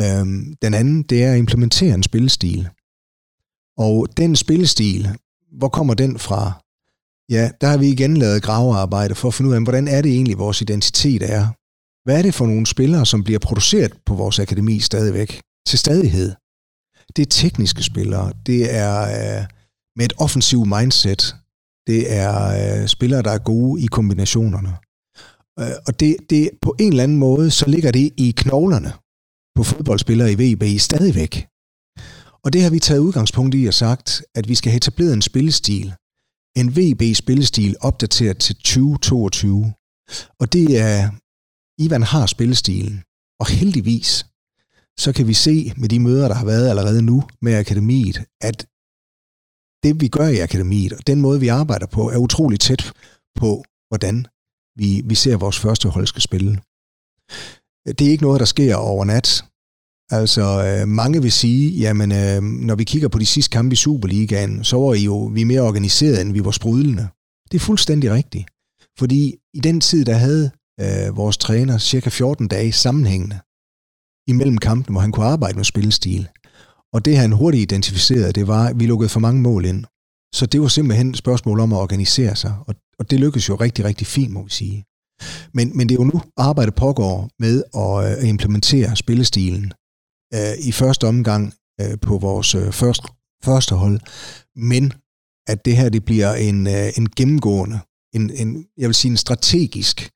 Øhm, 0.00 0.54
den 0.62 0.74
anden, 0.74 1.02
det 1.02 1.24
er 1.24 1.32
at 1.32 1.38
implementere 1.38 1.94
en 1.94 2.02
spillestil. 2.02 2.68
Og 3.76 4.08
den 4.16 4.36
spillestil, 4.36 5.08
hvor 5.58 5.68
kommer 5.68 5.94
den 5.94 6.18
fra? 6.18 6.52
Ja, 7.30 7.50
der 7.60 7.66
har 7.66 7.76
vi 7.76 7.88
igen 7.88 8.16
lavet 8.16 8.42
gravearbejde 8.42 9.14
for 9.14 9.28
at 9.28 9.34
finde 9.34 9.48
ud 9.48 9.54
af, 9.54 9.62
hvordan 9.62 9.88
er 9.88 10.02
det 10.02 10.12
egentlig, 10.12 10.38
vores 10.38 10.60
identitet 10.62 11.30
er. 11.30 11.46
Hvad 12.04 12.18
er 12.18 12.22
det 12.22 12.34
for 12.34 12.46
nogle 12.46 12.66
spillere, 12.66 13.06
som 13.06 13.24
bliver 13.24 13.38
produceret 13.38 13.92
på 14.06 14.14
vores 14.14 14.38
akademi 14.38 14.78
stadigvæk? 14.78 15.40
Til 15.66 15.78
stadighed. 15.78 16.34
Det 17.16 17.22
er 17.22 17.30
tekniske 17.30 17.82
spillere. 17.82 18.32
Det 18.46 18.74
er 18.74 19.00
øh, 19.02 19.46
med 19.96 20.04
et 20.04 20.12
offensivt 20.18 20.68
mindset. 20.68 21.36
Det 21.86 22.12
er 22.12 22.82
øh, 22.82 22.88
spillere, 22.88 23.22
der 23.22 23.30
er 23.30 23.38
gode 23.38 23.82
i 23.82 23.86
kombinationerne. 23.86 24.76
Øh, 25.60 25.76
og 25.86 26.00
det, 26.00 26.16
det, 26.30 26.50
på 26.62 26.74
en 26.78 26.88
eller 26.88 27.02
anden 27.02 27.18
måde, 27.18 27.50
så 27.50 27.68
ligger 27.68 27.90
det 27.90 28.12
i 28.16 28.34
knoglerne 28.36 28.92
på 29.56 29.62
fodboldspillere 29.62 30.32
i 30.32 30.38
VB 30.42 30.80
stadigvæk. 30.80 31.34
Og 32.44 32.52
det 32.52 32.62
har 32.62 32.70
vi 32.70 32.78
taget 32.78 33.00
udgangspunkt 33.00 33.54
i 33.54 33.66
og 33.66 33.74
sagt, 33.74 34.22
at 34.34 34.48
vi 34.48 34.54
skal 34.54 34.70
have 34.70 34.76
etableret 34.76 35.12
en 35.14 35.22
spillestil, 35.22 35.94
en 36.56 36.68
VB-spillestil 36.76 37.76
opdateret 37.80 38.38
til 38.38 38.54
2022. 38.54 39.72
Og 40.40 40.52
det 40.52 40.80
er, 40.80 41.10
Ivan 41.84 42.02
har 42.02 42.26
spillestilen, 42.26 43.02
og 43.40 43.46
heldigvis, 43.46 44.26
så 44.98 45.12
kan 45.16 45.26
vi 45.26 45.34
se 45.34 45.72
med 45.76 45.88
de 45.88 46.00
møder, 46.00 46.28
der 46.28 46.34
har 46.34 46.44
været 46.44 46.68
allerede 46.68 47.02
nu 47.02 47.22
med 47.42 47.54
akademiet, 47.54 48.18
at 48.40 48.66
det 49.82 50.00
vi 50.00 50.08
gør 50.08 50.28
i 50.28 50.38
akademiet, 50.38 50.92
og 50.92 51.06
den 51.06 51.20
måde 51.20 51.40
vi 51.40 51.48
arbejder 51.48 51.86
på, 51.86 52.10
er 52.10 52.16
utrolig 52.16 52.60
tæt 52.60 52.92
på, 53.34 53.64
hvordan 53.88 54.26
vi, 54.76 55.02
vi 55.04 55.14
ser 55.14 55.36
vores 55.36 55.58
første 55.58 55.88
hold 55.88 56.06
skal 56.06 56.22
spille. 56.22 56.52
Det 57.86 58.06
er 58.06 58.10
ikke 58.10 58.22
noget, 58.22 58.40
der 58.40 58.46
sker 58.46 58.76
over 58.76 59.04
nat. 59.04 59.44
Altså, 60.10 60.42
øh, 60.42 60.88
mange 60.88 61.22
vil 61.22 61.32
sige, 61.32 61.70
jamen, 61.70 62.12
øh, 62.12 62.42
når 62.42 62.74
vi 62.74 62.84
kigger 62.84 63.08
på 63.08 63.18
de 63.18 63.26
sidste 63.26 63.52
kampe 63.52 63.72
i 63.72 63.76
Superligaen, 63.76 64.64
så 64.64 64.76
var 64.76 64.94
I 64.94 65.04
jo 65.04 65.18
vi 65.24 65.44
mere 65.44 65.60
organiseret, 65.60 66.20
end 66.20 66.32
vi 66.32 66.44
var 66.44 66.50
sprudlende. 66.50 67.08
Det 67.50 67.56
er 67.56 67.60
fuldstændig 67.60 68.10
rigtigt. 68.10 68.46
Fordi 68.98 69.34
i 69.54 69.60
den 69.60 69.80
tid, 69.80 70.04
der 70.04 70.14
havde 70.14 70.50
øh, 70.80 71.16
vores 71.16 71.36
træner 71.36 71.78
cirka 71.78 72.10
14 72.10 72.48
dage 72.48 72.72
sammenhængende 72.72 73.38
imellem 74.28 74.58
kampen, 74.58 74.94
hvor 74.94 75.00
han 75.00 75.12
kunne 75.12 75.26
arbejde 75.26 75.56
med 75.56 75.64
spillestil. 75.64 76.28
Og 76.92 77.04
det 77.04 77.16
han 77.16 77.32
hurtigt 77.32 77.62
identificerede, 77.62 78.32
det 78.32 78.46
var, 78.46 78.66
at 78.66 78.80
vi 78.80 78.86
lukkede 78.86 79.08
for 79.08 79.20
mange 79.20 79.42
mål 79.42 79.64
ind. 79.64 79.84
Så 80.34 80.46
det 80.46 80.60
var 80.60 80.68
simpelthen 80.68 81.10
et 81.10 81.16
spørgsmål 81.16 81.60
om 81.60 81.72
at 81.72 81.78
organisere 81.78 82.36
sig, 82.36 82.54
og, 82.66 82.74
og 82.98 83.10
det 83.10 83.20
lykkedes 83.20 83.48
jo 83.48 83.54
rigtig, 83.54 83.84
rigtig 83.84 84.06
fint, 84.06 84.32
må 84.32 84.42
vi 84.42 84.50
sige. 84.50 84.84
Men, 85.54 85.76
men 85.76 85.88
det 85.88 85.94
er 85.94 85.98
jo 86.04 86.10
nu, 86.14 86.22
arbejdet 86.36 86.74
pågår 86.74 87.30
med 87.38 87.62
at 87.74 88.18
øh, 88.18 88.28
implementere 88.28 88.96
spillestilen 88.96 89.72
øh, 90.34 90.54
i 90.68 90.72
første 90.72 91.06
omgang 91.06 91.54
øh, 91.80 91.98
på 92.02 92.18
vores 92.18 92.54
øh, 92.54 92.72
første, 92.72 93.08
første 93.44 93.74
hold, 93.74 94.00
men 94.56 94.92
at 95.46 95.64
det 95.64 95.76
her 95.76 95.88
det 95.88 96.04
bliver 96.04 96.34
en, 96.34 96.66
øh, 96.66 96.88
en 96.98 97.10
gennemgående, 97.10 97.80
en, 98.14 98.30
en, 98.30 98.66
jeg 98.76 98.86
vil 98.88 98.94
sige 98.94 99.10
en 99.10 99.16
strategisk 99.16 100.10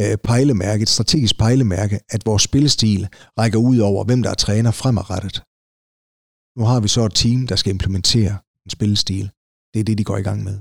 øh, 0.00 0.16
pejlemærke, 0.24 0.82
et 0.82 0.88
strategisk 0.88 1.38
pejlemærke, 1.38 2.00
at 2.08 2.26
vores 2.26 2.42
spillestil 2.42 3.08
rækker 3.38 3.58
ud 3.58 3.78
over, 3.78 4.04
hvem 4.04 4.22
der 4.22 4.30
er 4.30 4.34
træner 4.34 4.70
fremadrettet. 4.70 5.42
Nu 6.58 6.64
har 6.64 6.80
vi 6.80 6.88
så 6.88 7.04
et 7.04 7.14
team, 7.14 7.46
der 7.46 7.56
skal 7.56 7.70
implementere 7.70 8.38
en 8.64 8.70
spillestil. 8.70 9.30
Det 9.74 9.80
er 9.80 9.84
det, 9.84 9.98
de 9.98 10.04
går 10.04 10.16
i 10.16 10.22
gang 10.22 10.44
med. 10.44 10.58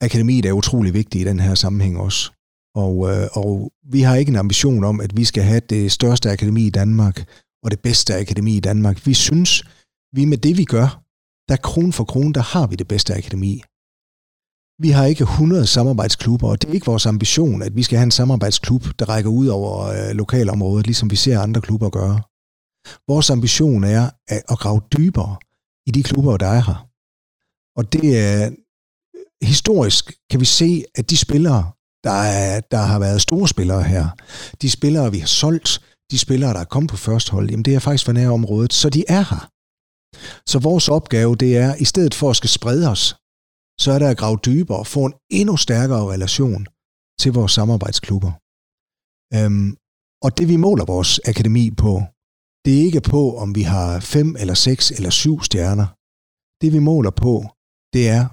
Akademiet 0.00 0.46
er 0.46 0.52
utrolig 0.52 0.94
vigtigt 0.94 1.22
i 1.22 1.28
den 1.28 1.40
her 1.40 1.54
sammenhæng 1.54 1.98
også. 1.98 2.32
Og, 2.74 3.10
øh, 3.10 3.28
og 3.32 3.72
vi 3.92 4.00
har 4.00 4.16
ikke 4.16 4.30
en 4.30 4.36
ambition 4.36 4.84
om, 4.84 5.00
at 5.00 5.16
vi 5.16 5.24
skal 5.24 5.42
have 5.42 5.60
det 5.60 5.92
største 5.92 6.30
akademi 6.30 6.66
i 6.66 6.70
Danmark 6.70 7.16
og 7.62 7.70
det 7.70 7.80
bedste 7.80 8.14
akademi 8.14 8.56
i 8.56 8.60
Danmark. 8.60 9.06
Vi 9.06 9.14
synes, 9.14 9.64
vi 10.12 10.24
med 10.24 10.38
det 10.38 10.56
vi 10.56 10.64
gør, 10.64 11.02
der 11.48 11.56
kron 11.56 11.92
for 11.92 12.04
kron, 12.04 12.32
der 12.32 12.40
har 12.40 12.66
vi 12.66 12.76
det 12.76 12.88
bedste 12.88 13.14
akademi. 13.14 13.62
Vi 14.82 14.90
har 14.90 15.04
ikke 15.04 15.22
100 15.22 15.66
samarbejdsklubber, 15.66 16.48
og 16.48 16.62
det 16.62 16.70
er 16.70 16.74
ikke 16.74 16.86
vores 16.86 17.06
ambition, 17.06 17.62
at 17.62 17.76
vi 17.76 17.82
skal 17.82 17.98
have 17.98 18.04
en 18.04 18.10
samarbejdsklub, 18.10 18.84
der 18.98 19.08
rækker 19.08 19.30
ud 19.30 19.46
over 19.46 19.86
øh, 19.86 20.10
lokalområdet, 20.16 20.86
ligesom 20.86 21.10
vi 21.10 21.16
ser 21.16 21.40
andre 21.40 21.60
klubber 21.60 21.90
gøre. 21.90 22.20
Vores 23.08 23.30
ambition 23.30 23.84
er 23.84 24.10
at, 24.28 24.42
at 24.48 24.58
grave 24.58 24.80
dybere 24.96 25.36
i 25.86 25.90
de 25.90 26.02
klubber, 26.02 26.36
der 26.36 26.46
er 26.46 26.62
her. 26.68 26.88
Og 27.78 27.92
det 27.92 28.18
er 28.18 28.50
historisk, 29.42 30.12
kan 30.30 30.40
vi 30.40 30.44
se, 30.44 30.84
at 30.94 31.10
de 31.10 31.16
spillere, 31.16 31.72
der, 32.04 32.20
er, 32.40 32.60
der 32.60 32.78
har 32.78 32.98
været 32.98 33.22
store 33.22 33.48
spillere 33.48 33.82
her, 33.82 34.08
de 34.62 34.70
spillere, 34.70 35.12
vi 35.12 35.18
har 35.18 35.26
solgt, 35.26 35.80
de 36.10 36.18
spillere, 36.18 36.54
der 36.54 36.60
er 36.60 36.72
kommet 36.74 36.90
på 36.90 36.96
første 36.96 37.32
hold, 37.32 37.50
jamen 37.50 37.64
det 37.64 37.74
er 37.74 37.78
faktisk 37.78 38.04
fra 38.04 38.12
nærområdet, 38.12 38.72
så 38.72 38.90
de 38.90 39.04
er 39.08 39.24
her. 39.30 39.50
Så 40.50 40.58
vores 40.58 40.88
opgave, 40.88 41.36
det 41.36 41.56
er, 41.56 41.74
i 41.74 41.84
stedet 41.84 42.14
for 42.14 42.30
at 42.30 42.36
skal 42.36 42.50
sprede 42.50 42.90
os, 42.90 43.16
så 43.80 43.88
er 43.92 43.98
der 43.98 44.10
at 44.10 44.18
grave 44.18 44.38
dybere 44.46 44.78
og 44.78 44.86
få 44.86 45.04
en 45.06 45.14
endnu 45.30 45.56
stærkere 45.56 46.12
relation 46.14 46.66
til 47.20 47.32
vores 47.32 47.52
samarbejdsklubber. 47.52 48.32
Øhm, 49.36 49.70
og 50.24 50.30
det 50.38 50.46
vi 50.52 50.56
måler 50.56 50.84
vores 50.84 51.20
akademi 51.30 51.70
på, 51.70 51.92
det 52.64 52.72
er 52.78 52.82
ikke 52.88 53.00
på, 53.00 53.22
om 53.42 53.54
vi 53.54 53.62
har 53.62 54.00
fem 54.00 54.36
eller 54.42 54.54
seks 54.54 54.90
eller 54.90 55.10
syv 55.10 55.36
stjerner. 55.48 55.88
Det 56.62 56.72
vi 56.72 56.78
måler 56.90 57.10
på, 57.10 57.34
det 57.94 58.04
er, 58.16 58.24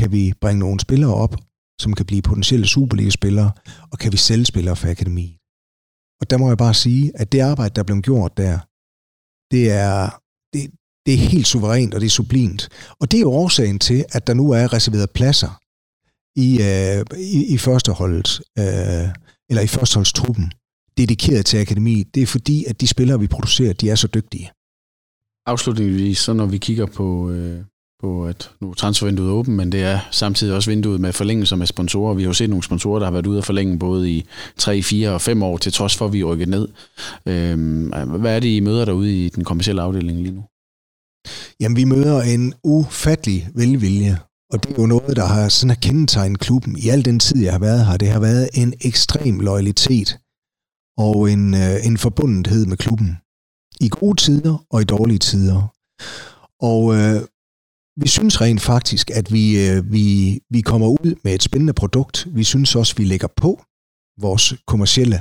kan 0.00 0.12
vi 0.12 0.32
bringe 0.40 0.60
nogle 0.60 0.80
spillere 0.80 1.14
op, 1.14 1.34
som 1.82 1.92
kan 1.98 2.06
blive 2.06 2.22
potentielle 2.22 2.66
Superliga-spillere, 2.66 3.50
og 3.92 3.98
kan 3.98 4.12
vi 4.12 4.16
sælge 4.16 4.44
spillere 4.44 4.76
fra 4.76 4.90
akademiet. 4.90 5.36
Og 6.20 6.30
der 6.30 6.36
må 6.38 6.48
jeg 6.48 6.58
bare 6.58 6.74
sige, 6.74 7.12
at 7.20 7.32
det 7.32 7.40
arbejde, 7.40 7.74
der 7.74 7.82
er 7.82 7.88
blevet 7.90 8.04
gjort 8.04 8.36
der, 8.36 8.58
det 9.54 9.64
er, 9.70 9.96
det, 10.52 10.62
det 11.06 11.14
er 11.14 11.18
helt 11.34 11.46
suverænt, 11.46 11.94
og 11.94 12.00
det 12.00 12.06
er 12.06 12.10
sublimt. 12.10 12.68
Og 13.00 13.10
det 13.10 13.16
er 13.16 13.20
jo 13.20 13.32
årsagen 13.32 13.78
til, 13.78 14.04
at 14.16 14.26
der 14.26 14.34
nu 14.34 14.50
er 14.50 14.72
reserveret 14.72 15.10
pladser 15.10 15.52
i, 16.46 16.48
øh, 16.68 17.00
i, 17.36 17.54
i 17.54 17.58
førsteholdet, 17.58 18.40
øh, 18.58 19.08
eller 19.50 19.62
i 19.62 19.66
førsteholdstruppen, 19.66 20.52
dedikeret 20.98 21.46
til 21.46 21.58
akademi. 21.58 22.02
Det 22.14 22.22
er 22.22 22.26
fordi, 22.26 22.64
at 22.64 22.80
de 22.80 22.86
spillere, 22.86 23.20
vi 23.20 23.26
producerer, 23.26 23.72
de 23.72 23.90
er 23.90 23.94
så 23.94 24.08
dygtige. 24.16 24.50
Afslutningsvis, 25.46 26.18
så 26.18 26.32
når 26.32 26.46
vi 26.46 26.58
kigger 26.58 26.86
på, 26.86 27.30
øh, 27.30 27.64
på 28.00 28.26
at 28.26 28.50
nu 28.60 28.70
er 28.70 28.74
transfervinduet 28.74 29.30
åbent, 29.30 29.56
men 29.56 29.72
det 29.72 29.82
er 29.82 29.98
samtidig 30.10 30.54
også 30.54 30.70
vinduet 30.70 31.00
med 31.00 31.12
forlængelser 31.12 31.56
med 31.56 31.66
sponsorer. 31.66 32.14
Vi 32.14 32.22
har 32.22 32.28
jo 32.28 32.32
set 32.32 32.50
nogle 32.50 32.62
sponsorer, 32.62 32.98
der 32.98 33.06
har 33.06 33.12
været 33.12 33.26
ude 33.26 33.38
at 33.38 33.44
forlænge 33.44 33.78
både 33.78 34.10
i 34.10 34.26
3, 34.56 34.82
4 34.82 35.10
og 35.10 35.20
5 35.20 35.42
år, 35.42 35.56
til 35.58 35.72
trods 35.72 35.96
for, 35.96 36.06
at 36.06 36.12
vi 36.12 36.20
er 36.20 36.24
rykket 36.24 36.48
ned. 36.48 36.68
Øhm, 37.26 37.86
hvad 38.20 38.36
er 38.36 38.40
det, 38.40 38.48
I 38.48 38.60
møder 38.60 38.84
derude 38.84 39.24
i 39.24 39.28
den 39.28 39.44
kommercielle 39.44 39.82
afdeling 39.82 40.18
lige 40.18 40.34
nu? 40.34 40.44
Jamen, 41.60 41.76
vi 41.76 41.84
møder 41.84 42.22
en 42.22 42.54
ufattelig 42.64 43.48
velvilje, 43.54 44.18
og 44.52 44.64
det 44.64 44.70
er 44.70 44.82
jo 44.82 44.86
noget, 44.86 45.16
der 45.16 45.26
har 45.26 45.48
sådan 45.48 45.70
har 45.70 45.76
kendetegnet 45.82 46.40
klubben 46.40 46.78
i 46.78 46.88
al 46.88 47.04
den 47.04 47.20
tid, 47.20 47.42
jeg 47.42 47.52
har 47.52 47.58
været 47.58 47.86
her. 47.86 47.96
Det 47.96 48.08
har 48.08 48.20
været 48.20 48.48
en 48.54 48.74
ekstrem 48.80 49.40
loyalitet 49.40 50.18
og 50.98 51.30
en, 51.32 51.54
øh, 51.54 51.86
en 51.86 51.98
forbundethed 51.98 52.66
med 52.66 52.76
klubben. 52.76 53.16
I 53.80 53.88
gode 53.88 54.20
tider 54.20 54.64
og 54.70 54.80
i 54.80 54.84
dårlige 54.84 55.18
tider. 55.18 55.60
Og 56.60 56.94
øh, 56.96 57.20
vi 57.96 58.08
synes 58.08 58.40
rent 58.40 58.60
faktisk, 58.60 59.10
at 59.10 59.32
vi, 59.32 59.68
øh, 59.68 59.92
vi, 59.92 60.38
vi 60.50 60.60
kommer 60.60 60.88
ud 60.88 61.14
med 61.24 61.34
et 61.34 61.42
spændende 61.42 61.72
produkt. 61.72 62.26
Vi 62.34 62.44
synes 62.44 62.76
også, 62.76 62.94
vi 62.96 63.04
lægger 63.04 63.28
på 63.36 63.62
vores 64.20 64.54
kommercielle 64.66 65.16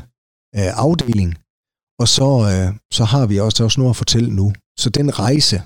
øh, 0.56 0.72
afdeling. 0.86 1.38
Og 2.00 2.08
så, 2.08 2.30
øh, 2.52 2.80
så 2.92 3.04
har 3.04 3.26
vi 3.26 3.40
også, 3.40 3.64
også 3.64 3.80
noget 3.80 3.90
at 3.90 3.96
fortælle 3.96 4.36
nu. 4.36 4.54
Så 4.80 4.90
den 4.90 5.20
rejse, 5.20 5.62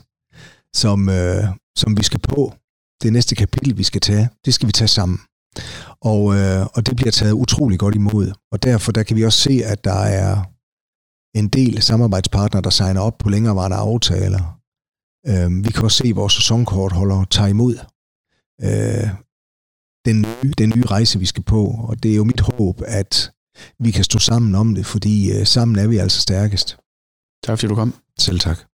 som, 0.76 1.10
øh, 1.10 1.44
som 1.78 1.98
vi 1.98 2.04
skal 2.04 2.20
på, 2.20 2.54
det 3.04 3.14
næste 3.14 3.36
kapitel, 3.36 3.78
vi 3.78 3.84
skal 3.84 4.02
tage, 4.02 4.30
det 4.46 4.54
skal 4.54 4.68
vi 4.68 4.72
tage 4.72 4.88
sammen. 4.88 5.20
Og, 6.02 6.36
øh, 6.36 6.66
og 6.76 6.86
det 6.86 6.96
bliver 6.96 7.12
taget 7.12 7.32
utrolig 7.32 7.80
godt 7.80 7.96
imod. 7.96 8.32
Og 8.52 8.64
derfor 8.64 8.92
der 8.92 9.04
kan 9.04 9.18
vi 9.18 9.26
også 9.26 9.40
se, 9.40 9.62
at 9.66 9.84
der 9.84 10.00
er 10.22 10.44
en 11.36 11.48
del 11.48 11.82
samarbejdspartnere, 11.82 12.62
der 12.62 12.70
signer 12.70 13.02
op 13.02 13.18
på 13.18 13.30
længerevarende 13.30 13.78
aftaler. 13.78 14.60
Øh, 15.28 15.66
vi 15.66 15.72
kan 15.72 15.84
også 15.84 15.98
se, 15.98 16.08
at 16.08 16.16
vores 16.16 16.34
sæsonkortholder 16.34 17.26
tager 17.26 17.48
imod 17.48 17.76
øh, 18.62 19.10
den, 20.06 20.22
nye, 20.22 20.54
den 20.58 20.70
nye 20.76 20.86
rejse, 20.86 21.20
vi 21.20 21.26
skal 21.26 21.44
på. 21.44 21.66
Og 21.88 22.04
det 22.04 22.12
er 22.12 22.16
jo 22.16 22.24
mit 22.24 22.40
håb, 22.40 22.82
at 22.86 23.32
vi 23.80 23.92
kan 23.92 24.04
stå 24.04 24.20
sammen 24.20 24.56
om 24.56 24.76
det, 24.76 24.86
fordi 24.86 25.32
øh, 25.32 25.46
sammen 25.46 25.80
er 25.80 25.88
vi 25.88 25.98
altså 25.98 26.22
stærkest. 26.22 26.78
Tak 27.44 27.60
fordi 27.60 27.68
du 27.68 27.76
kom. 27.76 27.94
Selv 28.20 28.40
tak. 28.40 28.73